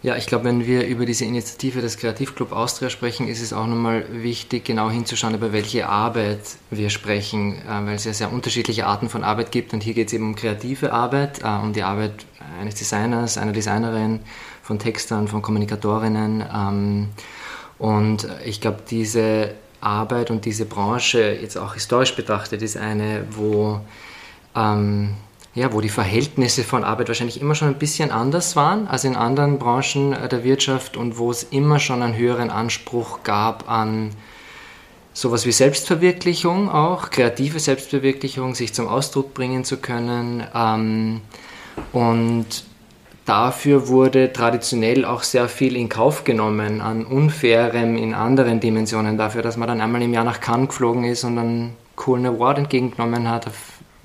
Ja, 0.06 0.16
ich 0.16 0.28
glaube, 0.28 0.44
wenn 0.44 0.68
wir 0.68 0.86
über 0.86 1.08
diese 1.08 1.26
Initiative 1.26 1.82
des 1.82 1.98
Kreativclub 1.98 2.52
Austria 2.52 2.92
sprechen, 2.92 3.28
ist 3.28 3.42
es 3.42 3.54
auch 3.54 3.66
nochmal 3.66 4.06
wichtig, 4.12 4.64
genau 4.64 4.92
hinzuschauen, 4.92 5.34
über 5.34 5.52
welche 5.52 5.90
Arbeit 5.90 6.42
wir 6.70 6.92
sprechen, 6.92 7.56
äh, 7.56 7.88
weil 7.88 7.96
es 7.96 8.04
ja 8.04 8.14
sehr 8.14 8.32
unterschiedliche 8.32 8.86
Arten 8.86 9.10
von 9.10 9.24
Arbeit 9.24 9.52
gibt. 9.52 9.74
Und 9.74 9.82
hier 9.82 9.96
geht 9.96 10.10
es 10.10 10.14
eben 10.14 10.26
um 10.26 10.36
kreative 10.36 10.94
Arbeit, 10.94 11.42
äh, 11.42 11.48
um 11.48 11.74
die 11.74 11.82
Arbeit 11.82 12.28
eines 12.62 12.76
Designers, 12.76 13.40
einer 13.40 13.52
Designerin, 13.52 14.20
von 14.62 14.78
Textern, 14.78 15.28
von 15.28 15.42
Kommunikatorinnen. 15.42 16.44
Ähm, 16.54 17.10
und 17.80 18.28
ich 18.46 18.62
glaube, 18.62 18.84
diese 18.88 19.56
Arbeit 19.82 20.30
und 20.30 20.46
diese 20.46 20.66
Branche, 20.66 21.36
jetzt 21.42 21.58
auch 21.58 21.74
historisch 21.74 22.16
betrachtet, 22.16 22.62
ist 22.62 22.78
eine, 22.78 23.26
wo 23.32 23.82
ähm, 24.56 25.16
ja, 25.56 25.72
wo 25.72 25.80
die 25.80 25.90
Verhältnisse 25.90 26.66
von 26.66 26.84
Arbeit 26.84 27.08
wahrscheinlich 27.08 27.40
immer 27.40 27.56
schon 27.56 27.70
ein 27.70 27.80
bisschen 27.80 28.12
anders 28.12 28.58
waren 28.58 28.88
als 28.88 29.06
in 29.06 29.16
anderen 29.16 29.58
Branchen 29.58 30.12
äh, 30.12 30.28
der 30.28 30.44
Wirtschaft 30.44 30.98
und 30.98 31.18
wo 31.18 31.32
es 31.32 31.44
immer 31.44 31.80
schon 31.80 32.04
einen 32.04 32.18
höheren 32.18 32.50
Anspruch 32.50 33.24
gab 33.24 33.70
an 33.70 34.12
sowas 35.14 35.46
wie 35.46 35.54
Selbstverwirklichung 35.54 36.70
auch, 36.70 37.10
kreative 37.10 37.60
Selbstverwirklichung, 37.60 38.54
sich 38.54 38.74
zum 38.74 38.90
Ausdruck 38.90 39.34
bringen 39.34 39.64
zu 39.64 39.78
können. 39.78 40.46
Ähm, 40.54 41.22
und 41.94 42.66
dafür 43.24 43.88
wurde 43.88 44.34
traditionell 44.34 45.06
auch 45.06 45.24
sehr 45.24 45.48
viel 45.48 45.78
in 45.78 45.88
Kauf 45.88 46.26
genommen 46.26 46.82
an 46.82 47.06
Unfairem 47.06 47.96
in 47.96 48.14
anderen 48.14 48.60
Dimensionen, 48.60 49.18
dafür, 49.18 49.42
dass 49.42 49.56
man 49.56 49.70
dann 49.70 49.80
einmal 49.80 50.02
im 50.02 50.14
Jahr 50.14 50.26
nach 50.26 50.42
Cannes 50.42 50.68
geflogen 50.68 51.06
ist 51.06 51.24
und 51.24 51.38
einen 51.38 51.78
coolen 51.96 52.26
Award 52.26 52.58
entgegengenommen 52.58 53.30
hat 53.30 53.48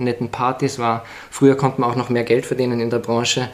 netten 0.05 0.31
Partys 0.31 0.79
war. 0.79 1.05
Früher 1.31 1.57
konnte 1.57 1.81
man 1.81 1.91
auch 1.91 1.97
noch 1.97 2.09
mehr 2.09 2.25
Geld 2.25 2.47
verdienen 2.47 2.81
in 2.81 2.91
der 2.91 2.99
Branche. 2.99 3.49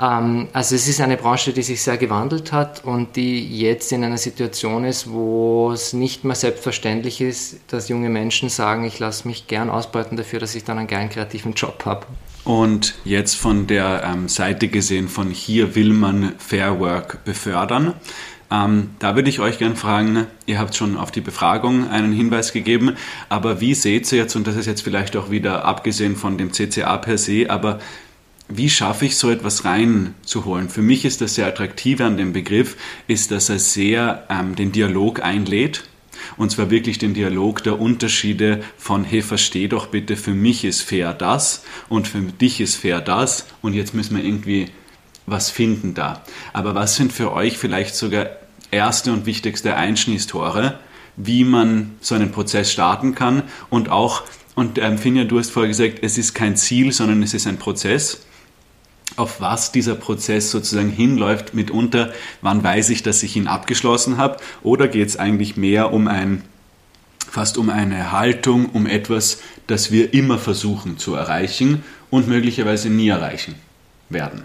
Ähm, 0.00 0.48
also 0.52 0.74
es 0.74 0.88
ist 0.88 1.00
eine 1.00 1.16
Branche, 1.16 1.52
die 1.52 1.62
sich 1.62 1.82
sehr 1.82 1.96
gewandelt 1.96 2.52
hat 2.52 2.84
und 2.84 3.16
die 3.16 3.58
jetzt 3.58 3.92
in 3.92 4.04
einer 4.04 4.18
Situation 4.18 4.84
ist, 4.84 5.10
wo 5.10 5.70
es 5.72 5.92
nicht 5.92 6.24
mehr 6.24 6.36
selbstverständlich 6.36 7.20
ist, 7.20 7.58
dass 7.68 7.88
junge 7.88 8.08
Menschen 8.08 8.48
sagen, 8.48 8.84
ich 8.84 8.98
lasse 8.98 9.26
mich 9.26 9.46
gern 9.46 9.70
ausbeuten 9.70 10.16
dafür, 10.16 10.40
dass 10.40 10.54
ich 10.54 10.64
dann 10.64 10.78
einen 10.78 10.88
geilen 10.88 11.08
kreativen 11.08 11.54
Job 11.54 11.84
habe. 11.84 12.06
Und 12.44 12.94
jetzt 13.04 13.34
von 13.34 13.66
der 13.66 14.04
ähm, 14.04 14.28
Seite 14.28 14.68
gesehen, 14.68 15.08
von 15.08 15.30
hier 15.30 15.74
will 15.74 15.92
man 15.92 16.34
Fair 16.38 16.78
Work 16.78 17.24
befördern. 17.24 17.94
Ähm, 18.50 18.90
da 18.98 19.16
würde 19.16 19.28
ich 19.28 19.40
euch 19.40 19.58
gerne 19.58 19.76
fragen, 19.76 20.26
ihr 20.46 20.58
habt 20.58 20.74
schon 20.76 20.96
auf 20.96 21.10
die 21.10 21.20
Befragung 21.20 21.88
einen 21.88 22.12
Hinweis 22.12 22.52
gegeben, 22.52 22.96
aber 23.28 23.60
wie 23.60 23.74
seht 23.74 24.10
ihr 24.12 24.18
jetzt, 24.18 24.36
und 24.36 24.46
das 24.46 24.56
ist 24.56 24.66
jetzt 24.66 24.82
vielleicht 24.82 25.16
auch 25.16 25.30
wieder 25.30 25.64
abgesehen 25.64 26.16
von 26.16 26.38
dem 26.38 26.52
CCA 26.52 26.96
per 26.98 27.18
se, 27.18 27.50
aber 27.50 27.80
wie 28.48 28.70
schaffe 28.70 29.06
ich 29.06 29.16
so 29.16 29.30
etwas 29.30 29.64
reinzuholen? 29.64 30.68
Für 30.68 30.82
mich 30.82 31.04
ist 31.04 31.20
das 31.20 31.34
sehr 31.34 31.48
attraktive 31.48 32.04
an 32.04 32.16
dem 32.16 32.32
Begriff, 32.32 32.76
ist, 33.08 33.32
dass 33.32 33.48
er 33.48 33.58
sehr 33.58 34.24
ähm, 34.30 34.54
den 34.54 34.70
Dialog 34.70 35.20
einlädt. 35.20 35.84
Und 36.36 36.50
zwar 36.50 36.70
wirklich 36.70 36.98
den 36.98 37.12
Dialog 37.12 37.62
der 37.62 37.80
Unterschiede 37.80 38.62
von, 38.78 39.04
hey, 39.04 39.22
versteh 39.22 39.68
doch 39.68 39.88
bitte, 39.88 40.16
für 40.16 40.32
mich 40.32 40.64
ist 40.64 40.82
fair 40.82 41.12
das 41.12 41.64
und 41.88 42.08
für 42.08 42.20
dich 42.20 42.60
ist 42.60 42.76
fair 42.76 43.00
das 43.00 43.46
und 43.62 43.74
jetzt 43.74 43.94
müssen 43.94 44.16
wir 44.16 44.24
irgendwie 44.24 44.68
was 45.26 45.50
finden 45.50 45.94
da. 45.94 46.22
Aber 46.52 46.74
was 46.74 46.96
sind 46.96 47.12
für 47.12 47.32
euch 47.32 47.58
vielleicht 47.58 47.94
sogar 47.94 48.28
erste 48.70 49.12
und 49.12 49.26
wichtigste 49.26 49.76
Einschnießtore, 49.76 50.78
wie 51.16 51.44
man 51.44 51.92
so 52.00 52.14
einen 52.14 52.30
Prozess 52.30 52.72
starten 52.72 53.14
kann 53.14 53.42
und 53.70 53.88
auch, 53.88 54.22
und 54.54 54.78
ähm, 54.78 54.98
Finja, 54.98 55.24
du 55.24 55.38
hast 55.38 55.50
vorher 55.50 55.68
gesagt, 55.68 55.98
es 56.02 56.18
ist 56.18 56.34
kein 56.34 56.56
Ziel, 56.56 56.92
sondern 56.92 57.22
es 57.22 57.34
ist 57.34 57.46
ein 57.46 57.58
Prozess 57.58 58.26
auf 59.16 59.40
was 59.40 59.72
dieser 59.72 59.94
Prozess 59.94 60.50
sozusagen 60.50 60.90
hinläuft, 60.90 61.54
mitunter, 61.54 62.12
wann 62.42 62.62
weiß 62.62 62.90
ich, 62.90 63.02
dass 63.02 63.22
ich 63.22 63.36
ihn 63.36 63.46
abgeschlossen 63.46 64.18
habe, 64.18 64.38
oder 64.62 64.88
geht 64.88 65.08
es 65.08 65.16
eigentlich 65.16 65.56
mehr 65.56 65.92
um 65.92 66.08
ein, 66.08 66.42
fast 67.30 67.56
um 67.56 67.70
eine 67.70 68.12
Haltung, 68.12 68.66
um 68.70 68.86
etwas, 68.86 69.40
das 69.66 69.90
wir 69.90 70.12
immer 70.12 70.38
versuchen 70.38 70.98
zu 70.98 71.14
erreichen 71.14 71.84
und 72.10 72.28
möglicherweise 72.28 72.90
nie 72.90 73.08
erreichen 73.08 73.54
werden? 74.10 74.44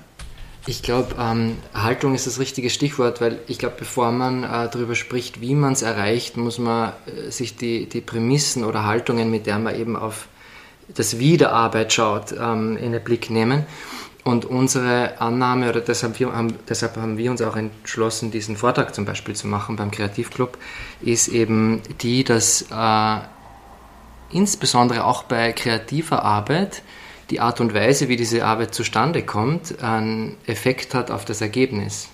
Ich 0.68 0.84
glaube, 0.84 1.16
ähm, 1.20 1.58
Haltung 1.74 2.14
ist 2.14 2.28
das 2.28 2.40
richtige 2.40 2.70
Stichwort, 2.70 3.20
weil 3.20 3.40
ich 3.48 3.58
glaube, 3.58 3.76
bevor 3.80 4.12
man 4.12 4.44
äh, 4.44 4.70
darüber 4.72 4.94
spricht, 4.94 5.42
wie 5.42 5.56
man 5.56 5.74
es 5.74 5.82
erreicht, 5.82 6.38
muss 6.38 6.60
man 6.60 6.94
äh, 7.08 7.32
sich 7.32 7.56
die, 7.56 7.90
die 7.90 8.02
Prämissen 8.02 8.64
oder 8.64 8.86
Haltungen, 8.86 9.32
mit 9.32 9.48
der 9.48 9.58
man 9.58 9.76
eben 9.76 9.96
auf 9.96 10.28
das 10.94 11.18
Wie 11.18 11.38
der 11.38 11.52
Arbeit 11.52 11.94
schaut, 11.94 12.34
ähm, 12.34 12.78
in 12.78 12.92
den 12.92 13.04
Blick 13.04 13.32
nehmen. 13.32 13.66
Und 14.24 14.46
unsere 14.46 15.20
Annahme, 15.20 15.70
oder 15.70 15.82
deshalb, 15.82 16.20
wir 16.20 16.32
haben, 16.32 16.54
deshalb 16.70 16.96
haben 16.96 17.18
wir 17.18 17.32
uns 17.32 17.42
auch 17.42 17.56
entschlossen, 17.56 18.30
diesen 18.30 18.56
Vortrag 18.56 18.94
zum 18.94 19.06
Beispiel 19.06 19.36
zu 19.36 19.48
machen 19.48 19.78
beim 19.78 19.90
Kreativclub, 19.90 20.60
ist 21.02 21.28
eben 21.28 21.82
die, 22.02 22.24
dass 22.24 22.68
äh, 22.72 23.18
insbesondere 24.32 25.06
auch 25.06 25.24
bei 25.24 25.54
kreativer 25.54 26.24
Arbeit 26.24 26.84
die 27.32 27.40
Art 27.40 27.62
und 27.62 27.74
Weise, 27.74 28.10
wie 28.10 28.18
diese 28.18 28.46
Arbeit 28.46 28.76
zustande 28.76 29.24
kommt, 29.24 29.82
einen 29.82 30.38
Effekt 30.46 30.94
hat 30.94 31.10
auf 31.10 31.26
das 31.26 31.42
Ergebnis. 31.42 32.10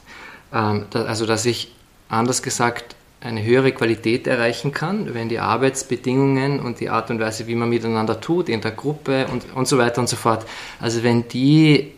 Ähm, 0.54 0.86
also 0.94 1.26
dass 1.26 1.46
ich, 1.46 1.74
anders 2.08 2.42
gesagt, 2.42 2.96
eine 3.20 3.44
höhere 3.44 3.72
Qualität 3.72 4.28
erreichen 4.28 4.72
kann, 4.72 5.14
wenn 5.16 5.28
die 5.28 5.40
Arbeitsbedingungen 5.40 6.60
und 6.60 6.80
die 6.80 6.90
Art 6.90 7.10
und 7.10 7.20
Weise, 7.20 7.48
wie 7.48 7.56
man 7.56 7.68
miteinander 7.68 8.22
tut, 8.22 8.48
in 8.48 8.62
der 8.62 8.72
Gruppe 8.72 9.26
und, 9.32 9.44
und 9.56 9.68
so 9.68 9.80
weiter 9.80 10.00
und 10.00 10.08
so 10.08 10.16
fort, 10.16 10.46
also 10.80 11.02
wenn 11.02 11.28
die, 11.28 11.94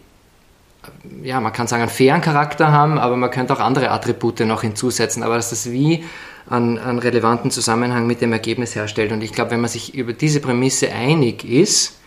ja, 1.22 1.41
man 1.41 1.51
kann 1.51 1.67
sagen, 1.67 1.84
einen 1.84 1.91
fairen 1.91 2.22
Charakter 2.22 2.72
haben, 2.72 2.97
aber 2.97 3.17
man 3.17 3.30
könnte 3.32 3.53
auch 3.53 3.59
andere 3.59 3.91
Attribute 3.91 4.39
noch 4.41 4.61
hinzusetzen, 4.61 5.22
aber 5.22 5.36
dass 5.36 5.49
das 5.49 5.70
wie 5.70 6.05
einen, 6.49 6.80
einen 6.80 6.99
relevanten 6.99 7.51
Zusammenhang 7.51 8.07
mit 8.07 8.22
dem 8.22 8.32
Ergebnis 8.32 8.74
herstellt. 8.74 9.11
Und 9.11 9.22
ich 9.22 9.34
glaube, 9.34 9.51
wenn 9.51 9.61
man 9.61 9.70
sich 9.70 9.93
über 9.93 10.13
diese 10.13 10.39
Prämisse 10.39 10.91
einig 10.93 11.43
ist, 11.43 11.98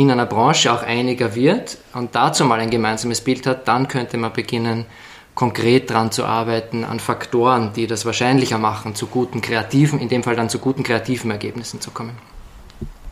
in 0.00 0.10
einer 0.10 0.24
Branche 0.24 0.72
auch 0.72 0.82
einiger 0.82 1.34
wird 1.34 1.76
und 1.92 2.14
dazu 2.14 2.46
mal 2.46 2.58
ein 2.58 2.70
gemeinsames 2.70 3.20
Bild 3.20 3.46
hat, 3.46 3.68
dann 3.68 3.86
könnte 3.86 4.16
man 4.16 4.32
beginnen, 4.32 4.86
konkret 5.34 5.90
dran 5.90 6.10
zu 6.10 6.24
arbeiten, 6.24 6.84
an 6.84 7.00
Faktoren, 7.00 7.72
die 7.74 7.86
das 7.86 8.06
wahrscheinlicher 8.06 8.56
machen, 8.56 8.94
zu 8.94 9.06
guten 9.06 9.42
kreativen, 9.42 10.00
in 10.00 10.08
dem 10.08 10.22
Fall 10.22 10.36
dann 10.36 10.48
zu 10.48 10.58
guten 10.58 10.84
kreativen 10.84 11.30
Ergebnissen 11.30 11.82
zu 11.82 11.90
kommen? 11.90 12.16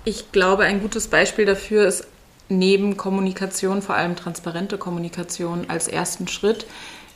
Ich 0.05 0.33
glaube, 0.33 0.65
ein 0.65 0.81
gutes 0.81 1.09
Beispiel 1.09 1.45
dafür 1.45 1.87
ist 1.87 2.07
neben 2.49 2.97
Kommunikation, 2.97 3.83
vor 3.83 3.95
allem 3.95 4.17
transparente 4.17 4.79
Kommunikation 4.79 5.67
als 5.69 5.89
ersten 5.89 6.27
Schritt. 6.27 6.67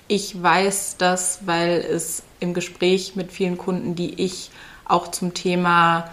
Ich 0.06 0.42
weiß 0.42 0.96
das, 0.98 1.40
weil 1.46 1.78
es 1.78 2.22
im 2.40 2.52
Gespräch 2.52 3.16
mit 3.16 3.32
vielen 3.32 3.56
Kunden, 3.56 3.94
die 3.94 4.22
ich 4.22 4.50
auch 4.84 5.08
zum 5.08 5.32
Thema 5.32 6.10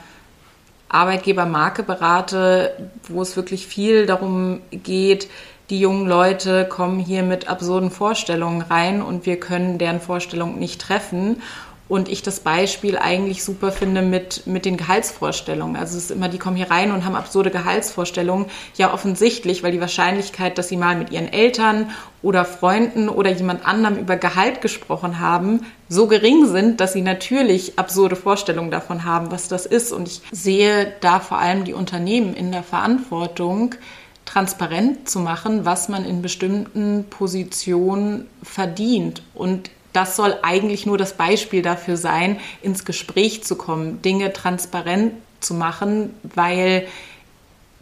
Arbeitgebermarke 0.90 1.84
berate, 1.84 2.76
wo 3.08 3.22
es 3.22 3.36
wirklich 3.36 3.68
viel 3.68 4.06
darum 4.06 4.62
geht, 4.72 5.30
die 5.70 5.80
jungen 5.80 6.08
Leute 6.08 6.66
kommen 6.66 7.00
hier 7.00 7.22
mit 7.22 7.48
absurden 7.48 7.92
Vorstellungen 7.92 8.62
rein 8.64 9.04
und 9.04 9.28
wir 9.28 9.40
können 9.40 9.78
deren 9.78 10.02
Vorstellung 10.02 10.58
nicht 10.58 10.82
treffen. 10.82 11.44
Und 11.90 12.08
ich 12.08 12.22
das 12.22 12.42
Beispiel 12.42 13.00
eigentlich 13.00 13.44
super 13.44 13.72
finde 13.72 14.04
mit, 14.04 14.46
mit 14.46 14.64
den 14.64 14.78
Gehaltsvorstellungen. 14.78 15.76
Also 15.76 15.98
es 15.98 16.06
ist 16.06 16.12
immer, 16.12 16.30
die 16.30 16.38
kommen 16.38 16.56
hier 16.56 16.70
rein 16.70 16.92
und 16.92 17.04
haben 17.04 17.16
absurde 17.16 17.50
Gehaltsvorstellungen. 17.50 18.46
Ja, 18.76 18.94
offensichtlich, 18.94 19.64
weil 19.64 19.72
die 19.72 19.82
Wahrscheinlichkeit, 19.82 20.60
dass 20.60 20.70
sie 20.70 20.78
mal 20.78 20.96
mit 20.96 21.10
ihren 21.10 21.34
Eltern 21.34 21.90
oder 22.22 22.46
Freunden 22.46 23.10
oder 23.10 23.32
jemand 23.32 23.66
anderem 23.66 23.98
über 23.98 24.18
Gehalt 24.18 24.62
gesprochen 24.62 25.20
haben, 25.20 25.66
so 25.88 26.06
gering 26.06 26.46
sind, 26.46 26.80
dass 26.80 26.94
sie 26.94 27.02
natürlich 27.02 27.80
absurde 27.80 28.16
Vorstellungen 28.16 28.70
davon 28.70 29.04
haben, 29.04 29.32
was 29.32 29.48
das 29.48 29.66
ist. 29.66 29.92
Und 29.92 30.08
ich 30.08 30.22
sehe 30.32 30.94
da 31.02 31.20
vor 31.20 31.40
allem 31.40 31.64
die 31.64 31.74
Unternehmen 31.74 32.36
in 32.36 32.52
der 32.52 32.64
Verantwortung, 32.64 33.74
transparent 34.26 35.10
zu 35.10 35.20
machen, 35.20 35.66
was 35.66 35.90
man 35.90 36.06
in 36.06 36.22
bestimmten 36.22 37.06
Positionen 37.10 38.28
verdient. 38.44 39.24
Und 39.34 39.72
das 39.94 40.16
soll 40.16 40.38
eigentlich 40.44 40.86
nur 40.86 40.98
das 40.98 41.14
Beispiel 41.14 41.62
dafür 41.62 41.98
sein, 41.98 42.40
ins 42.62 42.86
Gespräch 42.86 43.44
zu 43.44 43.56
kommen, 43.56 44.02
Dinge 44.02 44.34
transparent 44.34 45.14
zu 45.40 45.54
machen, 45.54 46.14
weil 46.24 46.88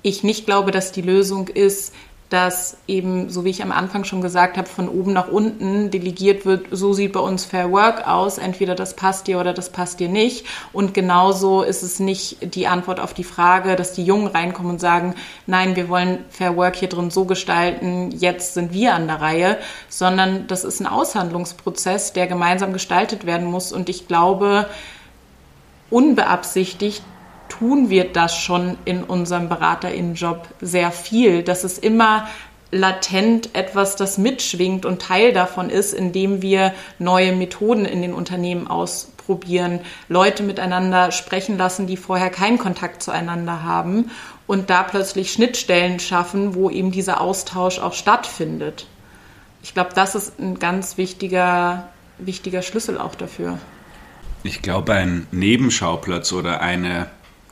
ich 0.04 0.24
nicht 0.24 0.46
glaube, 0.46 0.72
dass 0.72 0.92
die 0.92 1.02
Lösung 1.02 1.48
ist, 1.48 1.94
dass 2.30 2.78
eben, 2.88 3.30
so 3.30 3.46
wie 3.46 3.50
ich 3.50 3.64
am 3.64 3.72
Anfang 3.72 4.04
schon 4.04 4.22
gesagt 4.22 4.58
habe, 4.58 4.68
von 4.68 4.90
oben 4.90 5.14
nach 5.14 5.30
unten 5.30 5.92
delegiert 5.92 6.46
wird, 6.46 6.68
so 6.72 6.92
sieht 6.92 7.14
bei 7.14 7.22
uns 7.22 7.46
Fair 7.46 7.72
Work 7.72 8.06
aus, 8.06 8.38
entweder 8.38 8.76
das 8.76 8.96
passt 8.96 9.28
dir 9.28 9.40
oder 9.40 9.54
das 9.54 9.72
passt 9.72 10.02
dir 10.02 10.10
nicht. 10.10 10.46
Und 10.74 10.94
genauso 10.94 11.62
ist 11.62 11.84
es 11.84 12.00
nicht 12.00 12.54
die 12.56 12.68
Antwort 12.68 13.00
auf 13.00 13.14
die 13.14 13.24
Frage, 13.24 13.78
dass 13.78 13.94
die 13.94 14.04
Jungen 14.04 14.28
reinkommen 14.28 14.74
und 14.74 14.82
sagen, 14.82 15.16
nein, 15.46 15.78
wir 15.78 15.88
wollen 15.88 16.26
Fair 16.30 16.58
Work 16.58 16.76
hier 16.76 16.90
drin 16.90 17.12
so 17.12 17.24
gestalten, 17.24 18.12
jetzt 18.12 18.56
sind 18.56 18.74
wir 18.74 18.94
an 18.94 19.08
der 19.08 19.22
Reihe, 19.22 19.58
sondern 19.88 20.48
das 20.48 20.66
ist 20.66 20.82
ein 20.82 20.88
Aushandlungsprozess, 20.88 22.12
der 22.12 22.28
gemeinsam 22.28 22.74
gestaltet 22.74 23.26
werden 23.26 23.48
muss. 23.48 23.72
Und 23.72 23.88
ich 23.88 24.08
glaube, 24.08 24.68
unbeabsichtigt 25.90 27.04
tun 27.50 27.90
wir 27.90 28.12
das 28.12 28.36
schon 28.36 28.78
in 28.86 29.04
unserem 29.04 29.50
Beraterinnenjob 29.50 30.48
sehr 30.62 30.92
viel. 30.92 31.44
Das 31.44 31.64
ist 31.64 31.84
immer 31.84 32.28
latent 32.72 33.56
etwas, 33.56 33.96
das 33.96 34.18
mitschwingt 34.18 34.86
und 34.86 35.02
Teil 35.02 35.32
davon 35.34 35.70
ist, 35.70 35.94
indem 35.94 36.42
wir 36.42 36.74
neue 37.00 37.32
Methoden 37.34 37.86
in 37.86 38.02
den 38.02 38.14
Unternehmen 38.14 38.68
ausprobieren, 38.68 39.80
Leute 40.10 40.44
miteinander 40.44 41.12
sprechen 41.12 41.58
lassen, 41.58 41.88
die 41.88 41.98
vorher 41.98 42.30
keinen 42.30 42.58
Kontakt 42.58 43.02
zueinander 43.02 43.64
haben 43.64 44.12
und 44.48 44.70
da 44.70 44.84
plötzlich 44.84 45.32
Schnittstellen 45.32 46.00
schaffen, 46.00 46.56
wo 46.56 46.70
eben 46.70 46.92
dieser 46.92 47.22
Austausch 47.22 47.80
auch 47.80 47.94
stattfindet. 47.94 48.88
Ich 49.64 49.74
glaube, 49.74 49.92
das 49.96 50.16
ist 50.16 50.40
ein 50.40 50.60
ganz 50.60 50.98
wichtiger, 50.98 51.90
wichtiger 52.18 52.62
Schlüssel 52.62 52.98
auch 52.98 53.16
dafür. 53.16 53.58
Ich 54.44 54.62
glaube, 54.62 54.94
ein 54.94 55.28
Nebenschauplatz 55.32 56.32
oder 56.32 56.62
eine 56.62 57.08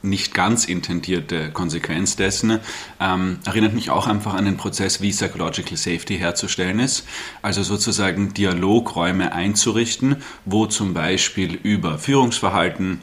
nicht 0.06 0.34
ganz 0.34 0.66
intendierte 0.66 1.52
Konsequenz 1.52 2.16
dessen, 2.16 2.60
ähm, 3.00 3.40
erinnert 3.46 3.74
mich 3.74 3.90
auch 3.90 4.08
einfach 4.08 4.34
an 4.34 4.46
den 4.46 4.58
Prozess, 4.58 5.02
wie 5.02 5.12
Psychological 5.12 5.78
Safety 5.78 6.18
herzustellen 6.18 6.80
ist. 6.80 7.06
Also 7.42 7.64
sozusagen 7.64 8.34
Dialogräume 8.34 9.34
einzurichten, 9.34 10.18
wo 10.46 10.66
zum 10.68 10.94
Beispiel 10.94 11.60
über 11.62 11.98
Führungsverhalten, 11.98 13.02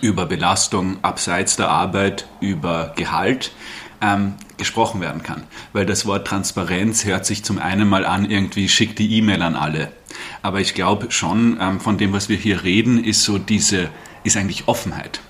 über 0.00 0.26
Belastung 0.26 0.98
abseits 1.02 1.56
der 1.56 1.68
Arbeit, 1.68 2.26
über 2.40 2.92
Gehalt 2.96 3.52
ähm, 4.00 4.34
gesprochen 4.56 5.00
werden 5.00 5.22
kann. 5.22 5.42
Weil 5.72 5.84
das 5.84 6.06
Wort 6.06 6.26
Transparenz 6.26 7.04
hört 7.04 7.26
sich 7.26 7.44
zum 7.44 7.58
einen 7.58 7.88
mal 7.88 8.06
an, 8.06 8.30
irgendwie 8.30 8.68
schickt 8.68 8.98
die 8.98 9.16
E-Mail 9.16 9.42
an 9.42 9.56
alle. 9.56 9.92
Aber 10.42 10.60
ich 10.60 10.74
glaube 10.74 11.10
schon, 11.10 11.58
ähm, 11.60 11.80
von 11.80 11.98
dem, 11.98 12.12
was 12.12 12.28
wir 12.28 12.36
hier 12.36 12.62
reden, 12.62 13.02
ist 13.02 13.24
so 13.24 13.38
diese, 13.38 13.90
ist 14.24 14.36
eigentlich 14.36 14.68
Offenheit 14.68 15.20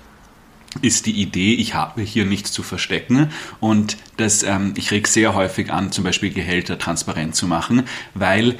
ist 0.81 1.05
die 1.05 1.21
Idee, 1.21 1.53
ich 1.53 1.73
habe 1.73 2.01
hier 2.01 2.25
nichts 2.25 2.51
zu 2.51 2.63
verstecken 2.63 3.29
und 3.59 3.97
das, 4.17 4.43
ähm, 4.43 4.73
ich 4.77 4.91
reg 4.91 5.07
sehr 5.07 5.35
häufig 5.35 5.71
an, 5.71 5.91
zum 5.91 6.03
Beispiel 6.03 6.31
Gehälter 6.31 6.77
transparent 6.77 7.35
zu 7.35 7.45
machen, 7.47 7.83
weil 8.13 8.55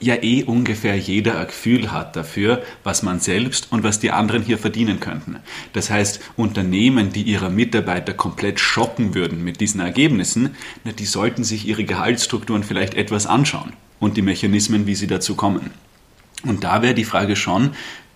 ja 0.00 0.22
eh 0.22 0.44
ungefähr 0.44 0.96
jeder 0.98 1.38
ein 1.38 1.46
Gefühl 1.46 1.92
hat 1.92 2.16
dafür, 2.16 2.62
was 2.82 3.02
man 3.02 3.20
selbst 3.20 3.72
und 3.72 3.82
was 3.82 4.00
die 4.00 4.10
anderen 4.10 4.42
hier 4.42 4.58
verdienen 4.58 5.00
könnten. 5.00 5.36
Das 5.72 5.90
heißt, 5.90 6.20
Unternehmen, 6.36 7.12
die 7.12 7.22
ihre 7.22 7.50
Mitarbeiter 7.50 8.12
komplett 8.12 8.60
schocken 8.60 9.14
würden 9.14 9.42
mit 9.42 9.60
diesen 9.60 9.80
Ergebnissen, 9.80 10.56
na, 10.84 10.92
die 10.92 11.06
sollten 11.06 11.44
sich 11.44 11.66
ihre 11.66 11.84
Gehaltsstrukturen 11.84 12.64
vielleicht 12.64 12.94
etwas 12.94 13.26
anschauen 13.26 13.72
und 13.98 14.16
die 14.16 14.22
Mechanismen, 14.22 14.86
wie 14.86 14.94
sie 14.94 15.06
dazu 15.06 15.34
kommen. 15.34 15.70
Und 16.44 16.64
da 16.64 16.82
wäre 16.82 16.94
die 16.94 17.04
Frage 17.04 17.36
schon, 17.36 17.70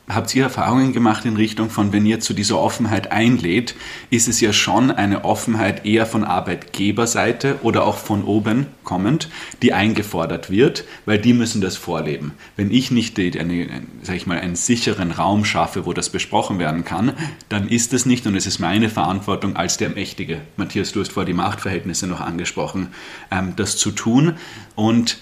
Habt 0.09 0.35
ihr 0.35 0.45
Erfahrungen 0.45 0.95
gemacht 0.95 1.27
in 1.27 1.37
Richtung 1.37 1.69
von, 1.69 1.93
wenn 1.93 2.07
ihr 2.07 2.19
zu 2.19 2.33
dieser 2.33 2.59
Offenheit 2.59 3.13
einlädt, 3.13 3.75
ist 4.09 4.27
es 4.27 4.41
ja 4.41 4.55
schon 4.55 4.91
eine 4.91 5.27
Offenheit 5.27 5.85
eher 5.85 6.07
von 6.07 6.25
Arbeitgeberseite 6.25 7.59
oder 7.63 7.85
auch 7.85 7.99
von 7.99 8.25
oben 8.25 8.69
kommend, 8.85 9.29
die 9.61 9.75
eingefordert 9.75 10.49
wird, 10.49 10.85
weil 11.05 11.19
die 11.19 11.35
müssen 11.35 11.61
das 11.61 11.77
vorleben. 11.77 12.33
Wenn 12.57 12.71
ich 12.71 12.91
nicht 12.91 13.19
eine, 13.19 13.83
sag 14.01 14.17
ich 14.17 14.27
mal, 14.27 14.39
einen 14.39 14.57
sicheren 14.57 15.11
Raum 15.11 15.45
schaffe, 15.45 15.85
wo 15.85 15.93
das 15.93 16.09
besprochen 16.09 16.59
werden 16.59 16.87
kann, 16.87 17.13
dann 17.51 17.69
ist 17.69 17.93
es 17.93 18.07
nicht 18.07 18.27
und 18.27 18.35
es 18.35 18.47
ist 18.47 18.61
meine 18.61 18.89
Verantwortung 18.89 19.57
als 19.57 19.77
der 19.77 19.91
Mächtige. 19.91 20.41
Matthias, 20.57 20.93
du 20.93 21.01
hast 21.01 21.13
vor 21.13 21.27
die 21.27 21.35
Machtverhältnisse 21.35 22.07
noch 22.07 22.23
angesprochen, 22.23 22.89
ähm, 23.31 23.53
das 23.57 23.77
zu 23.77 23.91
tun 23.91 24.37
und 24.75 25.19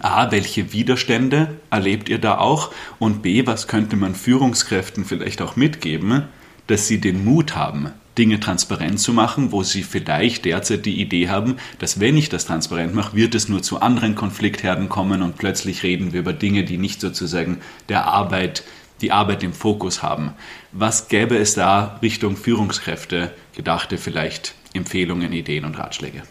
A, 0.00 0.30
welche 0.30 0.72
Widerstände 0.72 1.56
erlebt 1.70 2.08
ihr 2.08 2.18
da 2.18 2.38
auch? 2.38 2.72
Und 2.98 3.22
B, 3.22 3.46
was 3.46 3.68
könnte 3.68 3.96
man 3.96 4.14
Führungskräften 4.14 5.04
vielleicht 5.04 5.42
auch 5.42 5.56
mitgeben, 5.56 6.24
dass 6.66 6.88
sie 6.88 7.00
den 7.00 7.24
Mut 7.24 7.54
haben, 7.54 7.90
Dinge 8.16 8.40
transparent 8.40 9.00
zu 9.00 9.12
machen, 9.12 9.52
wo 9.52 9.62
sie 9.62 9.82
vielleicht 9.82 10.44
derzeit 10.44 10.86
die 10.86 11.00
Idee 11.00 11.28
haben, 11.28 11.56
dass 11.78 12.00
wenn 12.00 12.16
ich 12.16 12.28
das 12.28 12.46
transparent 12.46 12.94
mache, 12.94 13.16
wird 13.16 13.34
es 13.34 13.48
nur 13.48 13.62
zu 13.62 13.80
anderen 13.80 14.14
Konfliktherden 14.14 14.88
kommen 14.88 15.22
und 15.22 15.36
plötzlich 15.38 15.82
reden 15.82 16.12
wir 16.12 16.20
über 16.20 16.32
Dinge, 16.32 16.64
die 16.64 16.78
nicht 16.78 17.00
sozusagen 17.00 17.58
der 17.88 18.06
Arbeit, 18.06 18.64
die 19.00 19.12
Arbeit 19.12 19.42
im 19.42 19.52
Fokus 19.52 20.02
haben. 20.02 20.32
Was 20.72 21.08
gäbe 21.08 21.36
es 21.36 21.54
da 21.54 21.98
Richtung 22.02 22.36
Führungskräfte 22.36 23.32
gedachte 23.54 23.98
vielleicht 23.98 24.54
Empfehlungen, 24.74 25.32
Ideen 25.32 25.64
und 25.64 25.78
Ratschläge? 25.78 26.22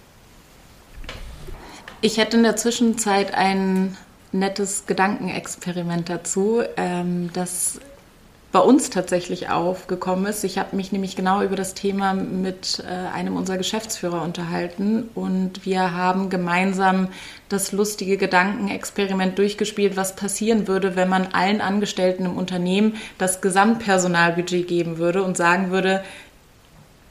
Ich 2.03 2.17
hätte 2.17 2.37
in 2.37 2.43
der 2.43 2.55
Zwischenzeit 2.55 3.33
ein 3.35 3.95
nettes 4.31 4.87
Gedankenexperiment 4.87 6.09
dazu, 6.09 6.63
ähm, 6.75 7.29
das 7.33 7.79
bei 8.51 8.59
uns 8.59 8.89
tatsächlich 8.89 9.49
aufgekommen 9.49 10.25
ist. 10.25 10.43
Ich 10.43 10.57
habe 10.57 10.75
mich 10.75 10.91
nämlich 10.91 11.15
genau 11.15 11.41
über 11.41 11.55
das 11.55 11.73
Thema 11.73 12.13
mit 12.13 12.83
äh, 12.85 13.15
einem 13.15 13.37
unserer 13.37 13.57
Geschäftsführer 13.57 14.23
unterhalten 14.23 15.09
und 15.15 15.65
wir 15.65 15.93
haben 15.93 16.29
gemeinsam 16.29 17.07
das 17.49 17.71
lustige 17.71 18.17
Gedankenexperiment 18.17 19.37
durchgespielt, 19.37 19.95
was 19.95 20.15
passieren 20.15 20.67
würde, 20.67 20.95
wenn 20.95 21.07
man 21.07 21.27
allen 21.27 21.61
Angestellten 21.61 22.25
im 22.25 22.37
Unternehmen 22.37 22.95
das 23.17 23.41
Gesamtpersonalbudget 23.41 24.67
geben 24.67 24.97
würde 24.97 25.23
und 25.23 25.37
sagen 25.37 25.71
würde, 25.71 26.03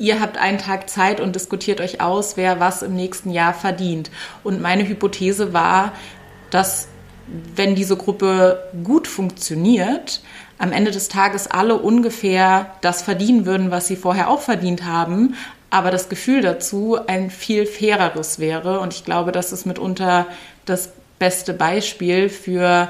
ihr 0.01 0.21
habt 0.21 0.39
einen 0.39 0.59
Tag 0.59 0.91
Zeit 0.91 1.21
und 1.21 1.37
diskutiert 1.37 1.81
euch 1.81 2.01
aus, 2.01 2.37
wer 2.37 2.59
was 2.59 2.83
im 2.83 2.95
nächsten 2.95 3.31
Jahr 3.31 3.55
verdient. 3.55 4.11
Und 4.43 4.61
meine 4.61 4.89
Hypothese 4.89 5.53
war, 5.53 5.93
dass 6.51 6.89
wenn 7.55 7.75
diese 7.75 7.97
Gruppe 7.97 8.65
gut 8.83 9.07
funktioniert, 9.07 10.23
am 10.59 10.73
Ende 10.73 10.91
des 10.91 11.09
Tages 11.09 11.47
alle 11.47 11.77
ungefähr 11.77 12.75
das 12.81 13.03
verdienen 13.03 13.47
würden, 13.47 13.71
was 13.71 13.87
sie 13.87 13.97
vorher 13.97 14.29
auch 14.29 14.41
verdient 14.41 14.85
haben, 14.85 15.37
aber 15.71 15.91
das 15.91 16.09
Gefühl 16.09 16.43
dazu 16.43 16.99
ein 17.07 17.31
viel 17.31 17.67
faireres 17.67 18.41
wäre. 18.41 18.81
Und 18.81 18.93
ich 18.93 19.05
glaube, 19.05 19.33
das 19.33 19.53
ist 19.53 19.65
mitunter 19.65 20.27
das 20.65 20.93
beste 21.19 21.55
Beispiel 21.55 22.29
für 22.29 22.89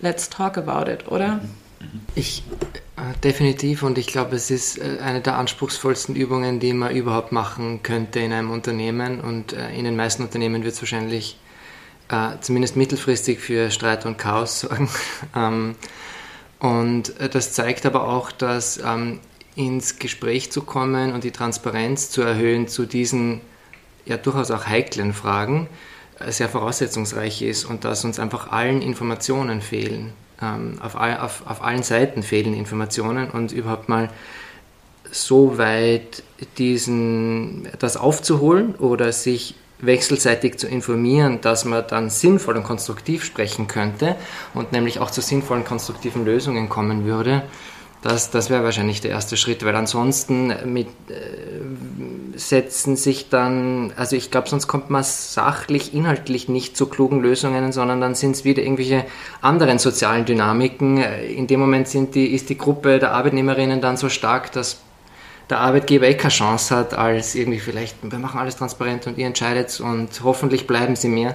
Let's 0.00 0.28
Talk 0.28 0.58
About 0.58 0.90
It, 0.90 1.08
oder? 1.08 1.40
Ich 2.14 2.42
äh, 2.74 2.78
definitiv 3.22 3.82
und 3.82 3.98
ich 3.98 4.06
glaube, 4.06 4.36
es 4.36 4.50
ist 4.50 4.78
äh, 4.78 4.98
eine 5.02 5.20
der 5.20 5.36
anspruchsvollsten 5.36 6.16
Übungen, 6.16 6.60
die 6.60 6.72
man 6.72 6.94
überhaupt 6.94 7.30
machen 7.30 7.82
könnte 7.82 8.20
in 8.20 8.32
einem 8.32 8.50
Unternehmen 8.50 9.20
und 9.20 9.52
äh, 9.52 9.70
in 9.74 9.84
den 9.84 9.96
meisten 9.96 10.22
Unternehmen 10.22 10.64
wird 10.64 10.74
es 10.74 10.82
wahrscheinlich 10.82 11.38
äh, 12.08 12.40
zumindest 12.40 12.76
mittelfristig 12.76 13.40
für 13.40 13.70
Streit 13.70 14.06
und 14.06 14.16
Chaos 14.16 14.60
sorgen. 14.60 14.88
ähm, 15.34 15.74
und 16.58 17.20
äh, 17.20 17.28
das 17.28 17.52
zeigt 17.52 17.84
aber 17.84 18.08
auch, 18.08 18.32
dass 18.32 18.78
ähm, 18.78 19.20
ins 19.56 19.98
Gespräch 19.98 20.50
zu 20.50 20.62
kommen 20.62 21.12
und 21.12 21.24
die 21.24 21.32
Transparenz 21.32 22.10
zu 22.10 22.22
erhöhen 22.22 22.66
zu 22.66 22.86
diesen 22.86 23.42
ja 24.06 24.16
durchaus 24.16 24.50
auch 24.50 24.66
heiklen 24.66 25.12
Fragen 25.12 25.68
äh, 26.18 26.32
sehr 26.32 26.48
voraussetzungsreich 26.48 27.42
ist 27.42 27.66
und 27.66 27.84
dass 27.84 28.06
uns 28.06 28.18
einfach 28.18 28.52
allen 28.52 28.80
Informationen 28.80 29.60
fehlen. 29.60 30.14
Ähm, 30.42 30.78
auf, 30.82 30.96
all, 30.96 31.18
auf, 31.18 31.42
auf 31.46 31.62
allen 31.62 31.82
Seiten 31.82 32.22
fehlen 32.22 32.54
Informationen 32.54 33.30
und 33.30 33.52
überhaupt 33.52 33.88
mal 33.88 34.10
so 35.10 35.56
weit 35.56 36.22
diesen, 36.58 37.68
das 37.78 37.96
aufzuholen 37.96 38.74
oder 38.74 39.12
sich 39.12 39.54
wechselseitig 39.78 40.58
zu 40.58 40.66
informieren, 40.66 41.40
dass 41.40 41.64
man 41.64 41.84
dann 41.88 42.10
sinnvoll 42.10 42.56
und 42.56 42.64
konstruktiv 42.64 43.24
sprechen 43.24 43.66
könnte 43.66 44.16
und 44.54 44.72
nämlich 44.72 45.00
auch 45.00 45.10
zu 45.10 45.20
sinnvollen 45.20 45.64
konstruktiven 45.64 46.24
Lösungen 46.24 46.68
kommen 46.68 47.04
würde. 47.04 47.42
Das, 48.06 48.30
das 48.30 48.50
wäre 48.50 48.62
wahrscheinlich 48.62 49.00
der 49.00 49.10
erste 49.10 49.36
Schritt, 49.36 49.64
weil 49.64 49.74
ansonsten 49.74 50.54
mit, 50.72 50.86
äh, 51.08 52.38
setzen 52.38 52.94
sich 52.94 53.30
dann, 53.30 53.92
also 53.96 54.14
ich 54.14 54.30
glaube, 54.30 54.48
sonst 54.48 54.68
kommt 54.68 54.90
man 54.90 55.02
sachlich, 55.02 55.92
inhaltlich 55.92 56.48
nicht 56.48 56.76
zu 56.76 56.86
klugen 56.86 57.20
Lösungen, 57.20 57.72
sondern 57.72 58.00
dann 58.00 58.14
sind 58.14 58.36
es 58.36 58.44
wieder 58.44 58.62
irgendwelche 58.62 59.06
anderen 59.40 59.80
sozialen 59.80 60.24
Dynamiken. 60.24 60.98
In 60.98 61.48
dem 61.48 61.58
Moment 61.58 61.88
sind 61.88 62.14
die, 62.14 62.26
ist 62.32 62.48
die 62.48 62.56
Gruppe 62.56 63.00
der 63.00 63.10
Arbeitnehmerinnen 63.10 63.80
dann 63.80 63.96
so 63.96 64.08
stark, 64.08 64.52
dass 64.52 64.78
der 65.50 65.58
Arbeitgeber 65.58 66.06
eh 66.06 66.14
keine 66.14 66.32
Chance 66.32 66.76
hat, 66.76 66.94
als 66.94 67.34
irgendwie 67.34 67.58
vielleicht, 67.58 67.96
wir 68.02 68.20
machen 68.20 68.38
alles 68.38 68.54
transparent 68.54 69.08
und 69.08 69.18
ihr 69.18 69.26
entscheidet 69.26 69.80
und 69.80 70.22
hoffentlich 70.22 70.68
bleiben 70.68 70.94
sie 70.94 71.08
mir. 71.08 71.34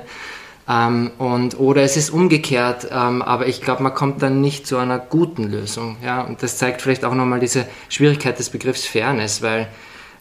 Ähm, 0.72 1.12
und, 1.18 1.60
oder 1.60 1.82
es 1.82 1.98
ist 1.98 2.12
umgekehrt, 2.12 2.88
ähm, 2.92 3.22
aber 3.22 3.48
ich 3.48 3.62
glaube, 3.62 3.84
man 3.84 3.94
kommt 3.94 4.22
dann 4.22 4.42
nicht 4.42 4.68
zu 4.68 4.78
einer 4.78 5.00
guten 5.00 5.50
Lösung. 5.50 5.98
Ja? 6.04 6.22
Und 6.22 6.44
das 6.44 6.58
zeigt 6.58 6.82
vielleicht 6.82 7.04
auch 7.04 7.16
nochmal 7.16 7.40
diese 7.40 7.66
Schwierigkeit 7.90 8.40
des 8.40 8.50
Begriffs 8.50 8.86
Fairness, 8.86 9.42
weil 9.42 9.68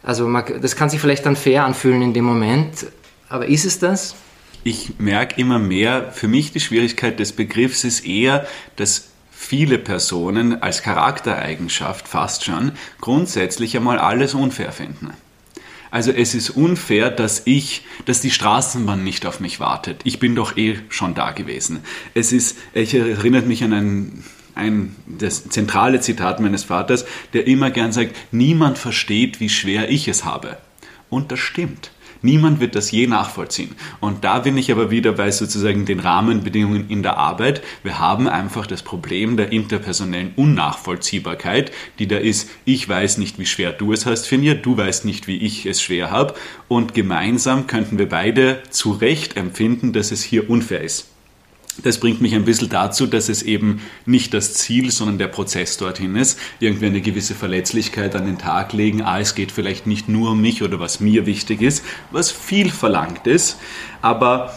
also 0.03 0.27
man, 0.27 0.43
das 0.61 0.75
kann 0.75 0.89
sich 0.89 0.99
vielleicht 0.99 1.25
dann 1.25 1.35
fair 1.35 1.65
anfühlen 1.65 2.01
in 2.01 2.13
dem 2.13 2.25
Moment, 2.25 2.87
aber 3.29 3.47
ist 3.47 3.65
es 3.65 3.79
das? 3.79 4.15
Ich 4.63 4.99
merke 4.99 5.39
immer 5.39 5.59
mehr, 5.59 6.11
für 6.11 6.27
mich 6.27 6.51
die 6.51 6.59
Schwierigkeit 6.59 7.19
des 7.19 7.33
Begriffs 7.33 7.83
ist 7.83 8.05
eher, 8.05 8.45
dass 8.75 9.09
viele 9.31 9.77
Personen 9.77 10.61
als 10.61 10.83
Charaktereigenschaft 10.83 12.07
fast 12.07 12.45
schon 12.45 12.73
grundsätzlich 12.99 13.75
einmal 13.77 13.99
alles 13.99 14.33
unfair 14.33 14.71
finden. 14.71 15.11
Also 15.91 16.11
es 16.11 16.33
ist 16.33 16.51
unfair, 16.51 17.11
dass 17.11 17.41
ich, 17.45 17.83
dass 18.05 18.21
die 18.21 18.31
Straßenbahn 18.31 19.03
nicht 19.03 19.25
auf 19.25 19.41
mich 19.41 19.59
wartet. 19.59 19.99
Ich 20.05 20.19
bin 20.19 20.35
doch 20.35 20.55
eh 20.55 20.79
schon 20.87 21.13
da 21.13 21.31
gewesen. 21.31 21.81
Es 22.13 22.31
ist, 22.31 22.57
ich 22.73 22.93
erinnert 22.93 23.45
mich 23.45 23.61
an 23.63 23.73
ein, 23.73 24.23
ein, 24.55 24.95
das 25.05 25.49
zentrale 25.49 25.99
Zitat 25.99 26.39
meines 26.39 26.63
Vaters, 26.63 27.05
der 27.33 27.45
immer 27.45 27.71
gern 27.71 27.91
sagt, 27.91 28.15
niemand 28.31 28.77
versteht, 28.77 29.41
wie 29.41 29.49
schwer 29.49 29.89
ich 29.89 30.07
es 30.07 30.23
habe. 30.23 30.57
Und 31.09 31.33
das 31.33 31.39
stimmt. 31.39 31.91
Niemand 32.21 32.59
wird 32.59 32.75
das 32.75 32.91
je 32.91 33.07
nachvollziehen. 33.07 33.75
Und 33.99 34.23
da 34.23 34.39
bin 34.39 34.57
ich 34.57 34.71
aber 34.71 34.91
wieder 34.91 35.13
bei 35.13 35.31
sozusagen 35.31 35.85
den 35.85 35.99
Rahmenbedingungen 35.99 36.89
in 36.89 37.01
der 37.01 37.17
Arbeit. 37.17 37.61
Wir 37.83 37.99
haben 37.99 38.27
einfach 38.27 38.67
das 38.67 38.83
Problem 38.83 39.37
der 39.37 39.51
interpersonellen 39.51 40.33
Unnachvollziehbarkeit, 40.35 41.71
die 41.99 42.07
da 42.07 42.17
ist, 42.17 42.49
ich 42.65 42.87
weiß 42.87 43.17
nicht, 43.17 43.39
wie 43.39 43.45
schwer 43.45 43.71
du 43.71 43.91
es 43.91 44.05
hast, 44.05 44.27
Finja, 44.27 44.53
du 44.53 44.77
weißt 44.77 45.05
nicht, 45.05 45.27
wie 45.27 45.37
ich 45.37 45.65
es 45.65 45.81
schwer 45.81 46.11
habe. 46.11 46.35
Und 46.67 46.93
gemeinsam 46.93 47.67
könnten 47.67 47.97
wir 47.97 48.09
beide 48.09 48.61
zu 48.69 48.91
Recht 48.91 49.35
empfinden, 49.37 49.93
dass 49.93 50.11
es 50.11 50.23
hier 50.23 50.49
unfair 50.49 50.81
ist. 50.81 51.07
Das 51.83 51.99
bringt 51.99 52.21
mich 52.21 52.35
ein 52.35 52.45
bisschen 52.45 52.69
dazu, 52.69 53.07
dass 53.07 53.29
es 53.29 53.43
eben 53.43 53.81
nicht 54.05 54.33
das 54.33 54.53
Ziel, 54.55 54.91
sondern 54.91 55.17
der 55.17 55.27
Prozess 55.27 55.77
dorthin 55.77 56.15
ist. 56.15 56.37
Irgendwie 56.59 56.87
eine 56.87 57.01
gewisse 57.01 57.33
Verletzlichkeit 57.33 58.15
an 58.15 58.25
den 58.25 58.37
Tag 58.37 58.73
legen. 58.73 59.01
Ah, 59.01 59.19
es 59.19 59.35
geht 59.35 59.51
vielleicht 59.51 59.87
nicht 59.87 60.09
nur 60.09 60.31
um 60.31 60.41
mich 60.41 60.63
oder 60.63 60.79
was 60.79 60.99
mir 60.99 61.25
wichtig 61.25 61.61
ist, 61.61 61.83
was 62.11 62.29
viel 62.29 62.69
verlangt 62.69 63.25
ist. 63.25 63.57
Aber 64.01 64.53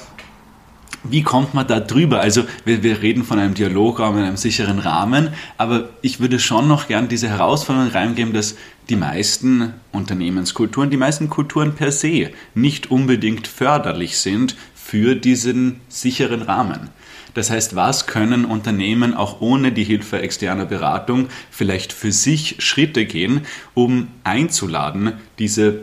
wie 1.04 1.22
kommt 1.22 1.54
man 1.54 1.66
da 1.66 1.80
drüber? 1.80 2.20
Also 2.20 2.44
wir, 2.64 2.82
wir 2.82 3.02
reden 3.02 3.24
von 3.24 3.38
einem 3.38 3.54
Dialograum 3.54 4.16
in 4.16 4.24
einem 4.24 4.36
sicheren 4.36 4.78
Rahmen, 4.78 5.30
aber 5.58 5.90
ich 6.00 6.18
würde 6.18 6.40
schon 6.40 6.66
noch 6.66 6.88
gern 6.88 7.08
diese 7.08 7.28
Herausforderung 7.28 7.90
reingeben, 7.90 8.32
dass 8.32 8.56
die 8.88 8.96
meisten 8.96 9.74
Unternehmenskulturen, 9.92 10.90
die 10.90 10.96
meisten 10.96 11.28
Kulturen 11.28 11.74
per 11.74 11.92
se 11.92 12.30
nicht 12.54 12.90
unbedingt 12.90 13.46
förderlich 13.46 14.18
sind 14.18 14.56
für 14.74 15.14
diesen 15.14 15.80
sicheren 15.88 16.42
Rahmen. 16.42 16.90
Das 17.34 17.50
heißt, 17.50 17.74
was 17.74 18.06
können 18.06 18.44
Unternehmen 18.44 19.14
auch 19.14 19.40
ohne 19.40 19.72
die 19.72 19.84
Hilfe 19.84 20.20
externer 20.20 20.66
Beratung 20.66 21.28
vielleicht 21.50 21.92
für 21.92 22.12
sich 22.12 22.56
Schritte 22.60 23.04
gehen, 23.04 23.44
um 23.74 24.08
einzuladen, 24.22 25.14
diese 25.38 25.80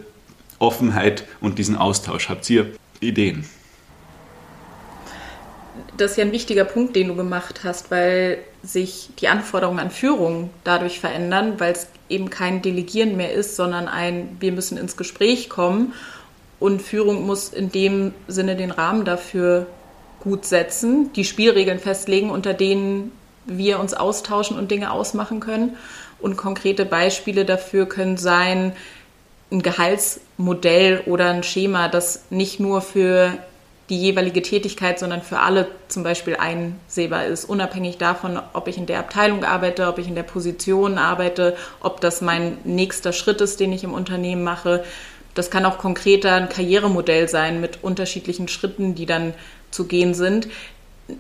Offenheit 0.59 1.25
und 1.41 1.59
diesen 1.59 1.75
Austausch? 1.75 2.29
Habt 2.29 2.49
ihr 2.49 2.71
Ideen? 3.01 3.45
Das 5.97 6.11
ist 6.11 6.17
ja 6.17 6.23
ein 6.23 6.31
wichtiger 6.31 6.63
Punkt, 6.63 6.95
den 6.95 7.09
du 7.09 7.15
gemacht 7.15 7.61
hast, 7.63 7.91
weil 7.91 8.39
sich 8.63 9.09
die 9.19 9.27
Anforderungen 9.27 9.79
an 9.79 9.91
Führung 9.91 10.49
dadurch 10.63 10.99
verändern, 10.99 11.59
weil 11.59 11.73
es 11.73 11.87
eben 12.09 12.29
kein 12.29 12.61
Delegieren 12.61 13.17
mehr 13.17 13.33
ist, 13.33 13.55
sondern 13.55 13.87
ein, 13.87 14.37
wir 14.39 14.51
müssen 14.51 14.77
ins 14.77 14.97
Gespräch 14.97 15.49
kommen 15.49 15.93
und 16.59 16.81
Führung 16.81 17.25
muss 17.25 17.49
in 17.49 17.71
dem 17.71 18.13
Sinne 18.27 18.55
den 18.55 18.71
Rahmen 18.71 19.05
dafür 19.05 19.67
gut 20.21 20.45
setzen, 20.45 21.11
die 21.13 21.25
Spielregeln 21.25 21.79
festlegen, 21.79 22.29
unter 22.29 22.53
denen 22.53 23.11
wir 23.45 23.79
uns 23.79 23.93
austauschen 23.93 24.57
und 24.57 24.71
Dinge 24.71 24.91
ausmachen 24.91 25.39
können. 25.39 25.75
Und 26.19 26.37
konkrete 26.37 26.85
Beispiele 26.85 27.45
dafür 27.45 27.87
können 27.87 28.17
sein, 28.17 28.73
ein 29.51 29.61
Gehaltsmodell 29.61 31.01
oder 31.05 31.29
ein 31.29 31.43
Schema, 31.43 31.89
das 31.89 32.23
nicht 32.29 32.59
nur 32.59 32.81
für 32.81 33.33
die 33.89 33.99
jeweilige 33.99 34.41
Tätigkeit, 34.41 34.99
sondern 34.99 35.21
für 35.21 35.39
alle 35.39 35.67
zum 35.89 36.03
Beispiel 36.03 36.37
einsehbar 36.37 37.25
ist, 37.25 37.43
unabhängig 37.43 37.97
davon, 37.97 38.39
ob 38.53 38.69
ich 38.69 38.77
in 38.77 38.85
der 38.85 38.99
Abteilung 38.99 39.43
arbeite, 39.43 39.87
ob 39.87 39.99
ich 39.99 40.07
in 40.07 40.15
der 40.15 40.23
Position 40.23 40.97
arbeite, 40.97 41.57
ob 41.81 41.99
das 41.99 42.21
mein 42.21 42.57
nächster 42.63 43.11
Schritt 43.11 43.41
ist, 43.41 43.59
den 43.59 43.73
ich 43.73 43.83
im 43.83 43.93
Unternehmen 43.93 44.43
mache. 44.43 44.85
Das 45.33 45.51
kann 45.51 45.65
auch 45.65 45.77
konkreter 45.77 46.35
ein 46.35 46.47
Karrieremodell 46.47 47.27
sein 47.27 47.59
mit 47.59 47.83
unterschiedlichen 47.83 48.47
Schritten, 48.47 48.95
die 48.95 49.05
dann 49.05 49.33
zu 49.71 49.85
gehen 49.85 50.13
sind. 50.13 50.47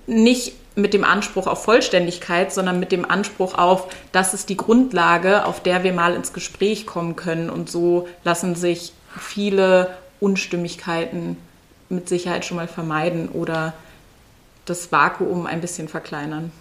Nicht 0.07 0.53
mit 0.75 0.93
dem 0.93 1.03
Anspruch 1.03 1.47
auf 1.47 1.63
Vollständigkeit, 1.63 2.53
sondern 2.53 2.79
mit 2.79 2.91
dem 2.91 3.09
Anspruch 3.09 3.55
auf, 3.55 3.87
das 4.11 4.33
ist 4.33 4.49
die 4.49 4.57
Grundlage, 4.57 5.45
auf 5.45 5.61
der 5.61 5.83
wir 5.83 5.93
mal 5.93 6.13
ins 6.13 6.33
Gespräch 6.33 6.85
kommen 6.85 7.15
können. 7.15 7.49
Und 7.49 7.69
so 7.69 8.07
lassen 8.23 8.55
sich 8.55 8.93
viele 9.17 9.89
Unstimmigkeiten 10.19 11.37
mit 11.89 12.07
Sicherheit 12.07 12.45
schon 12.45 12.57
mal 12.57 12.67
vermeiden 12.67 13.27
oder 13.29 13.73
das 14.65 14.91
Vakuum 14.91 15.45
ein 15.45 15.59
bisschen 15.59 15.89
verkleinern. 15.89 16.51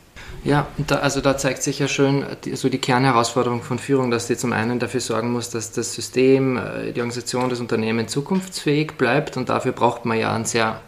Ja, 0.45 0.67
da, 0.87 0.97
also 0.97 1.21
da 1.21 1.37
zeigt 1.37 1.63
sich 1.63 1.79
ja 1.79 1.89
schön 1.89 2.25
die, 2.45 2.57
so 2.57 2.69
die 2.69 2.79
Kernherausforderung 2.79 3.63
von 3.63 3.79
Führung, 3.79 4.11
dass 4.11 4.27
sie 4.27 4.37
zum 4.37 4.53
einen 4.53 4.79
dafür 4.79 5.01
sorgen 5.01 5.33
muss, 5.33 5.51
dass 5.51 5.73
das 5.73 5.95
System, 5.95 6.57
äh, 6.57 6.93
die 6.93 7.01
Organisation, 7.01 7.49
das 7.51 7.61
Unternehmen 7.61 8.09
zukunftsfähig 8.09 8.93
bleibt 8.93 9.37
und 9.37 9.49
dafür 9.49 9.73
braucht 9.73 10.05
man 10.05 10.19
ja 10.19 10.35
ein 10.35 10.45
sehr 10.45 10.81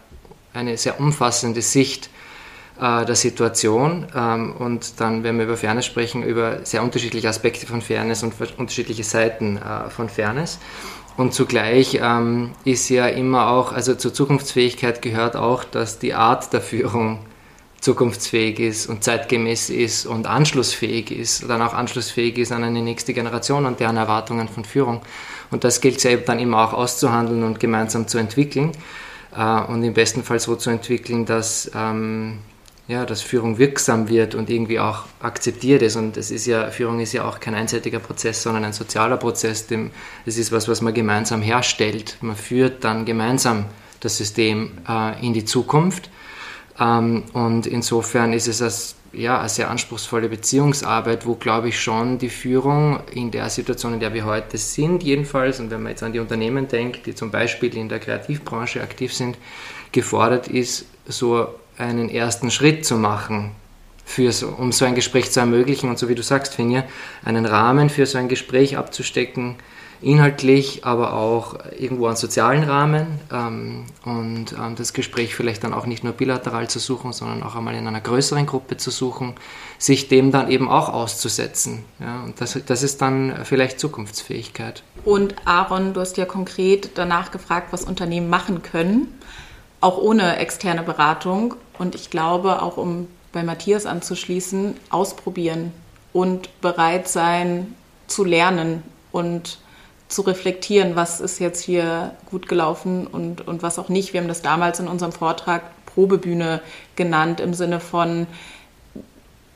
eine 0.53 0.77
sehr 0.77 0.99
umfassende 0.99 1.61
Sicht 1.61 2.09
äh, 2.79 3.05
der 3.05 3.15
Situation. 3.15 4.07
Ähm, 4.15 4.53
und 4.57 4.99
dann, 4.99 5.23
wenn 5.23 5.37
wir 5.37 5.45
über 5.45 5.57
Fairness 5.57 5.85
sprechen, 5.85 6.23
über 6.23 6.65
sehr 6.65 6.83
unterschiedliche 6.83 7.29
Aspekte 7.29 7.65
von 7.65 7.81
Fairness 7.81 8.23
und 8.23 8.33
unterschiedliche 8.57 9.03
Seiten 9.03 9.57
äh, 9.57 9.89
von 9.89 10.09
Fairness. 10.09 10.59
Und 11.15 11.33
zugleich 11.33 11.99
ähm, 12.01 12.51
ist 12.65 12.89
ja 12.89 13.07
immer 13.07 13.51
auch, 13.51 13.71
also 13.71 13.93
zur 13.93 14.13
Zukunftsfähigkeit 14.13 15.01
gehört 15.01 15.35
auch, 15.35 15.63
dass 15.63 15.99
die 15.99 16.15
Art 16.15 16.51
der 16.53 16.61
Führung 16.61 17.19
zukunftsfähig 17.81 18.59
ist 18.59 18.87
und 18.87 19.03
zeitgemäß 19.03 19.69
ist 19.69 20.05
und 20.05 20.25
anschlussfähig 20.25 21.11
ist, 21.11 21.47
dann 21.49 21.61
auch 21.61 21.73
anschlussfähig 21.73 22.37
ist 22.37 22.51
an 22.51 22.63
eine 22.63 22.81
nächste 22.81 23.13
Generation 23.13 23.65
und 23.65 23.79
deren 23.81 23.97
Erwartungen 23.97 24.47
von 24.47 24.63
Führung. 24.63 25.01
Und 25.51 25.65
das 25.65 25.81
gilt 25.81 25.97
es 25.97 26.03
ja 26.03 26.15
dann 26.15 26.39
immer 26.39 26.63
auch 26.63 26.73
auszuhandeln 26.73 27.43
und 27.43 27.59
gemeinsam 27.59 28.07
zu 28.07 28.17
entwickeln 28.17 28.71
äh, 29.35 29.61
und 29.71 29.83
im 29.83 29.93
besten 29.93 30.23
Fall 30.23 30.39
so 30.39 30.55
zu 30.55 30.69
entwickeln, 30.69 31.25
dass, 31.25 31.71
ähm, 31.75 32.39
ja, 32.87 33.05
dass 33.05 33.21
Führung 33.21 33.57
wirksam 33.57 34.09
wird 34.09 34.35
und 34.35 34.49
irgendwie 34.49 34.79
auch 34.79 35.05
akzeptiert 35.21 35.81
ist. 35.81 35.95
Und 35.95 36.17
es 36.17 36.31
ist 36.31 36.45
ja, 36.45 36.69
Führung 36.69 36.99
ist 36.99 37.13
ja 37.13 37.25
auch 37.25 37.39
kein 37.39 37.55
einseitiger 37.55 37.99
Prozess, 37.99 38.43
sondern 38.43 38.65
ein 38.65 38.73
sozialer 38.73 39.17
Prozess. 39.17 39.67
Es 40.25 40.37
ist 40.37 40.51
was, 40.51 40.67
was 40.67 40.81
man 40.81 40.93
gemeinsam 40.93 41.41
herstellt. 41.41 42.17
Man 42.21 42.35
führt 42.35 42.83
dann 42.83 43.05
gemeinsam 43.05 43.65
das 44.01 44.17
System 44.17 44.71
äh, 44.87 45.25
in 45.25 45.33
die 45.33 45.45
Zukunft. 45.45 46.09
Ähm, 46.79 47.23
und 47.33 47.67
insofern 47.67 48.33
ist 48.33 48.47
es 48.47 48.61
als 48.61 48.95
ja, 49.13 49.39
eine 49.39 49.49
sehr 49.49 49.69
anspruchsvolle 49.69 50.27
Beziehungsarbeit, 50.27 51.25
wo, 51.25 51.35
glaube 51.35 51.69
ich, 51.69 51.79
schon 51.79 52.17
die 52.17 52.29
Führung 52.29 52.99
in 53.13 53.31
der 53.31 53.49
Situation, 53.49 53.93
in 53.93 53.99
der 53.99 54.13
wir 54.13 54.25
heute 54.25 54.57
sind, 54.57 55.03
jedenfalls, 55.03 55.59
und 55.59 55.69
wenn 55.71 55.83
man 55.83 55.91
jetzt 55.91 56.03
an 56.03 56.13
die 56.13 56.19
Unternehmen 56.19 56.67
denkt, 56.67 57.05
die 57.05 57.15
zum 57.15 57.29
Beispiel 57.29 57.75
in 57.77 57.89
der 57.89 57.99
Kreativbranche 57.99 58.81
aktiv 58.81 59.13
sind, 59.13 59.37
gefordert 59.91 60.47
ist, 60.47 60.85
so 61.05 61.47
einen 61.77 62.09
ersten 62.09 62.49
Schritt 62.49 62.85
zu 62.85 62.97
machen, 62.97 63.51
für 64.05 64.31
so, 64.31 64.49
um 64.49 64.71
so 64.71 64.85
ein 64.85 64.95
Gespräch 64.95 65.31
zu 65.31 65.39
ermöglichen 65.39 65.89
und 65.89 65.97
so 65.97 66.09
wie 66.09 66.15
du 66.15 66.23
sagst, 66.23 66.55
Finja, 66.55 66.83
einen 67.23 67.45
Rahmen 67.45 67.89
für 67.89 68.05
so 68.05 68.17
ein 68.17 68.27
Gespräch 68.27 68.77
abzustecken, 68.77 69.55
inhaltlich, 70.03 70.85
aber 70.85 71.13
auch 71.13 71.55
irgendwo 71.77 72.07
einen 72.07 72.15
sozialen 72.15 72.63
Rahmen 72.63 73.19
ähm, 73.31 73.85
und 74.05 74.53
ähm, 74.53 74.75
das 74.75 74.93
Gespräch 74.93 75.35
vielleicht 75.35 75.63
dann 75.63 75.73
auch 75.73 75.85
nicht 75.85 76.03
nur 76.03 76.13
bilateral 76.13 76.69
zu 76.69 76.79
suchen, 76.79 77.13
sondern 77.13 77.43
auch 77.43 77.55
einmal 77.55 77.75
in 77.75 77.87
einer 77.87 78.01
größeren 78.01 78.45
Gruppe 78.45 78.77
zu 78.77 78.91
suchen, 78.91 79.33
sich 79.77 80.07
dem 80.07 80.31
dann 80.31 80.51
eben 80.51 80.69
auch 80.69 80.89
auszusetzen. 80.89 81.85
Ja, 81.99 82.23
und 82.23 82.39
das, 82.39 82.59
das 82.65 82.83
ist 82.83 83.01
dann 83.01 83.33
vielleicht 83.43 83.79
Zukunftsfähigkeit. 83.79 84.83
Und 85.05 85.35
Aaron, 85.45 85.93
du 85.93 86.01
hast 86.01 86.17
ja 86.17 86.25
konkret 86.25 86.91
danach 86.95 87.31
gefragt, 87.31 87.67
was 87.71 87.83
Unternehmen 87.83 88.29
machen 88.29 88.61
können, 88.61 89.19
auch 89.81 89.97
ohne 89.97 90.37
externe 90.37 90.83
Beratung. 90.83 91.55
Und 91.77 91.95
ich 91.95 92.09
glaube, 92.09 92.61
auch 92.61 92.77
um 92.77 93.07
bei 93.31 93.43
Matthias 93.43 93.85
anzuschließen, 93.85 94.75
ausprobieren 94.89 95.71
und 96.13 96.61
bereit 96.61 97.07
sein 97.07 97.75
zu 98.07 98.23
lernen 98.23 98.83
und 99.11 99.59
zu 100.07 100.21
reflektieren, 100.21 100.95
was 100.95 101.19
ist 101.19 101.39
jetzt 101.39 101.61
hier 101.61 102.15
gut 102.29 102.47
gelaufen 102.47 103.07
und, 103.07 103.47
und 103.47 103.63
was 103.63 103.79
auch 103.79 103.89
nicht. 103.89 104.13
Wir 104.13 104.21
haben 104.21 104.27
das 104.27 104.41
damals 104.41 104.79
in 104.79 104.87
unserem 104.87 105.11
Vortrag 105.11 105.63
Probebühne 105.85 106.61
genannt, 106.95 107.39
im 107.39 107.53
Sinne 107.53 107.79
von 107.79 108.27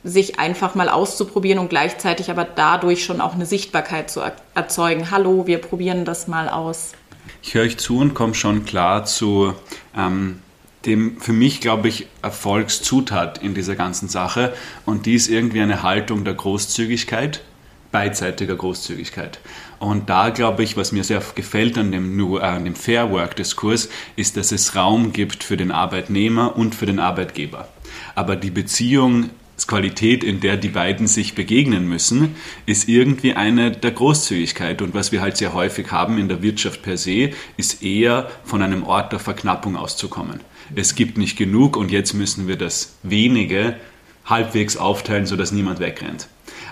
sich 0.04 0.38
einfach 0.38 0.74
mal 0.74 0.88
auszuprobieren 0.88 1.58
und 1.58 1.68
gleichzeitig 1.68 2.30
aber 2.30 2.44
dadurch 2.44 3.04
schon 3.04 3.20
auch 3.20 3.34
eine 3.34 3.46
Sichtbarkeit 3.46 4.10
zu 4.10 4.20
erzeugen. 4.54 5.10
Hallo, 5.10 5.46
wir 5.46 5.58
probieren 5.58 6.04
das 6.04 6.28
mal 6.28 6.48
aus. 6.48 6.92
Ich 7.42 7.54
höre 7.54 7.64
euch 7.64 7.76
zu 7.78 7.98
und 7.98 8.14
komme 8.14 8.34
schon 8.34 8.64
klar 8.64 9.04
zu 9.04 9.54
ähm, 9.96 10.40
dem 10.86 11.20
für 11.20 11.32
mich, 11.32 11.60
glaube 11.60 11.88
ich, 11.88 12.06
Erfolgszutat 12.22 13.38
in 13.38 13.54
dieser 13.54 13.76
ganzen 13.76 14.08
Sache. 14.08 14.54
Und 14.86 15.06
die 15.06 15.14
ist 15.14 15.28
irgendwie 15.28 15.60
eine 15.60 15.82
Haltung 15.82 16.24
der 16.24 16.34
Großzügigkeit, 16.34 17.42
beidseitiger 17.90 18.56
Großzügigkeit. 18.56 19.40
Und 19.78 20.10
da 20.10 20.30
glaube 20.30 20.64
ich, 20.64 20.76
was 20.76 20.92
mir 20.92 21.04
sehr 21.04 21.22
gefällt 21.34 21.78
an 21.78 21.92
dem, 21.92 22.18
äh, 22.38 22.62
dem 22.62 22.74
Fair 22.74 23.10
Work-Diskurs, 23.10 23.88
ist, 24.16 24.36
dass 24.36 24.52
es 24.52 24.74
Raum 24.74 25.12
gibt 25.12 25.44
für 25.44 25.56
den 25.56 25.70
Arbeitnehmer 25.70 26.56
und 26.56 26.74
für 26.74 26.86
den 26.86 26.98
Arbeitgeber. 26.98 27.68
Aber 28.14 28.36
die 28.36 28.50
Beziehung 28.50 29.30
Qualität, 29.68 30.24
in 30.24 30.40
der 30.40 30.56
die 30.56 30.70
beiden 30.70 31.06
sich 31.06 31.34
begegnen 31.34 31.88
müssen, 31.88 32.34
ist 32.66 32.88
irgendwie 32.88 33.34
eine 33.34 33.70
der 33.70 33.92
Großzügigkeit. 33.92 34.82
Und 34.82 34.94
was 34.94 35.12
wir 35.12 35.20
halt 35.20 35.36
sehr 35.36 35.52
häufig 35.52 35.92
haben 35.92 36.18
in 36.18 36.28
der 36.28 36.42
Wirtschaft 36.42 36.82
per 36.82 36.96
se, 36.96 37.30
ist 37.56 37.82
eher 37.82 38.30
von 38.44 38.62
einem 38.62 38.82
Ort 38.82 39.12
der 39.12 39.20
Verknappung 39.20 39.76
auszukommen. 39.76 40.40
Es 40.74 40.94
gibt 40.94 41.18
nicht 41.18 41.36
genug 41.36 41.76
und 41.76 41.92
jetzt 41.92 42.14
müssen 42.14 42.48
wir 42.48 42.56
das 42.56 42.96
wenige 43.02 43.76
halbwegs 44.24 44.76
aufteilen, 44.76 45.26
sodass 45.26 45.52
niemand 45.52 45.80
wegrennt. 45.80 46.28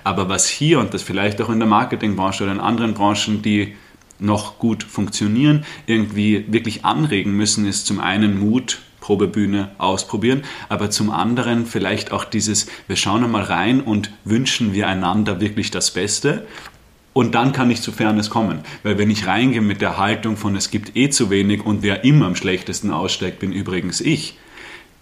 Aber 0.07 0.29
was 0.29 0.47
hier 0.49 0.79
und 0.79 0.95
das 0.95 1.03
vielleicht 1.03 1.43
auch 1.43 1.51
in 1.51 1.59
der 1.59 1.67
Marketingbranche 1.67 2.45
oder 2.45 2.53
in 2.53 2.61
anderen 2.61 2.95
Branchen, 2.95 3.43
die 3.43 3.75
noch 4.21 4.61
gut 4.61 4.85
funktionieren, 4.85 5.65
irgendwie 5.87 6.45
wirklich 6.47 6.85
anregen 6.85 7.33
müssen, 7.33 7.67
ist 7.67 7.89
zum 7.89 7.99
einen 7.99 8.39
Mut, 8.39 8.79
Probebühne 9.01 9.73
ausprobieren, 9.79 10.45
aber 10.69 10.91
zum 10.91 11.11
anderen 11.11 11.67
vielleicht 11.67 12.13
auch 12.13 12.25
dieses, 12.25 12.69
wir 12.87 12.95
schauen 12.95 13.25
einmal 13.25 13.43
rein 13.43 13.81
und 13.81 14.13
wünschen 14.25 14.73
wir 14.73 14.87
einander 14.87 15.41
wirklich 15.41 15.73
das 15.73 15.91
Beste 15.91 16.47
und 17.13 17.35
dann 17.35 17.51
kann 17.53 17.73
ich 17.73 17.83
zu 17.83 17.91
Fairness 17.91 18.31
kommen. 18.31 18.61
Weil 18.85 18.99
wenn 18.99 19.11
ich 19.11 19.27
reingehe 19.27 19.61
mit 19.61 19.81
der 19.81 19.99
Haltung 19.99 20.37
von 20.37 20.55
es 20.55 20.71
gibt 20.71 20.97
eh 20.97 21.11
zu 21.11 21.31
wenig 21.31 21.67
und 21.67 21.83
wer 21.83 22.05
immer 22.05 22.27
am 22.27 22.37
schlechtesten 22.37 22.93
aussteigt, 22.93 23.41
bin 23.41 23.51
übrigens 23.51 24.01
ich, 24.01 24.39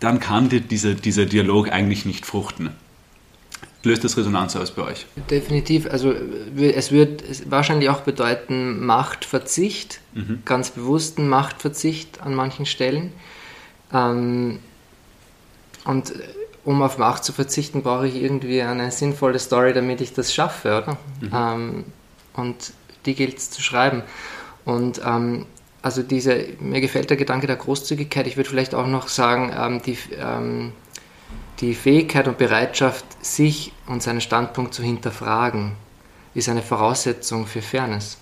dann 0.00 0.18
kann 0.18 0.48
dieser, 0.48 0.94
dieser 0.94 1.26
Dialog 1.26 1.70
eigentlich 1.70 2.06
nicht 2.06 2.24
fruchten 2.24 2.70
löst 3.84 4.04
das 4.04 4.16
Resonanz 4.16 4.56
aus 4.56 4.70
bei 4.70 4.82
euch? 4.82 5.06
Definitiv. 5.30 5.86
Also 5.90 6.14
es 6.56 6.90
wird 6.92 7.22
wahrscheinlich 7.50 7.88
auch 7.90 8.00
bedeuten 8.00 8.84
Machtverzicht, 8.84 10.00
mhm. 10.14 10.42
ganz 10.44 10.70
bewussten 10.70 11.28
Machtverzicht 11.28 12.20
an 12.22 12.34
manchen 12.34 12.66
Stellen. 12.66 13.12
Ähm, 13.92 14.58
und 15.84 16.12
um 16.64 16.82
auf 16.82 16.98
Macht 16.98 17.24
zu 17.24 17.32
verzichten, 17.32 17.82
brauche 17.82 18.06
ich 18.06 18.16
irgendwie 18.16 18.62
eine 18.62 18.90
sinnvolle 18.90 19.38
Story, 19.38 19.72
damit 19.72 20.00
ich 20.00 20.14
das 20.14 20.32
schaffe, 20.32 20.82
oder? 20.82 20.98
Mhm. 21.20 21.30
Ähm, 21.34 21.84
und 22.34 22.72
die 23.06 23.14
gilt 23.14 23.38
es 23.38 23.50
zu 23.50 23.62
schreiben. 23.62 24.02
Und 24.64 25.00
ähm, 25.04 25.46
also 25.82 26.02
diese, 26.02 26.46
mir 26.60 26.80
gefällt 26.80 27.10
der 27.10 27.18
Gedanke 27.18 27.46
der 27.46 27.56
Großzügigkeit. 27.56 28.26
Ich 28.26 28.38
würde 28.38 28.48
vielleicht 28.48 28.74
auch 28.74 28.86
noch 28.86 29.08
sagen, 29.08 29.52
ähm, 29.54 29.82
die, 29.82 29.98
ähm, 30.18 30.72
die 31.60 31.74
Fähigkeit 31.74 32.28
und 32.28 32.38
Bereitschaft, 32.38 33.04
sich 33.24 33.72
und 33.86 34.02
seinen 34.02 34.20
Standpunkt 34.20 34.74
zu 34.74 34.82
hinterfragen, 34.82 35.72
ist 36.34 36.48
eine 36.48 36.62
Voraussetzung 36.62 37.46
für 37.46 37.62
Fairness. 37.62 38.18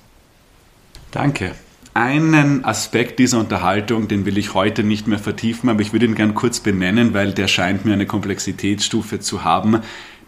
Danke. 1.11 1.55
Einen 1.95 2.65
Aspekt 2.65 3.19
dieser 3.19 3.39
Unterhaltung, 3.39 4.09
den 4.09 4.25
will 4.25 4.39
ich 4.39 4.55
heute 4.55 4.83
nicht 4.83 5.07
mehr 5.07 5.19
vertiefen, 5.19 5.69
aber 5.69 5.83
ich 5.83 5.93
würde 5.93 6.07
ihn 6.07 6.15
gern 6.15 6.35
kurz 6.35 6.61
benennen, 6.61 7.13
weil 7.13 7.33
der 7.33 7.49
scheint 7.49 7.85
mir 7.85 7.93
eine 7.93 8.07
Komplexitätsstufe 8.07 9.21
zu 9.21 9.45
haben, 9.45 9.81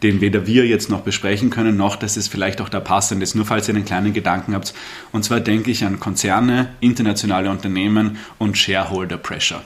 den 0.03 0.21
weder 0.21 0.47
wir 0.47 0.67
jetzt 0.67 0.91
noch 0.91 1.01
besprechen 1.01 1.49
können, 1.49 1.79
noch 1.79 1.97
dass 1.97 2.19
es 2.19 2.29
vielleicht 2.29 2.61
auch 2.61 2.69
da 2.69 2.81
passend 2.81 3.23
ist, 3.23 3.35
nur 3.35 3.47
falls 3.47 3.69
ihr 3.69 3.75
einen 3.75 3.87
kleinen 3.87 4.13
Gedanken 4.13 4.55
habt. 4.55 4.75
Und 5.11 5.25
zwar 5.25 5.41
denke 5.41 5.71
ich 5.71 5.87
an 5.87 6.01
Konzerne, 6.01 6.75
internationale 6.81 7.51
Unternehmen 7.51 8.19
und 8.37 8.59
Shareholder 8.59 9.17
Pressure 9.17 9.63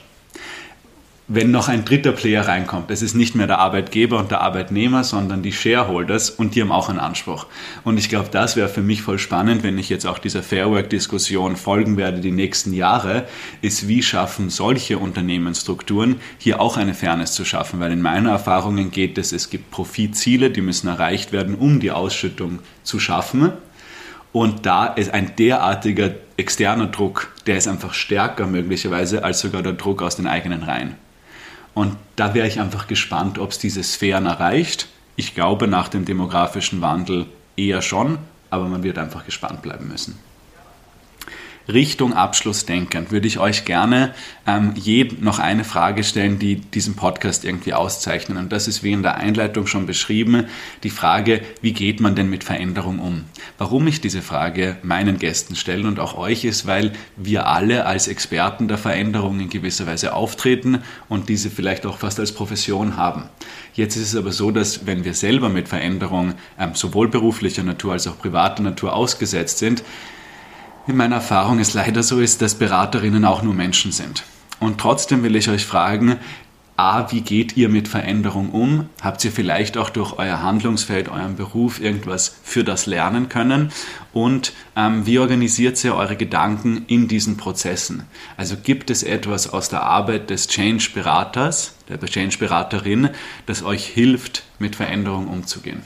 wenn 1.31 1.51
noch 1.51 1.67
ein 1.67 1.85
dritter 1.85 2.11
Player 2.11 2.47
reinkommt. 2.47 2.89
Es 2.89 3.03
ist 3.03 3.13
nicht 3.13 3.35
mehr 3.35 3.45
der 3.45 3.59
Arbeitgeber 3.59 4.17
und 4.17 4.31
der 4.31 4.41
Arbeitnehmer, 4.41 5.03
sondern 5.03 5.43
die 5.43 5.51
Shareholders 5.51 6.31
und 6.31 6.55
die 6.55 6.61
haben 6.61 6.71
auch 6.71 6.89
einen 6.89 6.97
Anspruch. 6.97 7.45
Und 7.83 7.99
ich 7.99 8.09
glaube, 8.09 8.29
das 8.31 8.55
wäre 8.55 8.67
für 8.67 8.81
mich 8.81 9.03
voll 9.03 9.19
spannend, 9.19 9.61
wenn 9.61 9.77
ich 9.77 9.89
jetzt 9.89 10.07
auch 10.07 10.17
dieser 10.17 10.41
Fairwork-Diskussion 10.41 11.55
folgen 11.55 11.97
werde 11.97 12.19
die 12.19 12.31
nächsten 12.31 12.73
Jahre, 12.73 13.27
ist, 13.61 13.87
wie 13.87 14.01
schaffen 14.01 14.49
solche 14.49 14.97
Unternehmensstrukturen 14.97 16.15
hier 16.39 16.59
auch 16.59 16.77
eine 16.77 16.95
Fairness 16.95 17.33
zu 17.33 17.45
schaffen, 17.45 17.79
weil 17.79 17.91
in 17.91 18.01
meinen 18.01 18.25
Erfahrungen 18.25 18.89
geht 18.89 19.19
es, 19.19 19.31
es 19.31 19.51
gibt 19.51 19.69
Profitziele, 19.69 20.49
die 20.49 20.61
müssen 20.61 20.87
erreicht 20.87 21.31
werden, 21.31 21.53
um 21.53 21.79
die 21.79 21.91
Ausschüttung 21.91 22.57
zu 22.81 22.99
schaffen. 22.99 23.53
Und 24.31 24.65
da 24.65 24.87
ist 24.87 25.13
ein 25.13 25.35
derartiger 25.37 26.15
externer 26.37 26.87
Druck, 26.87 27.31
der 27.45 27.57
ist 27.57 27.67
einfach 27.67 27.93
stärker 27.93 28.47
möglicherweise 28.47 29.23
als 29.23 29.41
sogar 29.41 29.61
der 29.61 29.73
Druck 29.73 30.01
aus 30.01 30.15
den 30.15 30.25
eigenen 30.25 30.63
Reihen. 30.63 30.95
Und 31.73 31.95
da 32.15 32.33
wäre 32.33 32.47
ich 32.47 32.59
einfach 32.59 32.87
gespannt, 32.87 33.39
ob 33.39 33.51
es 33.51 33.59
diese 33.59 33.83
Sphären 33.83 34.25
erreicht. 34.25 34.87
Ich 35.15 35.35
glaube 35.35 35.67
nach 35.67 35.89
dem 35.89 36.05
demografischen 36.05 36.81
Wandel 36.81 37.25
eher 37.55 37.81
schon, 37.81 38.17
aber 38.49 38.67
man 38.67 38.83
wird 38.83 38.97
einfach 38.97 39.25
gespannt 39.25 39.61
bleiben 39.61 39.87
müssen. 39.87 40.17
Richtung 41.71 42.13
Abschluss 42.13 42.65
denkend 42.65 43.11
würde 43.11 43.27
ich 43.27 43.37
euch 43.37 43.63
gerne 43.63 44.15
ähm, 44.47 44.73
je 44.75 45.11
noch 45.19 45.37
eine 45.37 45.63
Frage 45.63 46.03
stellen, 46.03 46.39
die 46.39 46.55
diesen 46.55 46.95
Podcast 46.95 47.45
irgendwie 47.45 47.73
auszeichnen. 47.73 48.37
Und 48.37 48.51
das 48.51 48.67
ist 48.67 48.83
wie 48.83 48.91
in 48.91 49.03
der 49.03 49.17
Einleitung 49.17 49.67
schon 49.67 49.85
beschrieben, 49.85 50.47
die 50.83 50.89
Frage, 50.89 51.41
wie 51.61 51.73
geht 51.73 51.99
man 51.99 52.15
denn 52.15 52.29
mit 52.29 52.43
Veränderung 52.43 52.99
um? 52.99 53.25
Warum 53.59 53.87
ich 53.87 54.01
diese 54.01 54.23
Frage 54.23 54.77
meinen 54.81 55.19
Gästen 55.19 55.55
stelle 55.55 55.87
und 55.87 55.99
auch 55.99 56.17
euch 56.17 56.43
ist, 56.43 56.65
weil 56.65 56.93
wir 57.15 57.47
alle 57.47 57.85
als 57.85 58.07
Experten 58.07 58.67
der 58.67 58.79
Veränderung 58.79 59.39
in 59.39 59.49
gewisser 59.49 59.85
Weise 59.85 60.13
auftreten 60.13 60.79
und 61.07 61.29
diese 61.29 61.51
vielleicht 61.51 61.85
auch 61.85 61.99
fast 61.99 62.19
als 62.19 62.31
Profession 62.31 62.97
haben. 62.97 63.25
Jetzt 63.75 63.95
ist 63.95 64.09
es 64.09 64.15
aber 64.15 64.31
so, 64.31 64.49
dass 64.49 64.87
wenn 64.87 65.05
wir 65.05 65.13
selber 65.13 65.49
mit 65.49 65.67
Veränderung 65.67 66.33
ähm, 66.59 66.73
sowohl 66.73 67.09
beruflicher 67.09 67.63
Natur 67.63 67.93
als 67.93 68.07
auch 68.07 68.17
privater 68.17 68.63
Natur 68.63 68.93
ausgesetzt 68.93 69.59
sind, 69.59 69.83
in 70.89 70.97
meiner 70.97 71.15
Erfahrung 71.15 71.59
es 71.59 71.73
leider 71.73 72.03
so 72.03 72.19
ist, 72.19 72.41
dass 72.41 72.55
Beraterinnen 72.55 73.25
auch 73.25 73.41
nur 73.41 73.53
Menschen 73.53 73.91
sind. 73.91 74.23
Und 74.59 74.79
trotzdem 74.79 75.23
will 75.23 75.35
ich 75.35 75.49
euch 75.49 75.65
fragen, 75.65 76.17
A, 76.79 77.11
wie 77.11 77.19
geht 77.19 77.57
ihr 77.57 77.67
mit 77.67 77.89
Veränderung 77.89 78.51
um? 78.51 78.87
Habt 79.01 79.23
ihr 79.25 79.33
vielleicht 79.33 79.77
auch 79.77 79.89
durch 79.89 80.13
euer 80.17 80.41
Handlungsfeld, 80.41 81.09
euren 81.09 81.35
Beruf 81.35 81.81
irgendwas 81.81 82.37
für 82.41 82.63
das 82.63 82.85
lernen 82.85 83.27
können? 83.27 83.73
Und 84.13 84.53
ähm, 84.77 85.05
wie 85.05 85.19
organisiert 85.19 85.83
ihr 85.83 85.95
eure 85.95 86.15
Gedanken 86.15 86.85
in 86.87 87.09
diesen 87.09 87.35
Prozessen? 87.35 88.03
Also 88.37 88.55
gibt 88.55 88.89
es 88.89 89.03
etwas 89.03 89.51
aus 89.51 89.67
der 89.67 89.83
Arbeit 89.83 90.29
des 90.29 90.47
Change-Beraters, 90.47 91.73
der 91.89 91.99
Change-Beraterin, 91.99 93.09
das 93.45 93.61
euch 93.61 93.85
hilft, 93.85 94.43
mit 94.57 94.77
Veränderung 94.77 95.27
umzugehen? 95.27 95.83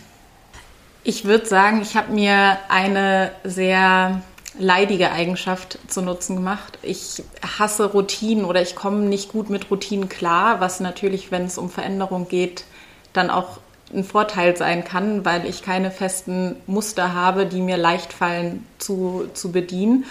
Ich 1.04 1.26
würde 1.26 1.48
sagen, 1.48 1.82
ich 1.82 1.96
habe 1.98 2.14
mir 2.14 2.60
eine 2.70 3.32
sehr 3.44 4.22
leidige 4.58 5.12
Eigenschaft 5.12 5.80
zu 5.88 6.02
Nutzen 6.02 6.36
gemacht. 6.36 6.78
Ich 6.82 7.24
hasse 7.42 7.92
Routinen 7.92 8.46
oder 8.46 8.62
ich 8.62 8.76
komme 8.76 9.00
nicht 9.00 9.32
gut 9.32 9.50
mit 9.50 9.72
Routinen 9.72 10.10
klar, 10.10 10.60
was 10.60 10.80
natürlich, 10.80 11.32
wenn 11.32 11.46
es 11.46 11.58
um 11.58 11.70
Veränderung 11.70 12.28
geht, 12.28 12.66
dann 13.14 13.30
auch 13.30 13.60
ein 13.94 14.04
Vorteil 14.04 14.58
sein 14.58 14.84
kann, 14.84 15.24
weil 15.26 15.46
ich 15.46 15.62
keine 15.62 15.92
festen 15.92 16.56
Muster 16.68 17.14
habe, 17.14 17.46
die 17.46 17.62
mir 17.62 17.78
leicht 17.78 18.14
fallen 18.14 18.66
zu, 18.78 19.30
zu 19.34 19.52
bedienen. 19.52 20.06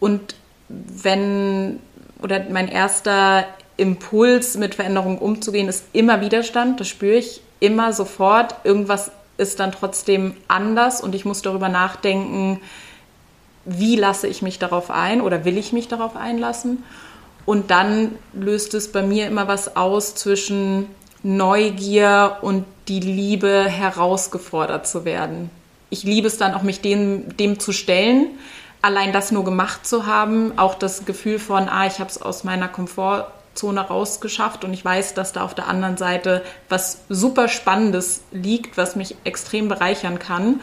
Und 0.00 0.34
wenn, 0.68 1.80
oder 2.22 2.44
mein 2.50 2.68
erster 2.68 3.46
Impuls, 3.76 4.56
mit 4.56 4.74
Veränderungen 4.74 5.18
umzugehen, 5.18 5.68
ist 5.68 5.84
immer 5.92 6.20
Widerstand. 6.20 6.80
Das 6.80 6.88
spüre 6.88 7.16
ich 7.16 7.40
immer 7.60 7.92
sofort. 7.92 8.54
Irgendwas 8.64 9.10
ist 9.38 9.60
dann 9.60 9.72
trotzdem 9.72 10.36
anders 10.48 11.00
und 11.00 11.14
ich 11.14 11.24
muss 11.24 11.42
darüber 11.42 11.68
nachdenken, 11.68 12.60
wie 13.68 13.96
lasse 13.96 14.26
ich 14.26 14.42
mich 14.42 14.58
darauf 14.58 14.90
ein 14.90 15.20
oder 15.20 15.44
will 15.44 15.58
ich 15.58 15.72
mich 15.72 15.88
darauf 15.88 16.16
einlassen. 16.16 16.82
Und 17.44 17.70
dann 17.70 18.16
löst 18.32 18.74
es 18.74 18.92
bei 18.92 19.02
mir 19.02 19.26
immer 19.26 19.48
was 19.48 19.76
aus 19.76 20.14
zwischen 20.14 20.86
Neugier 21.22 22.38
und 22.42 22.64
die 22.88 23.00
Liebe, 23.00 23.64
herausgefordert 23.64 24.86
zu 24.86 25.04
werden. 25.04 25.50
Ich 25.90 26.02
liebe 26.02 26.26
es 26.26 26.38
dann 26.38 26.54
auch, 26.54 26.62
mich 26.62 26.80
dem, 26.80 27.36
dem 27.36 27.58
zu 27.58 27.72
stellen. 27.72 28.28
Allein 28.80 29.12
das 29.12 29.32
nur 29.32 29.44
gemacht 29.44 29.86
zu 29.86 30.06
haben, 30.06 30.58
auch 30.58 30.74
das 30.74 31.04
Gefühl 31.04 31.38
von, 31.38 31.68
ah, 31.68 31.86
ich 31.86 31.98
habe 31.98 32.10
es 32.10 32.22
aus 32.22 32.44
meiner 32.44 32.68
Komfortzone 32.68 33.80
rausgeschafft 33.80 34.64
und 34.64 34.72
ich 34.72 34.84
weiß, 34.84 35.14
dass 35.14 35.32
da 35.32 35.42
auf 35.42 35.54
der 35.54 35.66
anderen 35.66 35.96
Seite 35.96 36.42
was 36.68 37.00
super 37.08 37.48
Spannendes 37.48 38.22
liegt, 38.30 38.76
was 38.76 38.94
mich 38.94 39.16
extrem 39.24 39.68
bereichern 39.68 40.18
kann. 40.18 40.60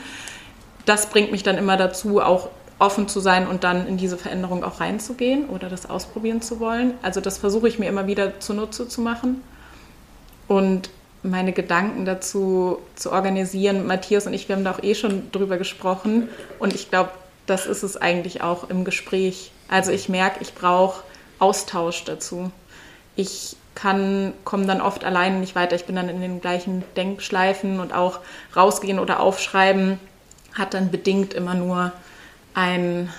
Das 0.85 1.09
bringt 1.09 1.31
mich 1.31 1.43
dann 1.43 1.57
immer 1.57 1.77
dazu, 1.77 2.21
auch 2.21 2.49
offen 2.77 3.07
zu 3.07 3.19
sein 3.19 3.47
und 3.47 3.63
dann 3.63 3.87
in 3.87 3.97
diese 3.97 4.17
Veränderung 4.17 4.63
auch 4.63 4.79
reinzugehen 4.81 5.47
oder 5.49 5.69
das 5.69 5.89
ausprobieren 5.89 6.41
zu 6.41 6.59
wollen. 6.59 6.93
Also 7.01 7.21
das 7.21 7.37
versuche 7.37 7.67
ich 7.67 7.79
mir 7.79 7.87
immer 7.87 8.07
wieder 8.07 8.39
zunutze 8.39 8.87
zu 8.87 9.01
machen 9.01 9.41
und 10.47 10.89
meine 11.23 11.53
Gedanken 11.53 12.05
dazu 12.05 12.79
zu 12.95 13.11
organisieren. 13.11 13.87
Matthias 13.87 14.27
und 14.27 14.33
ich, 14.33 14.47
wir 14.47 14.55
haben 14.55 14.63
da 14.63 14.71
auch 14.71 14.83
eh 14.83 14.93
schon 14.93 15.31
drüber 15.31 15.57
gesprochen 15.57 16.29
und 16.59 16.75
ich 16.75 16.89
glaube, 16.89 17.11
das 17.45 17.65
ist 17.65 17.83
es 17.83 17.97
eigentlich 17.97 18.41
auch 18.41 18.69
im 18.69 18.83
Gespräch. 18.83 19.51
Also 19.69 19.91
ich 19.91 20.09
merke, 20.09 20.41
ich 20.41 20.53
brauche 20.53 21.03
Austausch 21.39 22.03
dazu. 22.03 22.51
Ich 23.15 23.55
kann, 23.73 24.33
komme 24.43 24.65
dann 24.65 24.81
oft 24.81 25.03
alleine 25.03 25.37
nicht 25.37 25.55
weiter. 25.55 25.75
Ich 25.75 25.85
bin 25.85 25.95
dann 25.95 26.09
in 26.09 26.21
den 26.21 26.41
gleichen 26.41 26.83
Denkschleifen 26.95 27.79
und 27.79 27.93
auch 27.93 28.19
rausgehen 28.55 28.99
oder 28.99 29.19
aufschreiben 29.19 29.99
hat 30.55 30.73
dann 30.73 30.89
bedingt 30.89 31.33
immer 31.33 31.53
nur 31.53 31.91
ein, 32.55 33.09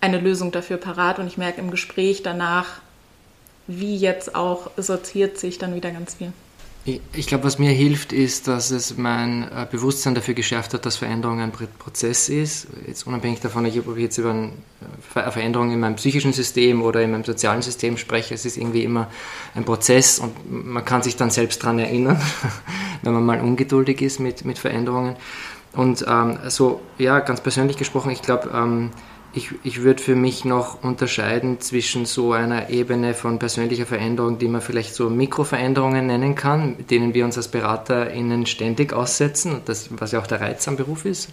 eine 0.00 0.18
Lösung 0.18 0.50
dafür 0.50 0.78
parat 0.78 1.18
und 1.18 1.26
ich 1.28 1.38
merke 1.38 1.60
im 1.60 1.70
Gespräch 1.70 2.22
danach, 2.22 2.80
wie 3.68 3.96
jetzt 3.96 4.34
auch 4.34 4.70
sortiert 4.76 5.38
sich 5.38 5.58
dann 5.58 5.74
wieder 5.74 5.90
ganz 5.90 6.14
viel. 6.14 6.32
Ich 7.12 7.26
glaube, 7.26 7.42
was 7.42 7.58
mir 7.58 7.72
hilft, 7.72 8.12
ist, 8.12 8.46
dass 8.46 8.70
es 8.70 8.96
mein 8.96 9.42
äh, 9.42 9.66
Bewusstsein 9.68 10.14
dafür 10.14 10.34
geschärft 10.34 10.72
hat, 10.72 10.86
dass 10.86 10.96
Veränderung 10.96 11.40
ein 11.40 11.50
Prozess 11.50 12.28
ist. 12.28 12.68
Jetzt 12.86 13.08
unabhängig 13.08 13.40
davon, 13.40 13.66
ob 13.66 13.96
ich 13.96 14.02
jetzt 14.02 14.18
über 14.18 14.30
eine 14.30 14.52
Veränderung 15.10 15.72
in 15.72 15.80
meinem 15.80 15.96
psychischen 15.96 16.32
System 16.32 16.82
oder 16.82 17.02
in 17.02 17.10
meinem 17.10 17.24
sozialen 17.24 17.60
System 17.60 17.96
spreche, 17.96 18.34
es 18.34 18.44
ist 18.44 18.56
irgendwie 18.56 18.84
immer 18.84 19.10
ein 19.56 19.64
Prozess 19.64 20.20
und 20.20 20.32
man 20.48 20.84
kann 20.84 21.02
sich 21.02 21.16
dann 21.16 21.30
selbst 21.30 21.60
daran 21.60 21.80
erinnern, 21.80 22.22
wenn 23.02 23.12
man 23.12 23.26
mal 23.26 23.40
ungeduldig 23.40 24.00
ist 24.00 24.20
mit, 24.20 24.44
mit 24.44 24.60
Veränderungen. 24.60 25.16
Und 25.76 26.04
ähm, 26.08 26.38
so, 26.48 26.80
ja, 26.98 27.20
ganz 27.20 27.40
persönlich 27.40 27.76
gesprochen, 27.76 28.10
ich 28.10 28.22
glaube, 28.22 28.50
ähm, 28.52 28.90
ich, 29.34 29.50
ich 29.62 29.82
würde 29.82 30.02
für 30.02 30.16
mich 30.16 30.46
noch 30.46 30.82
unterscheiden 30.82 31.60
zwischen 31.60 32.06
so 32.06 32.32
einer 32.32 32.70
Ebene 32.70 33.12
von 33.12 33.38
persönlicher 33.38 33.84
Veränderung, 33.84 34.38
die 34.38 34.48
man 34.48 34.62
vielleicht 34.62 34.94
so 34.94 35.10
Mikroveränderungen 35.10 36.06
nennen 36.06 36.34
kann, 36.34 36.76
denen 36.88 37.12
wir 37.12 37.26
uns 37.26 37.36
als 37.36 37.48
BeraterInnen 37.48 38.46
ständig 38.46 38.94
aussetzen, 38.94 39.60
das, 39.66 39.90
was 39.90 40.12
ja 40.12 40.20
auch 40.20 40.26
der 40.26 40.40
Reiz 40.40 40.66
am 40.66 40.76
Beruf 40.76 41.04
ist, 41.04 41.28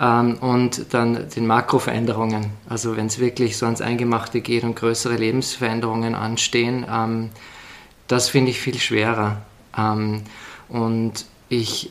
ähm, 0.00 0.38
und 0.40 0.94
dann 0.94 1.28
den 1.28 1.46
Makroveränderungen. 1.46 2.46
Also 2.66 2.96
wenn 2.96 3.06
es 3.06 3.18
wirklich 3.18 3.58
so 3.58 3.66
ans 3.66 3.82
Eingemachte 3.82 4.40
geht 4.40 4.64
und 4.64 4.76
größere 4.76 5.16
Lebensveränderungen 5.16 6.14
anstehen, 6.14 6.86
ähm, 6.90 7.28
das 8.08 8.30
finde 8.30 8.52
ich 8.52 8.60
viel 8.60 8.78
schwerer. 8.78 9.42
Ähm, 9.76 10.22
und 10.70 11.26
ich 11.50 11.90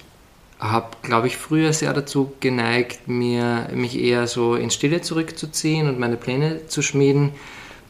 habe, 0.60 0.89
glaube 1.01 1.28
ich, 1.28 1.38
früher 1.38 1.72
sehr 1.74 1.93
dazu 1.93 2.34
geneigt, 2.39 3.07
mir, 3.07 3.70
mich 3.74 3.97
eher 3.97 4.28
so 4.28 4.55
in 4.55 4.70
Stille 4.70 5.01
zurückzuziehen 5.01 5.88
und 5.88 5.99
meine 5.99 6.18
Pläne 6.18 6.68
zu 6.68 6.82
schmieden. 6.82 7.32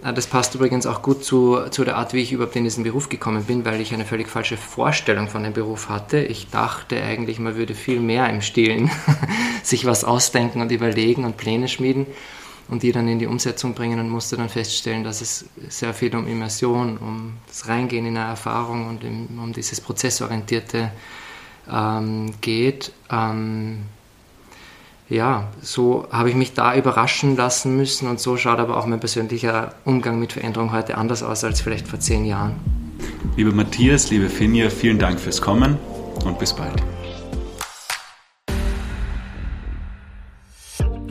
Äh, 0.03 0.13
das 0.13 0.27
passt 0.27 0.55
übrigens 0.55 0.85
auch 0.85 1.01
gut 1.01 1.23
zu, 1.23 1.59
zu 1.71 1.83
der 1.83 1.97
Art, 1.97 2.13
wie 2.13 2.21
ich 2.21 2.31
überhaupt 2.31 2.55
in 2.55 2.63
diesen 2.63 2.83
Beruf 2.83 3.09
gekommen 3.09 3.45
bin, 3.45 3.65
weil 3.65 3.81
ich 3.81 3.93
eine 3.93 4.05
völlig 4.05 4.27
falsche 4.27 4.57
Vorstellung 4.57 5.27
von 5.27 5.43
dem 5.43 5.53
Beruf 5.53 5.89
hatte. 5.89 6.19
Ich 6.19 6.49
dachte 6.49 7.01
eigentlich, 7.01 7.39
man 7.39 7.55
würde 7.55 7.73
viel 7.73 7.99
mehr 7.99 8.29
im 8.29 8.41
Stillen 8.41 8.91
sich 9.63 9.85
was 9.85 10.03
ausdenken 10.03 10.61
und 10.61 10.71
überlegen 10.71 11.25
und 11.25 11.37
Pläne 11.37 11.67
schmieden 11.67 12.05
und 12.67 12.83
die 12.83 12.91
dann 12.91 13.07
in 13.07 13.17
die 13.17 13.25
Umsetzung 13.25 13.73
bringen 13.73 13.99
und 13.99 14.09
musste 14.09 14.37
dann 14.37 14.49
feststellen, 14.49 15.03
dass 15.03 15.21
es 15.21 15.45
sehr 15.69 15.95
viel 15.95 16.15
um 16.15 16.27
Immersion, 16.27 16.97
um 16.99 17.33
das 17.47 17.67
Reingehen 17.67 18.05
in 18.05 18.15
eine 18.15 18.29
Erfahrung 18.29 18.87
und 18.87 19.03
um 19.03 19.53
dieses 19.53 19.81
prozessorientierte 19.81 20.91
ähm, 21.71 22.33
geht. 22.41 22.91
Ähm, 23.11 23.83
ja, 25.09 25.47
so 25.61 26.07
habe 26.11 26.29
ich 26.29 26.35
mich 26.35 26.53
da 26.53 26.75
überraschen 26.75 27.35
lassen 27.35 27.75
müssen 27.75 28.07
und 28.07 28.19
so 28.19 28.37
schaut 28.37 28.59
aber 28.59 28.77
auch 28.77 28.85
mein 28.85 28.99
persönlicher 28.99 29.73
Umgang 29.83 30.19
mit 30.19 30.33
Veränderung 30.33 30.71
heute 30.71 30.97
anders 30.97 31.23
aus 31.23 31.43
als 31.43 31.61
vielleicht 31.61 31.87
vor 31.87 31.99
zehn 31.99 32.25
Jahren. 32.25 32.55
Liebe 33.35 33.51
Matthias, 33.51 34.11
liebe 34.11 34.29
Finja, 34.29 34.69
vielen 34.69 34.99
Dank 34.99 35.19
fürs 35.19 35.41
Kommen 35.41 35.77
und 36.25 36.37
bis 36.37 36.53
bald. 36.53 36.83